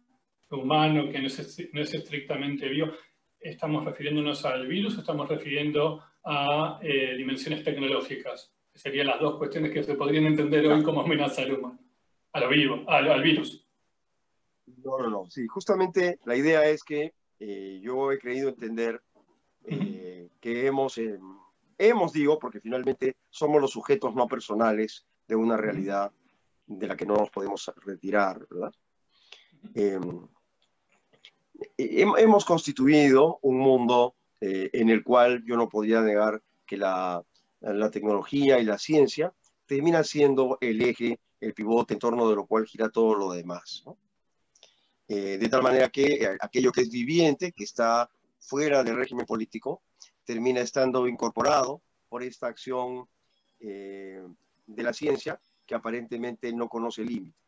lo 0.51 0.59
humano, 0.59 1.09
que 1.11 1.21
no 1.21 1.29
es, 1.29 1.71
no 1.73 1.81
es 1.81 1.95
estrictamente 1.95 2.69
vivo, 2.69 2.93
¿estamos 3.39 3.85
refiriéndonos 3.85 4.45
al 4.45 4.67
virus 4.67 4.97
o 4.97 5.01
estamos 5.01 5.29
refiriendo 5.29 6.03
a 6.25 6.81
eh, 6.83 7.15
dimensiones 7.17 7.63
tecnológicas? 7.63 8.55
serían 8.75 9.07
las 9.07 9.21
dos 9.21 9.37
cuestiones 9.37 9.73
que 9.73 9.83
se 9.83 9.95
podrían 9.95 10.27
entender 10.27 10.67
hoy 10.67 10.83
como 10.83 11.03
amenaza 11.03 11.43
al 11.43 11.55
humano, 11.55 11.79
a 12.35 12.41
lo 12.41 12.49
vivo, 12.49 12.85
al, 12.89 13.11
al 13.11 13.23
virus. 13.23 13.65
No, 14.85 14.99
no, 14.99 15.09
no. 15.09 15.31
Sí, 15.31 15.47
justamente 15.47 16.19
la 16.25 16.37
idea 16.37 16.65
es 16.67 16.83
que 16.83 17.15
eh, 17.39 17.81
yo 17.83 18.11
he 18.11 18.19
creído 18.19 18.49
entender 18.49 19.01
eh, 19.67 20.29
que 20.41 20.67
hemos, 20.67 20.99
eh, 20.99 21.19
hemos, 21.79 22.13
digo, 22.13 22.39
porque 22.39 22.61
finalmente 22.61 23.17
somos 23.31 23.61
los 23.61 23.71
sujetos 23.71 24.15
no 24.15 24.27
personales 24.27 25.07
de 25.29 25.37
una 25.37 25.57
realidad 25.57 26.11
de 26.67 26.87
la 26.87 26.97
que 26.97 27.07
no 27.07 27.17
nos 27.17 27.31
podemos 27.31 27.73
retirar, 27.85 28.47
¿verdad? 28.51 28.73
hemos 31.79 32.45
constituido 32.45 33.39
un 33.43 33.59
mundo 33.59 34.15
en 34.41 34.91
el 34.91 35.03
cual 35.03 35.43
yo 35.47 35.57
no 35.57 35.69
podría 35.71 36.03
negar 36.03 36.43
que 36.67 36.77
la, 36.77 37.25
la 37.61 37.91
tecnología 37.91 38.59
y 38.59 38.65
la 38.65 38.77
ciencia 38.77 39.33
termina 39.67 40.05
siendo 40.05 40.59
el 40.61 40.83
eje, 40.83 41.19
el 41.45 41.55
pivote 41.55 41.95
en 41.95 42.01
torno 42.01 42.29
de 42.29 42.37
lo 42.37 42.47
cual 42.47 42.67
gira 42.67 42.89
todo 42.89 43.15
lo 43.15 43.33
demás. 43.33 43.85
Eh, 45.09 45.39
de 45.39 45.49
tal 45.49 45.63
manera 45.63 45.89
que 45.91 46.37
aquello 46.41 46.73
que 46.73 46.81
es 46.83 46.91
viviente, 46.91 47.53
que 47.53 47.65
está 47.65 48.09
fuera 48.39 48.83
del 48.83 48.97
régimen 48.97 49.27
político, 49.27 49.83
termina 50.25 50.61
estando 50.61 51.07
incorporado 51.07 51.83
por 52.09 52.23
esta 52.23 52.47
acción 52.47 53.09
de 53.61 54.83
la 54.83 54.93
ciencia 54.93 55.41
que 55.67 55.75
aparentemente 55.75 56.53
no 56.53 56.69
conoce 56.69 57.03
límite. 57.03 57.39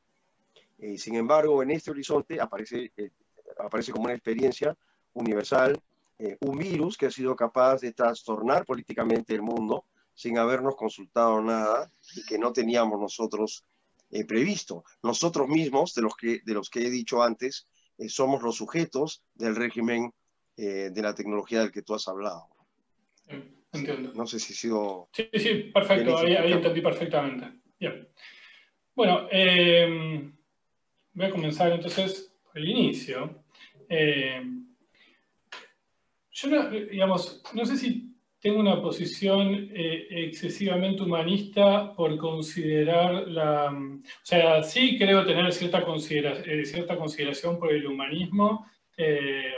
Eh, 0.78 0.98
sin 0.98 1.14
embargo, 1.14 1.62
en 1.62 1.70
este 1.70 1.90
horizonte 1.90 2.40
aparece, 2.40 2.92
eh, 2.96 3.10
aparece 3.58 3.92
como 3.92 4.04
una 4.04 4.14
experiencia 4.14 4.76
universal 5.14 5.80
eh, 6.18 6.36
un 6.40 6.58
virus 6.58 6.96
que 6.96 7.06
ha 7.06 7.10
sido 7.10 7.36
capaz 7.36 7.80
de 7.80 7.92
trastornar 7.92 8.64
políticamente 8.64 9.34
el 9.34 9.42
mundo 9.42 9.84
sin 10.14 10.38
habernos 10.38 10.74
consultado 10.74 11.42
nada 11.42 11.90
y 12.14 12.24
que 12.24 12.38
no 12.38 12.52
teníamos 12.52 12.98
nosotros 12.98 13.64
previsto. 14.26 14.84
Nosotros 15.02 15.48
mismos, 15.48 15.94
de 15.94 16.02
los 16.02 16.16
que, 16.16 16.40
de 16.44 16.54
los 16.54 16.70
que 16.70 16.86
he 16.86 16.90
dicho 16.90 17.22
antes, 17.22 17.68
somos 18.08 18.42
los 18.42 18.56
sujetos 18.56 19.24
del 19.34 19.56
régimen 19.56 20.12
de 20.56 21.02
la 21.02 21.14
tecnología 21.14 21.60
del 21.60 21.72
que 21.72 21.82
tú 21.82 21.94
has 21.94 22.08
hablado. 22.08 22.48
Entiendo. 23.72 24.12
No 24.14 24.26
sé 24.26 24.38
si 24.38 24.52
ha 24.52 24.56
sido... 24.56 25.08
Sí, 25.12 25.28
sí, 25.34 25.54
perfecto, 25.74 26.18
ahí, 26.18 26.34
ahí 26.34 26.52
entendí 26.52 26.80
perfectamente. 26.80 27.60
Bien. 27.78 28.08
Bueno, 28.94 29.28
eh, 29.30 30.32
voy 31.12 31.26
a 31.26 31.30
comenzar 31.30 31.72
entonces 31.72 32.32
por 32.42 32.56
el 32.56 32.68
inicio. 32.68 33.44
Eh, 33.88 34.42
yo 36.30 36.48
no, 36.48 36.70
digamos, 36.70 37.42
no 37.52 37.66
sé 37.66 37.76
si 37.76 38.05
tengo 38.46 38.60
una 38.60 38.80
posición 38.80 39.70
eh, 39.74 40.06
excesivamente 40.08 41.02
humanista 41.02 41.92
por 41.94 42.16
considerar 42.16 43.26
la... 43.26 43.72
O 43.72 44.00
sea, 44.22 44.62
sí 44.62 44.96
creo 44.96 45.26
tener 45.26 45.52
cierta, 45.52 45.80
eh, 45.80 46.86
consideración 46.96 47.58
por 47.58 47.72
el 47.72 47.84
humanismo, 47.84 48.70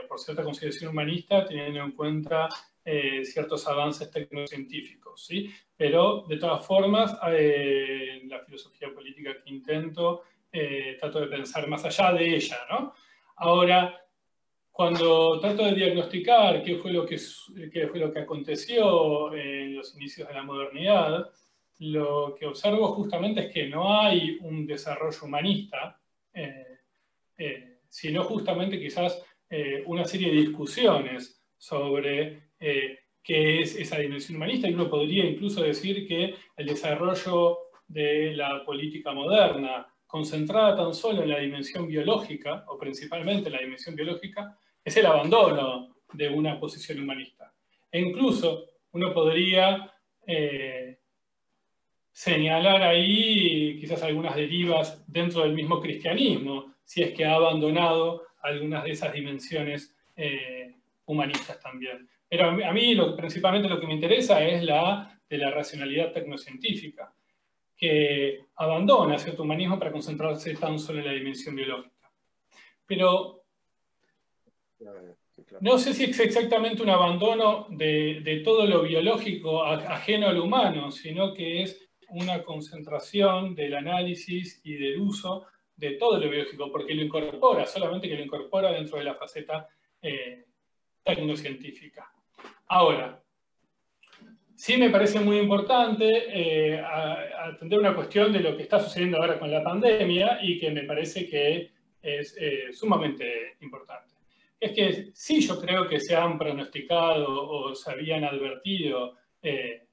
por 0.09 0.19
cierta 0.19 0.43
consideración 0.43 0.93
humanista, 0.93 1.45
teniendo 1.45 1.81
en 1.81 1.93
cuenta 1.93 2.49
ciertos 3.25 3.69
avances 3.69 4.11
tecnocientíficos, 4.11 5.27
¿sí? 5.27 5.51
Pero, 5.77 6.25
de 6.27 6.39
todas 6.39 6.65
formas, 6.67 7.13
la 7.13 8.41
filosofía 8.47 8.89
política 8.95 9.37
que 9.45 9.51
intento, 9.51 10.23
eh, 10.51 10.97
trato 10.99 11.21
de 11.21 11.27
pensar 11.27 11.69
más 11.69 11.85
allá 11.85 12.15
de 12.15 12.37
ella, 12.37 12.59
¿no? 12.71 12.95
Ahora, 13.37 14.08
cuando 14.79 15.41
trato 15.41 15.65
de 15.65 15.75
diagnosticar 15.75 16.63
qué 16.63 16.77
fue 16.77 16.93
lo 16.93 17.05
que, 17.05 17.19
qué 17.73 17.89
fue 17.89 17.99
lo 17.99 18.13
que 18.13 18.21
aconteció 18.21 19.35
en 19.35 19.75
los 19.75 19.93
inicios 19.97 20.29
de 20.29 20.35
la 20.35 20.45
modernidad, 20.45 21.29
lo 21.81 22.37
que 22.39 22.47
observo 22.47 22.87
justamente 22.93 23.47
es 23.47 23.53
que 23.53 23.67
no 23.67 24.01
hay 24.01 24.39
un 24.41 24.69
desarrollo 24.69 25.19
humanista, 25.25 26.01
eh, 26.33 26.79
eh, 27.39 27.79
sino 27.89 28.23
justamente 28.23 28.79
quizás 28.79 29.21
una 29.87 30.05
serie 30.05 30.29
de 30.29 30.43
discusiones 30.43 31.43
sobre 31.57 32.51
qué 32.61 33.61
es 33.61 33.75
esa 33.75 33.99
dimensión 33.99 34.37
humanista. 34.37 34.69
Y 34.69 34.75
uno 34.75 34.89
podría 34.89 35.25
incluso 35.25 35.61
decir 35.61 36.07
que 36.07 36.37
el 36.57 36.67
desarrollo 36.67 37.59
de 37.89 38.33
la 38.37 38.65
política 38.65 39.13
moderna 39.13 39.93
concentrada 40.07 40.77
tan 40.77 40.95
solo 40.95 41.25
en 41.25 41.31
la 41.31 41.41
dimensión 41.41 41.89
biológica, 41.89 42.65
o 42.69 42.79
principalmente 42.79 43.49
en 43.49 43.55
la 43.55 43.61
dimensión 43.61 43.97
biológica, 43.97 44.57
es 44.89 44.97
el 44.97 45.07
abandono 45.07 45.97
de 46.13 46.29
una 46.29 46.59
posición 46.59 47.01
humanista. 47.01 47.53
E 47.91 48.01
incluso 48.01 48.65
uno 48.93 49.13
podría 49.13 49.93
eh, 50.27 50.99
señalar 52.11 52.83
ahí 52.83 53.79
quizás 53.79 54.03
algunas 54.03 54.35
derivas 54.35 55.05
dentro 55.07 55.43
del 55.43 55.53
mismo 55.53 55.81
cristianismo, 55.81 56.75
si 56.85 57.03
es 57.03 57.13
que 57.13 57.25
ha 57.25 57.35
abandonado 57.35 58.25
algunas 58.43 58.85
de 58.85 58.91
esas 58.91 59.13
dimensiones 59.13 59.95
eh, 60.17 60.75
humanistas 61.07 61.61
también. 61.61 62.09
Pero 62.29 62.47
a 62.47 62.73
mí, 62.73 62.97
principalmente 63.17 63.69
lo 63.69 63.81
que 63.81 63.87
me 63.87 63.95
interesa 63.95 64.43
es 64.45 64.63
la 64.63 65.19
de 65.29 65.39
la 65.39 65.51
racionalidad 65.51 66.13
tecnocientífica 66.13 67.13
que 67.77 68.47
abandona 68.57 69.19
cierto 69.19 69.45
humanismo 69.45 69.79
para 69.79 69.93
concentrarse 69.93 70.55
tan 70.57 70.79
solo 70.79 70.99
en 70.99 71.07
la 71.07 71.13
dimensión 71.13 71.55
biológica. 71.55 72.11
Pero 72.87 73.38
no 75.61 75.79
sé 75.79 75.95
si 75.95 76.05
es 76.05 76.21
exactamente 76.21 76.83
un 76.83 76.91
abandono 76.91 77.67
de, 77.71 78.43
todo 78.45 78.67
lo 78.67 78.83
biológico 78.83 79.65
ajeno 79.65 80.29
al 80.29 80.39
humano, 80.39 80.91
sino 80.91 81.35
que 81.35 81.63
es 81.63 81.89
una 82.11 82.43
concentración 82.43 83.55
del 83.55 83.75
análisis 83.75 84.61
y 84.65 84.75
del 84.75 85.01
uso 85.01 85.47
de 85.77 85.93
todo 85.93 86.19
lo 86.19 86.29
biológico, 86.29 86.73
porque 86.73 86.95
lo 86.95 87.03
incorpora, 87.03 87.67
solamente 87.67 88.09
que 88.09 88.17
lo 88.17 88.25
incorpora 88.25 88.73
dentro 88.73 88.99
de 88.99 89.05
la 89.05 89.15
faceta 89.15 89.69
eh, 90.03 90.47
tecnocientífica. 91.05 92.13
Ahora, 92.67 93.23
Sí 94.59 94.77
me 94.77 94.91
parece 94.91 95.21
muy 95.21 95.39
importante 95.39 96.05
eh, 96.05 96.83
atender 96.83 97.79
una 97.79 97.95
cuestión 97.95 98.33
de 98.33 98.41
lo 98.41 98.57
que 98.57 98.65
está 98.65 98.81
sucediendo 98.81 99.19
ahora 99.19 99.39
con 99.39 99.53
la 99.53 99.63
pandemia 99.63 100.41
y 100.43 100.59
que 100.59 100.73
me 100.73 100.83
parece 100.83 101.29
que 101.29 101.71
es 102.03 102.37
eh, 102.37 102.73
sumamente 102.73 103.55
importante. 103.61 104.18
Es 104.61 104.73
que 104.73 105.11
sí 105.15 105.41
yo 105.41 105.61
creo 105.61 105.89
que 105.89 106.01
se 106.01 106.17
han 106.17 106.39
pronosticado 106.39 107.49
o 107.49 107.75
se 107.75 107.91
habían 107.91 108.25
advertido 108.25 109.17
eh, 109.41 109.87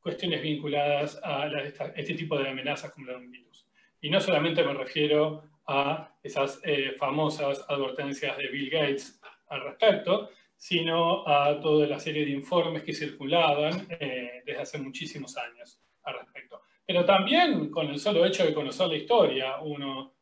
cuestiones 0.00 0.42
vinculadas 0.42 1.20
a, 1.22 1.48
este 1.94 2.14
tipo 2.14 2.38
de 2.38 2.48
amenazas 2.48 2.92
como 2.92 3.06
la 3.06 3.12
de 3.12 3.18
un 3.20 3.30
virus. 3.30 3.66
Y 4.00 4.10
no 4.10 4.20
solamente 4.20 4.64
me 4.64 4.74
refiero 4.74 5.42
a 5.66 6.16
esas 6.22 6.60
famosas 6.96 7.64
advertencias 7.68 8.36
de 8.38 8.48
Bill 8.48 8.70
Gates 8.70 9.20
al 9.48 9.62
respecto, 9.62 10.30
sino 10.58 11.26
a 11.26 11.60
toda 11.60 11.86
la 11.86 12.00
serie 12.00 12.24
de 12.24 12.32
informes 12.32 12.82
que 12.82 12.92
circulaban 12.92 13.86
eh, 13.90 14.42
desde 14.44 14.60
hace 14.60 14.78
muchísimos 14.78 15.36
años 15.36 15.80
al 16.02 16.18
respecto. 16.18 16.62
Pero 16.84 17.04
también 17.04 17.70
con 17.70 17.86
el 17.86 17.98
solo 17.98 18.24
hecho 18.24 18.44
de 18.44 18.52
conocer 18.52 18.88
la 18.88 18.96
historia, 18.96 19.60
uno 19.60 20.14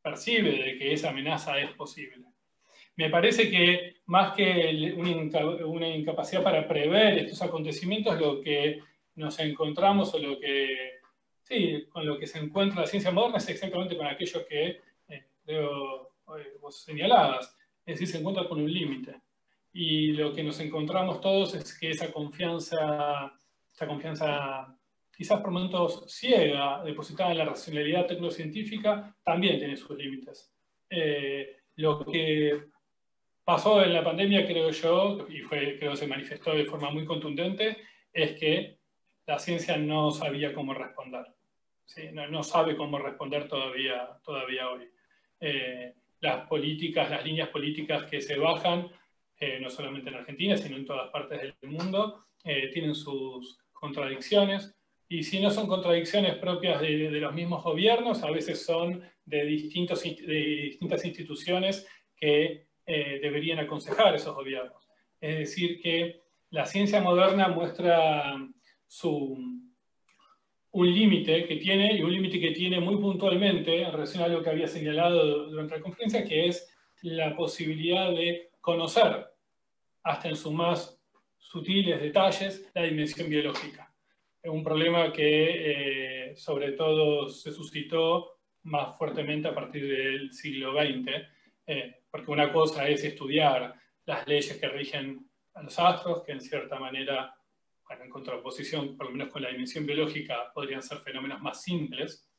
percibe 0.00 0.50
de 0.52 0.78
que 0.78 0.94
esa 0.94 1.10
amenaza 1.10 1.58
es 1.58 1.72
posible. 1.72 2.24
Me 2.96 3.08
parece 3.10 3.50
que 3.50 4.02
más 4.06 4.34
que 4.34 4.94
una 4.96 5.88
incapacidad 5.88 6.42
para 6.42 6.66
prever 6.68 7.18
estos 7.18 7.42
acontecimientos, 7.42 8.20
lo 8.20 8.40
que 8.40 8.80
nos 9.14 9.38
encontramos 9.40 10.12
o 10.14 10.18
lo 10.18 10.38
que, 10.38 11.00
sí, 11.42 11.86
con 11.88 12.06
lo 12.06 12.18
que 12.18 12.26
se 12.26 12.38
encuentra 12.38 12.82
la 12.82 12.86
ciencia 12.86 13.10
moderna 13.10 13.38
es 13.38 13.48
exactamente 13.48 13.96
con 13.96 14.06
aquello 14.06 14.46
que 14.46 14.80
eh, 15.08 15.26
creo, 15.44 16.12
eh, 16.38 16.56
vos 16.60 16.82
señalabas, 16.82 17.56
es 17.84 17.94
decir, 17.94 18.08
se 18.08 18.18
encuentra 18.18 18.48
con 18.48 18.60
un 18.60 18.72
límite 18.72 19.20
y 19.72 20.12
lo 20.12 20.32
que 20.32 20.42
nos 20.42 20.60
encontramos 20.60 21.20
todos 21.20 21.54
es 21.54 21.78
que 21.78 21.90
esa 21.90 22.12
confianza, 22.12 23.32
esa 23.72 23.86
confianza 23.86 24.76
quizás 25.16 25.40
por 25.40 25.50
momentos 25.50 26.04
ciega, 26.08 26.82
depositada 26.84 27.32
en 27.32 27.38
la 27.38 27.44
racionalidad 27.46 28.06
tecnocientífica, 28.06 29.16
también 29.22 29.58
tiene 29.58 29.76
sus 29.76 29.96
límites. 29.96 30.52
Eh, 30.90 31.56
lo 31.76 32.04
que 32.04 32.71
pasó 33.44 33.82
en 33.82 33.92
la 33.92 34.04
pandemia, 34.04 34.46
creo 34.46 34.70
yo, 34.70 35.26
y 35.28 35.40
fue, 35.40 35.78
creo 35.78 35.96
se 35.96 36.06
manifestó 36.06 36.52
de 36.52 36.64
forma 36.64 36.90
muy 36.90 37.04
contundente, 37.04 37.78
es 38.12 38.38
que 38.38 38.78
la 39.26 39.38
ciencia 39.38 39.76
no 39.76 40.10
sabía 40.10 40.52
cómo 40.52 40.74
responder. 40.74 41.26
No, 42.12 42.42
sabe 42.42 42.76
cómo 42.76 42.98
responder 42.98 43.48
todavía, 43.48 44.18
todavía 44.24 44.70
hoy. 44.70 44.88
Eh, 45.40 45.94
las 46.20 46.46
políticas, 46.46 47.10
las 47.10 47.24
líneas 47.24 47.48
políticas 47.48 48.04
que 48.04 48.20
se 48.20 48.38
bajan 48.38 48.90
eh, 49.44 49.58
no 49.60 49.68
solamente 49.68 50.08
en 50.08 50.14
Argentina, 50.14 50.56
sino 50.56 50.76
en 50.76 50.86
todas 50.86 51.10
partes 51.10 51.40
del 51.40 51.56
mundo, 51.68 52.26
eh, 52.44 52.70
tienen 52.72 52.94
sus 52.94 53.58
contradicciones. 53.72 54.72
Y 55.08 55.24
si 55.24 55.40
no 55.40 55.50
son 55.50 55.66
contradicciones 55.66 56.36
propias 56.36 56.80
de, 56.80 57.10
los 57.10 57.34
mismos 57.34 57.64
gobiernos, 57.64 58.22
a 58.22 58.30
veces 58.30 58.64
son 58.64 59.02
de, 59.24 59.44
distintos, 59.44 60.04
de 60.04 60.68
distintas 60.70 61.04
instituciones 61.04 61.88
que 62.14 62.68
eh, 62.86 63.18
deberían 63.20 63.60
aconsejar 63.60 64.14
esos 64.14 64.34
gobiernos. 64.34 64.88
Es 65.20 65.38
decir, 65.38 65.80
que 65.80 66.22
la 66.50 66.66
ciencia 66.66 67.00
moderna 67.00 67.48
muestra 67.48 68.36
su, 68.86 69.38
un 70.72 70.94
límite 70.94 71.46
que 71.46 71.56
tiene, 71.56 71.94
y 71.94 72.02
un 72.02 72.12
límite 72.12 72.40
que 72.40 72.50
tiene 72.50 72.80
muy 72.80 72.96
puntualmente 72.96 73.82
en 73.82 73.92
relación 73.92 74.22
a 74.24 74.28
lo 74.28 74.42
que 74.42 74.50
había 74.50 74.66
señalado 74.66 75.48
durante 75.48 75.76
la 75.76 75.82
conferencia, 75.82 76.24
que 76.24 76.48
es 76.48 76.68
la 77.02 77.36
posibilidad 77.36 78.10
de 78.10 78.50
conocer 78.60 79.26
hasta 80.02 80.28
en 80.28 80.36
sus 80.36 80.52
más 80.52 81.00
sutiles 81.38 82.00
detalles 82.00 82.70
la 82.74 82.82
dimensión 82.82 83.28
biológica. 83.28 83.92
Es 84.42 84.50
un 84.50 84.64
problema 84.64 85.12
que 85.12 86.30
eh, 86.30 86.36
sobre 86.36 86.72
todo 86.72 87.28
se 87.28 87.52
suscitó 87.52 88.38
más 88.64 88.96
fuertemente 88.96 89.48
a 89.48 89.54
partir 89.54 89.86
del 89.86 90.32
siglo 90.32 90.72
XX, 90.72 91.10
porque 92.12 92.30
una 92.30 92.52
cosa 92.52 92.86
es 92.86 93.02
estudiar 93.02 93.74
las 94.04 94.28
leyes 94.28 94.58
que 94.58 94.68
rigen 94.68 95.30
a 95.54 95.62
los 95.62 95.78
astros, 95.78 96.22
que 96.22 96.32
en 96.32 96.42
cierta 96.42 96.78
manera, 96.78 97.34
en 97.88 98.10
contraposición, 98.10 98.98
por 98.98 99.06
lo 99.06 99.12
menos 99.12 99.32
con 99.32 99.40
la 99.40 99.48
dimensión 99.48 99.86
biológica, 99.86 100.52
podrían 100.54 100.82
ser 100.82 100.98
fenómenos 100.98 101.40
más 101.40 101.62
simples, 101.62 102.30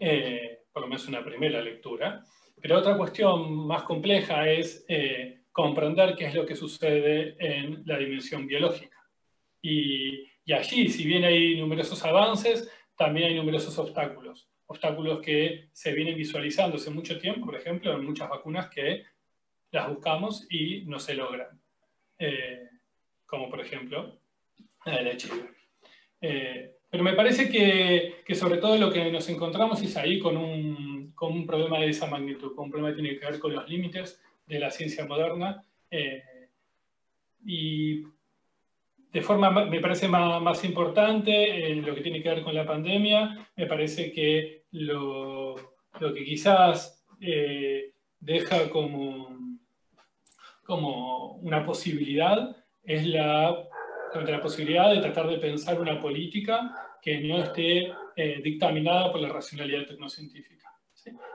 eh, 0.00 0.64
por 0.72 0.82
lo 0.82 0.88
menos 0.88 1.06
una 1.06 1.24
primera 1.24 1.62
lectura. 1.62 2.24
Pero 2.60 2.78
otra 2.78 2.96
cuestión 2.96 3.64
más 3.68 3.84
compleja 3.84 4.50
es 4.50 4.84
eh, 4.88 5.42
comprender 5.52 6.16
qué 6.16 6.26
es 6.26 6.34
lo 6.34 6.44
que 6.44 6.56
sucede 6.56 7.36
en 7.38 7.84
la 7.86 7.96
dimensión 7.96 8.44
biológica. 8.44 8.98
Y, 9.62 10.24
y 10.44 10.52
allí, 10.52 10.88
si 10.88 11.06
bien 11.06 11.24
hay 11.24 11.60
numerosos 11.60 12.04
avances, 12.04 12.68
también 12.96 13.28
hay 13.28 13.34
numerosos 13.34 13.78
obstáculos. 13.78 14.47
Obstáculos 14.68 15.20
que 15.20 15.68
se 15.72 15.92
vienen 15.92 16.16
visualizando 16.16 16.76
hace 16.76 16.90
mucho 16.90 17.18
tiempo, 17.18 17.46
por 17.46 17.56
ejemplo, 17.56 17.92
en 17.92 18.04
muchas 18.04 18.28
vacunas 18.28 18.70
que 18.70 19.04
las 19.70 19.88
buscamos 19.88 20.46
y 20.50 20.84
no 20.86 20.98
se 20.98 21.14
logran. 21.14 21.60
Eh, 22.18 22.68
como 23.28 23.48
por 23.50 23.60
ejemplo 23.60 24.18
la 24.84 25.12
HIV. 25.12 25.50
Eh, 26.20 26.74
pero 26.90 27.04
me 27.04 27.12
parece 27.12 27.48
que, 27.50 28.22
que, 28.24 28.34
sobre 28.34 28.56
todo 28.56 28.78
lo 28.78 28.90
que 28.90 29.12
nos 29.12 29.28
encontramos 29.28 29.82
es 29.82 29.96
ahí 29.96 30.18
con 30.18 30.36
un, 30.36 31.12
con 31.14 31.32
un, 31.32 31.46
problema 31.46 31.78
de 31.78 31.90
esa 31.90 32.06
magnitud, 32.06 32.54
con 32.54 32.66
un 32.66 32.70
problema 32.70 32.96
que 32.96 33.02
tiene 33.02 33.18
que 33.18 33.26
ver 33.26 33.38
con 33.38 33.52
los 33.52 33.68
límites 33.68 34.20
de 34.46 34.58
la 34.58 34.70
ciencia 34.70 35.04
moderna. 35.04 35.62
Eh, 35.90 36.22
y 37.44 38.02
de 39.12 39.20
forma, 39.20 39.50
me 39.50 39.80
parece 39.80 40.08
más, 40.08 40.40
más 40.40 40.64
importante, 40.64 41.70
en 41.70 41.84
lo 41.84 41.94
que 41.94 42.00
tiene 42.00 42.22
que 42.22 42.30
ver 42.30 42.42
con 42.42 42.54
la 42.54 42.66
pandemia, 42.66 43.48
me 43.56 43.66
parece 43.66 44.10
que 44.10 44.57
lo, 44.72 45.54
lo 46.00 46.14
que 46.14 46.24
quizás 46.24 47.04
deja 48.20 48.70
como, 48.70 49.58
como 50.64 51.32
una 51.36 51.64
posibilidad 51.64 52.56
es 52.82 53.06
la, 53.06 53.68
la 54.14 54.40
posibilidad 54.40 54.92
de 54.92 55.00
tratar 55.00 55.28
de 55.28 55.38
pensar 55.38 55.80
una 55.80 56.00
política 56.00 56.72
que 57.02 57.20
no 57.20 57.42
esté 57.42 57.92
eh, 58.16 58.40
dictaminada 58.42 59.12
por 59.12 59.20
la 59.20 59.28
racionalidad 59.28 59.86
tecnocientífica 59.86 60.68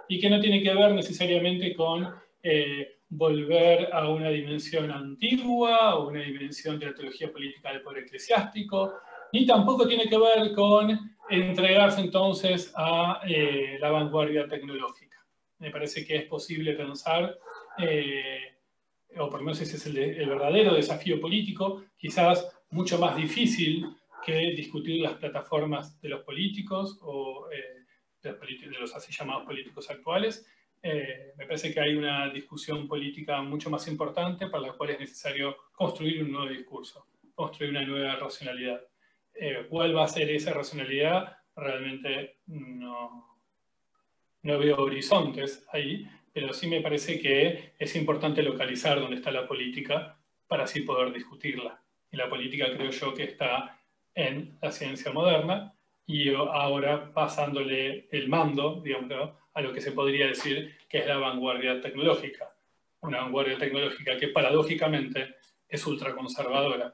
y 0.07 0.19
que 0.19 0.29
no 0.29 0.39
tiene 0.39 0.61
que 0.61 0.73
ver 0.73 0.93
necesariamente 0.93 1.73
con 1.73 2.13
eh, 2.41 2.97
volver 3.09 3.89
a 3.93 4.09
una 4.09 4.29
dimensión 4.29 4.91
antigua 4.91 5.95
o 5.95 6.09
una 6.09 6.21
dimensión 6.21 6.77
de 6.77 6.87
la 6.87 6.93
teología 6.93 7.31
política 7.31 7.71
del 7.71 7.81
poder 7.81 8.03
eclesiástico, 8.03 8.93
ni 9.33 9.45
tampoco 9.45 9.85
tiene 9.87 10.07
que 10.07 10.17
ver 10.17 10.53
con 10.53 11.17
entregarse 11.29 11.99
entonces 11.99 12.71
a 12.75 13.21
eh, 13.27 13.77
la 13.81 13.91
vanguardia 13.91 14.47
tecnológica. 14.47 15.17
Me 15.59 15.71
parece 15.71 16.05
que 16.05 16.15
es 16.15 16.25
posible 16.25 16.73
pensar 16.73 17.37
o 19.17 19.29
por 19.29 19.39
lo 19.39 19.45
menos 19.45 19.61
ese 19.61 19.77
es 19.77 19.85
el, 19.85 20.27
verdadero 20.27 20.73
desafío 20.73 21.19
político, 21.19 21.83
quizás 21.97 22.47
mucho 22.71 22.97
más 22.97 23.15
difícil 23.15 23.85
que 24.25 24.51
discutir 24.55 25.01
las 25.01 25.13
plataformas 25.13 25.99
de 26.01 26.09
los 26.09 26.23
políticos 26.23 26.97
o 27.01 27.47
eh, 27.51 27.83
de, 28.21 28.79
los, 28.79 28.95
así 28.95 29.11
llamados 29.11 29.45
políticos 29.45 29.89
actuales. 29.89 30.47
Eh, 30.81 31.33
me 31.37 31.45
parece 31.45 31.73
que 31.73 31.79
hay 31.79 31.95
una 31.95 32.29
discusión 32.29 32.87
política 32.87 33.41
mucho 33.41 33.69
más 33.69 33.87
importante 33.87 34.47
para 34.47 34.67
la 34.67 34.73
cual 34.73 34.91
es 34.91 34.99
necesario 34.99 35.55
construir 35.73 36.23
un 36.23 36.31
nuevo 36.31 36.49
discurso, 36.49 37.07
construir 37.35 37.71
una 37.71 37.85
nueva 37.85 38.15
racionalidad. 38.15 38.81
Eh, 39.35 39.65
¿Cuál 39.69 39.95
va 39.95 40.05
a 40.05 40.07
ser 40.07 40.29
esa 40.29 40.53
racionalidad? 40.53 41.37
Realmente 41.55 42.37
no, 42.47 43.39
no 44.41 44.59
veo 44.59 44.77
horizontes 44.77 45.65
ahí, 45.71 46.07
pero 46.31 46.53
sí 46.53 46.67
me 46.67 46.81
parece 46.81 47.19
que 47.19 47.73
es 47.77 47.95
importante 47.95 48.41
localizar 48.43 48.99
dónde 48.99 49.17
está 49.17 49.31
la 49.31 49.47
política 49.47 50.17
para 50.47 50.63
así 50.63 50.81
poder 50.81 51.13
discutirla. 51.13 51.81
Y 52.11 52.17
la 52.17 52.29
política 52.29 52.65
creo 52.75 52.91
yo 52.91 53.13
que 53.13 53.23
está 53.23 53.79
en 54.13 54.57
la 54.61 54.71
ciencia 54.71 55.11
moderna 55.11 55.73
y 56.05 56.33
ahora 56.33 57.11
pasándole 57.13 58.07
el 58.11 58.27
mando, 58.27 58.81
digamos, 58.81 59.31
a 59.53 59.61
lo 59.61 59.73
que 59.73 59.81
se 59.81 59.91
podría 59.91 60.27
decir 60.27 60.75
que 60.89 60.99
es 60.99 61.07
la 61.07 61.17
vanguardia 61.17 61.79
tecnológica. 61.81 62.53
Una 63.01 63.21
vanguardia 63.21 63.57
tecnológica 63.57 64.17
que 64.17 64.27
paradójicamente 64.29 65.35
es 65.67 65.85
ultraconservadora, 65.87 66.93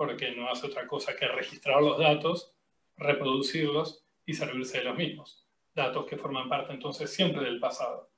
porque 0.00 0.34
no 0.34 0.50
hace 0.50 0.66
otra 0.66 0.86
cosa 0.86 1.14
que 1.14 1.28
registrar 1.28 1.82
los 1.82 1.98
datos, 1.98 2.54
reproducirlos 2.96 4.02
y 4.24 4.32
servirse 4.32 4.78
de 4.78 4.84
los 4.84 4.96
mismos. 4.96 5.46
Datos 5.74 6.06
que 6.06 6.16
forman 6.16 6.48
parte 6.48 6.72
entonces 6.72 7.12
siempre 7.12 7.44
del 7.44 7.60
pasado. 7.60 8.08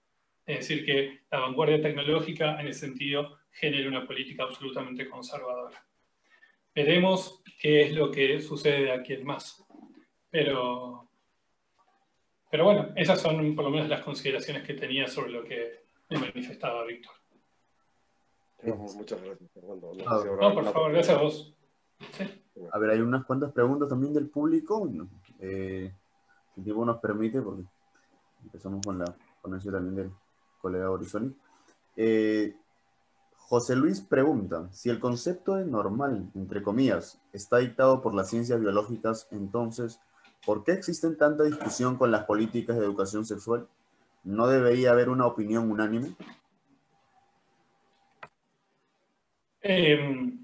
Es 0.46 0.58
decir, 0.58 0.86
que 0.86 1.22
la 1.28 1.40
vanguardia 1.40 1.82
tecnológica 1.82 2.60
en 2.60 2.68
ese 2.68 2.86
sentido 2.86 3.36
genera 3.50 3.88
una 3.88 4.06
política 4.06 4.44
absolutamente 4.44 5.10
conservadora. 5.10 5.84
Veremos 6.72 7.42
qué 7.60 7.82
es 7.82 7.92
lo 7.96 8.12
que 8.12 8.40
sucede 8.40 8.84
de 8.84 8.92
aquí 8.92 9.14
en 9.14 9.24
más. 9.24 9.66
Pero, 10.30 11.08
pero 12.48 12.64
bueno, 12.64 12.92
esas 12.94 13.20
son 13.20 13.56
por 13.56 13.64
lo 13.64 13.72
menos 13.72 13.88
las 13.88 14.02
consideraciones 14.02 14.62
que 14.62 14.74
tenía 14.74 15.08
sobre 15.08 15.32
lo 15.32 15.42
que 15.42 15.80
me 16.10 16.20
manifestaba 16.20 16.84
Víctor. 16.84 17.14
Muchas 18.62 19.20
gracias, 19.20 19.50
Fernando. 19.50 19.92
No, 19.94 20.54
por 20.54 20.64
favor, 20.72 20.92
gracias 20.92 21.18
a 21.18 21.22
vos. 21.22 21.56
A 22.72 22.78
ver, 22.78 22.90
hay 22.90 23.00
unas 23.00 23.24
cuantas 23.24 23.52
preguntas 23.52 23.88
también 23.88 24.12
del 24.12 24.28
público. 24.28 24.88
Eh, 25.40 25.92
si 26.54 26.60
el 26.60 26.64
tiempo 26.64 26.84
nos 26.84 26.98
permite, 26.98 27.40
porque 27.40 27.64
empezamos 28.44 28.80
con 28.84 28.98
la 28.98 29.14
ponencia 29.40 29.72
también 29.72 29.96
del 29.96 30.10
colega 30.60 30.90
Horizoni. 30.90 31.34
Eh, 31.96 32.54
José 33.36 33.76
Luis 33.76 34.00
pregunta, 34.00 34.68
si 34.72 34.88
el 34.88 34.98
concepto 34.98 35.56
de 35.56 35.66
normal, 35.66 36.30
entre 36.34 36.62
comillas, 36.62 37.20
está 37.32 37.58
dictado 37.58 38.00
por 38.00 38.14
las 38.14 38.30
ciencias 38.30 38.58
biológicas, 38.60 39.28
entonces, 39.30 40.00
¿por 40.46 40.64
qué 40.64 40.72
existen 40.72 41.18
tanta 41.18 41.44
discusión 41.44 41.96
con 41.98 42.10
las 42.10 42.24
políticas 42.24 42.78
de 42.78 42.84
educación 42.84 43.26
sexual? 43.26 43.68
¿No 44.24 44.46
debería 44.46 44.92
haber 44.92 45.10
una 45.10 45.26
opinión 45.26 45.70
unánime? 45.70 46.16
Em, 49.60 50.41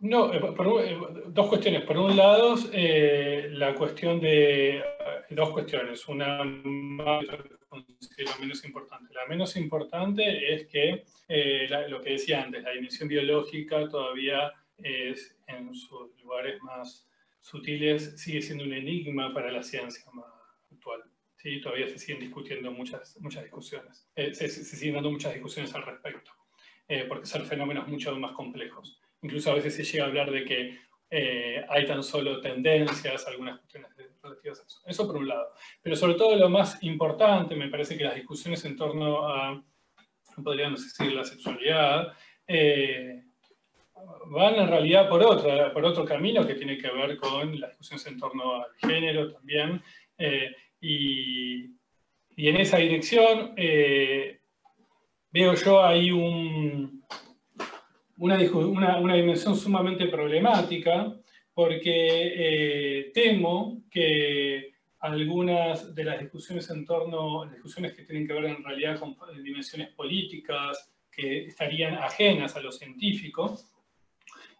no, 0.00 0.32
eh, 0.32 0.40
eh, 0.40 0.98
dos 1.26 1.48
cuestiones. 1.48 1.82
Por 1.82 1.98
un 1.98 2.16
lado, 2.16 2.56
la 2.72 3.74
cuestión 3.74 4.20
de 4.20 4.82
dos 5.30 5.50
cuestiones. 5.50 6.06
Una 6.08 6.44
más 6.44 7.24
considero 7.68 8.30
menos 8.40 8.64
importante. 8.64 9.14
La 9.14 9.26
menos 9.26 9.56
importante 9.56 10.54
es 10.54 10.66
que 10.66 11.04
eh, 11.28 11.68
lo 11.88 12.00
que 12.00 12.10
decía 12.10 12.42
antes, 12.42 12.62
la 12.62 12.72
dimensión 12.72 13.08
biológica 13.08 13.88
todavía 13.88 14.52
es 14.78 15.36
en 15.46 15.74
sus 15.74 16.16
lugares 16.22 16.60
más 16.62 17.08
sutiles, 17.40 18.20
sigue 18.20 18.42
siendo 18.42 18.64
un 18.64 18.72
enigma 18.72 19.32
para 19.32 19.50
la 19.50 19.62
ciencia 19.62 20.04
actual. 20.70 21.02
¿sí? 21.36 21.60
Todavía 21.60 21.88
se 21.88 21.98
siguen 21.98 22.20
discutiendo 22.20 22.70
muchas, 22.70 23.18
muchas 23.20 23.44
discusiones, 23.44 24.08
eh, 24.14 24.34
se, 24.34 24.48
siguen 24.48 24.94
dando 24.94 25.10
muchas 25.10 25.34
discusiones 25.34 25.74
al 25.74 25.84
respecto, 25.84 26.30
eh, 26.86 27.04
porque 27.08 27.26
son 27.26 27.44
fenómenos 27.46 27.88
mucho 27.88 28.16
más 28.18 28.32
complejos. 28.32 29.00
Incluso 29.22 29.50
a 29.50 29.54
veces 29.54 29.74
se 29.74 29.84
llega 29.84 30.04
a 30.04 30.08
hablar 30.08 30.30
de 30.30 30.44
que 30.44 30.78
hay 31.68 31.86
tan 31.86 32.02
solo 32.02 32.40
tendencias, 32.40 33.26
algunas 33.26 33.58
cuestiones 33.58 33.90
relativas 34.22 34.60
a 34.60 34.64
eso. 34.64 34.80
Eso 34.86 35.06
por 35.06 35.16
un 35.16 35.28
lado. 35.28 35.48
Pero 35.82 35.96
sobre 35.96 36.14
todo 36.14 36.36
lo 36.36 36.48
más 36.48 36.82
importante, 36.82 37.56
me 37.56 37.68
parece 37.68 37.96
que 37.96 38.04
las 38.04 38.14
discusiones 38.14 38.64
en 38.64 38.76
torno 38.76 39.26
a, 39.26 39.62
podríamos 40.42 40.84
decir, 40.84 41.12
la 41.12 41.24
sexualidad, 41.24 42.12
eh, 42.46 43.22
van 44.26 44.54
en 44.54 44.68
realidad 44.68 45.08
por, 45.08 45.22
otra, 45.22 45.72
por 45.72 45.84
otro 45.84 46.04
camino 46.04 46.46
que 46.46 46.54
tiene 46.54 46.78
que 46.78 46.90
ver 46.90 47.16
con 47.16 47.58
las 47.60 47.70
discusiones 47.70 48.06
en 48.06 48.18
torno 48.18 48.56
al 48.56 48.70
género 48.76 49.32
también. 49.32 49.82
Eh, 50.16 50.54
y, 50.80 51.64
y, 52.36 52.48
en 52.48 52.56
esa 52.56 52.78
dirección 52.78 53.54
eh, 53.56 54.40
veo 55.30 55.54
yo 55.54 55.84
ahí 55.84 56.10
un, 56.10 56.97
una, 58.18 58.36
una, 58.36 58.98
una 58.98 59.14
dimensión 59.14 59.56
sumamente 59.56 60.06
problemática 60.06 61.14
porque 61.54 61.90
eh, 62.36 63.10
temo 63.12 63.82
que 63.90 64.74
algunas 65.00 65.94
de 65.94 66.04
las 66.04 66.20
discusiones 66.20 66.70
en 66.70 66.84
torno, 66.84 67.46
discusiones 67.46 67.94
que 67.94 68.04
tienen 68.04 68.26
que 68.26 68.32
ver 68.32 68.44
en 68.44 68.62
realidad 68.62 68.98
con 68.98 69.16
dimensiones 69.42 69.88
políticas, 69.90 70.92
que 71.10 71.46
estarían 71.46 71.94
ajenas 71.94 72.54
a 72.54 72.60
lo 72.60 72.70
científico, 72.70 73.58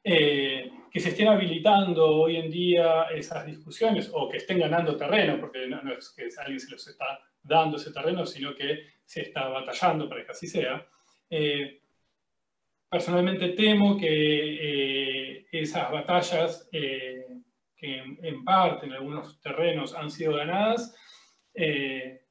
eh, 0.03 0.71
que 0.91 1.01
se 1.01 1.11
estén 1.11 1.29
habilitando 1.29 2.05
hoy 2.05 2.37
en 2.37 2.51
día 2.51 3.05
esas 3.15 3.47
discusiones 3.47 4.11
o 4.13 4.29
que 4.29 4.39
estén 4.39 4.59
ganando 4.59 4.97
terreno, 4.97 5.39
porque 5.39 5.69
no, 5.69 5.81
es 5.93 6.11
que 6.11 6.29
alguien 6.39 6.59
se 6.59 6.71
los 6.71 6.87
está 6.87 7.21
dando 7.43 7.77
ese 7.77 7.93
terreno, 7.93 8.27
sino 8.27 8.55
que 8.55 8.87
se 9.05 9.23
está 9.23 9.49
batallando 9.49 10.09
para 10.09 10.25
que 10.25 10.33
así 10.33 10.47
sea. 10.47 10.85
Eh, 11.31 11.81
personalmente 12.91 13.51
temo 13.51 13.97
que 13.97 15.47
esas 15.53 15.91
batallas 15.91 16.69
eh, 16.73 17.25
que 17.77 17.99
en, 17.99 18.45
parte 18.45 18.87
en 18.87 18.93
algunos 18.93 19.41
terrenos 19.41 19.95
han 19.95 20.11
sido 20.11 20.35
ganadas, 20.35 20.95
eh, 21.55 22.23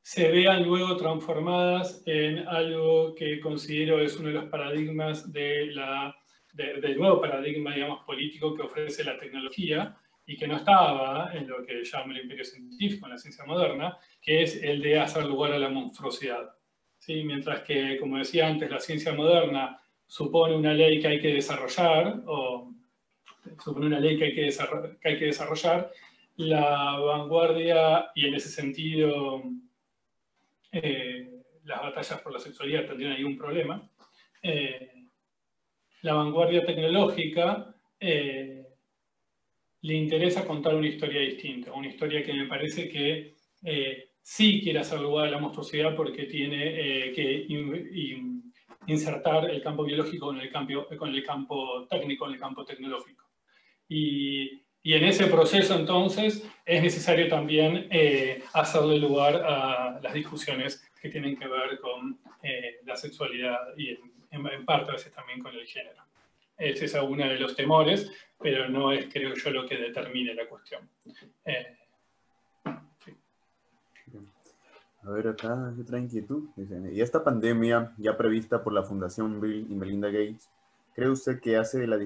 se 0.00 0.30
vean 0.30 0.64
luego 0.64 0.96
transformadas 0.96 2.02
en 2.06 2.46
algo 2.48 3.14
que 3.14 3.40
considero 3.40 4.00
es 4.00 4.16
uno 4.16 4.28
de 4.28 4.34
los 4.34 4.44
paradigmas 4.46 5.32
del 5.32 5.74
nuevo 6.96 7.20
paradigma, 7.20 7.74
digamos, 7.74 8.04
político 8.04 8.54
que 8.54 8.62
ofrece 8.62 9.04
la 9.04 9.18
tecnología 9.18 9.96
y 10.26 10.36
que 10.36 10.46
no 10.46 10.56
estaba 10.56 11.32
en 11.34 11.48
lo 11.48 11.64
que 11.64 11.84
llama 11.84 12.14
el 12.14 12.22
imperio 12.22 12.44
científico, 12.44 13.06
en 13.06 13.12
la 13.12 13.18
ciencia 13.18 13.44
moderna, 13.44 13.98
que 14.20 14.42
es 14.42 14.62
el 14.62 14.80
de 14.80 15.00
hacer 15.00 15.24
lugar 15.24 15.52
a 15.52 15.58
la 15.58 15.68
monstruosidad. 15.68 16.50
¿Sí? 17.04 17.24
Mientras 17.24 17.62
que, 17.62 17.98
como 17.98 18.18
decía 18.18 18.46
antes, 18.46 18.70
la 18.70 18.78
ciencia 18.78 19.12
moderna 19.12 19.82
supone 20.06 20.54
una 20.54 20.72
ley 20.72 21.00
que 21.00 21.08
hay 21.08 21.20
que 21.20 21.34
desarrollar, 21.34 22.22
o 22.26 22.72
supone 23.58 23.86
una 23.86 23.98
ley 23.98 24.16
que 24.16 24.26
hay 24.26 24.34
que, 24.36 24.48
que, 25.00 25.08
hay 25.08 25.18
que 25.18 25.24
desarrollar, 25.24 25.90
la 26.36 26.96
vanguardia, 27.00 28.12
y 28.14 28.28
en 28.28 28.34
ese 28.34 28.50
sentido 28.50 29.42
eh, 30.70 31.42
las 31.64 31.82
batallas 31.82 32.20
por 32.20 32.34
la 32.34 32.38
sexualidad 32.38 32.86
tendrían 32.86 33.14
ahí 33.14 33.24
un 33.24 33.36
problema, 33.36 33.82
eh, 34.40 35.06
la 36.02 36.14
vanguardia 36.14 36.64
tecnológica 36.64 37.74
eh, 37.98 38.64
le 39.80 39.94
interesa 39.94 40.46
contar 40.46 40.76
una 40.76 40.86
historia 40.86 41.20
distinta, 41.20 41.72
una 41.72 41.88
historia 41.88 42.22
que 42.22 42.32
me 42.32 42.46
parece 42.46 42.88
que 42.88 43.34
sí 44.22 44.60
quiere 44.62 44.78
hacer 44.78 45.00
lugar 45.00 45.28
a 45.28 45.30
la 45.32 45.38
monstruosidad 45.38 45.94
porque 45.94 46.24
tiene 46.24 47.12
que 47.12 47.46
insertar 48.86 49.50
el 49.50 49.62
campo 49.62 49.84
biológico 49.84 50.26
con 50.26 50.40
el 50.40 50.50
campo, 50.50 50.86
con 50.96 51.10
el 51.10 51.24
campo 51.24 51.86
técnico, 51.88 52.26
en 52.26 52.34
el 52.34 52.40
campo 52.40 52.64
tecnológico. 52.64 53.24
Y, 53.88 54.62
y 54.84 54.94
en 54.94 55.04
ese 55.04 55.26
proceso, 55.28 55.76
entonces, 55.76 56.44
es 56.66 56.82
necesario 56.82 57.28
también 57.28 57.86
eh, 57.90 58.42
hacerle 58.52 58.98
lugar 58.98 59.36
a 59.36 60.00
las 60.02 60.12
discusiones 60.12 60.90
que 61.00 61.08
tienen 61.08 61.36
que 61.36 61.46
ver 61.46 61.78
con 61.80 62.18
eh, 62.42 62.80
la 62.84 62.96
sexualidad 62.96 63.58
y 63.76 63.96
en, 64.30 64.64
parte 64.64 64.90
a 64.90 64.94
veces 64.94 65.12
también 65.12 65.40
con 65.40 65.54
el 65.54 65.66
género. 65.66 66.02
Ese 66.58 66.86
es 66.86 66.94
uno 66.94 67.28
de 67.28 67.38
los 67.38 67.54
temores, 67.54 68.10
pero 68.40 68.68
no 68.68 68.90
es, 68.90 69.06
creo 69.06 69.34
yo, 69.34 69.50
lo 69.50 69.66
que 69.66 69.76
determine 69.76 70.34
la 70.34 70.46
cuestión. 70.46 70.88
Eh, 71.44 71.76
a 75.04 75.10
ver, 75.10 75.28
acá 75.28 75.74
otra 75.80 75.98
inquietud. 75.98 76.48
y 76.92 77.00
esta 77.00 77.24
pandemia, 77.24 77.92
ya 77.98 78.16
prevista 78.16 78.62
por 78.62 78.72
la 78.72 78.84
Fundación 78.84 79.40
Bill 79.40 79.66
y 79.68 79.74
Melinda 79.74 80.08
Gates, 80.08 80.50
¿cree 80.94 81.08
usted 81.08 81.40
que 81.40 81.56
hace 81.56 81.80
de 81.80 81.86
la 81.86 81.98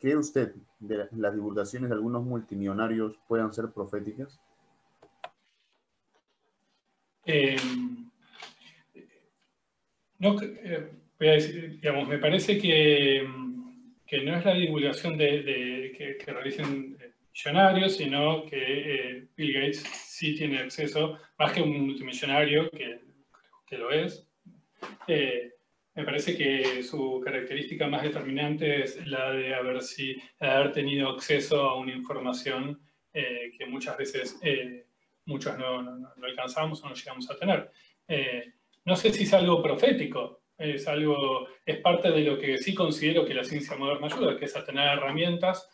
¿Cree 0.00 0.16
usted 0.16 0.54
de 0.78 1.08
las 1.16 1.34
divulgaciones 1.34 1.90
de 1.90 1.96
algunos 1.96 2.24
multimillonarios 2.24 3.18
puedan 3.26 3.52
ser 3.52 3.70
proféticas? 3.72 4.40
Eh, 7.26 7.56
no, 10.18 10.40
eh, 10.40 10.90
voy 11.18 11.28
a 11.28 11.32
decir, 11.32 11.80
digamos, 11.80 12.08
me 12.08 12.18
parece 12.18 12.58
que, 12.58 13.26
que 14.06 14.24
no 14.24 14.36
es 14.36 14.44
la 14.44 14.54
divulgación 14.54 15.16
de, 15.18 15.94
que, 15.96 16.32
realicen 16.32 16.96
eh, 17.44 17.50
millonarios, 17.50 17.96
sino 17.96 18.44
que 18.46 19.28
Bill 19.36 19.52
Gates 19.52 19.78
sí 19.78 20.34
tiene 20.34 20.58
acceso, 20.58 21.18
más 21.38 21.52
que 21.52 21.62
un 21.62 21.86
multimillonario, 21.86 22.70
que, 22.70 23.00
que 23.66 23.78
lo 23.78 23.90
es, 23.90 24.26
me 25.98 26.04
parece 26.04 26.36
que 26.36 26.80
su 26.84 27.20
característica 27.24 27.88
más 27.88 28.04
determinante 28.04 28.84
es 28.84 29.04
la 29.04 29.32
de 29.32 29.52
haber, 29.52 29.82
si, 29.82 30.16
haber 30.38 30.70
tenido 30.70 31.08
acceso 31.08 31.60
a 31.60 31.76
una 31.76 31.92
información 31.92 32.80
eh, 33.12 33.50
que 33.58 33.66
muchas 33.66 33.96
veces 33.96 34.38
eh, 34.42 34.86
muchos 35.24 35.58
no, 35.58 35.82
no, 35.82 36.08
alcanzamos 36.22 36.84
o 36.84 36.88
no 36.88 36.94
llegamos 36.94 37.28
a 37.28 37.36
tener. 37.36 37.72
Eh, 38.06 38.52
no 38.84 38.94
sé 38.94 39.12
si 39.12 39.24
es 39.24 39.34
algo 39.34 39.60
profético, 39.60 40.42
es, 40.56 40.86
algo, 40.86 41.48
es 41.66 41.78
parte 41.78 42.12
de 42.12 42.20
lo 42.20 42.38
que 42.38 42.58
sí 42.58 42.74
considero 42.74 43.26
que 43.26 43.34
la 43.34 43.42
ciencia 43.42 43.76
moderna 43.76 44.06
ayuda, 44.06 44.38
que 44.38 44.44
es 44.44 44.54
a 44.54 44.64
tener 44.64 44.98
herramientas, 44.98 45.68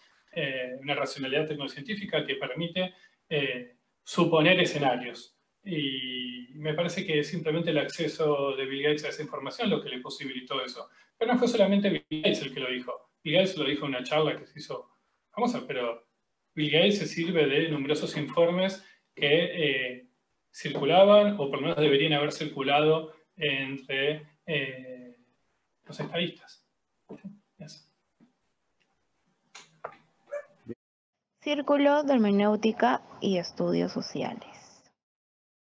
una 0.80 0.94
racionalidad 0.94 1.46
tecnocientífica 1.46 2.24
que 2.26 2.36
permite 2.36 2.94
suponer 4.02 4.60
escenarios 4.60 5.34
y 5.64 6.48
me 6.54 6.74
parece 6.74 7.06
que 7.06 7.24
simplemente 7.24 7.70
el 7.70 7.78
acceso 7.78 8.54
de 8.54 8.66
Bill 8.66 8.82
Gates 8.82 9.04
a 9.04 9.08
esa 9.08 9.22
información 9.22 9.70
lo 9.70 9.82
que 9.82 9.88
le 9.88 10.00
posibilitó 10.00 10.62
eso. 10.62 10.90
Pero 11.16 11.32
no 11.32 11.38
fue 11.38 11.48
solamente 11.48 11.88
Bill 11.88 12.22
Gates 12.22 12.42
el 12.42 12.52
que 12.52 12.60
lo 12.60 12.70
dijo. 12.70 13.10
Bill 13.22 13.36
Gates 13.36 13.56
lo 13.56 13.64
dijo 13.64 13.86
en 13.86 13.94
una 13.94 14.04
charla 14.04 14.36
que 14.36 14.46
se 14.46 14.58
hizo 14.58 14.90
famosa, 15.30 15.66
pero 15.66 16.06
Bill 16.54 16.70
Gates 16.70 16.98
se 16.98 17.06
sirve 17.06 17.46
de 17.46 17.70
numerosos 17.70 18.16
informes 18.16 18.84
que 19.14 19.26
eh, 19.96 20.06
circulaban, 20.52 21.34
o 21.34 21.50
por 21.50 21.56
lo 21.56 21.60
menos 21.62 21.76
deberían 21.78 22.12
haber 22.12 22.32
circulado 22.32 23.14
entre 23.36 24.26
eh, 24.46 25.16
los 25.84 25.98
estadistas. 25.98 26.68
Círculo 31.44 32.04
de 32.04 32.14
Hermenéutica 32.14 33.02
y 33.20 33.36
Estudios 33.36 33.92
Sociales. 33.92 34.53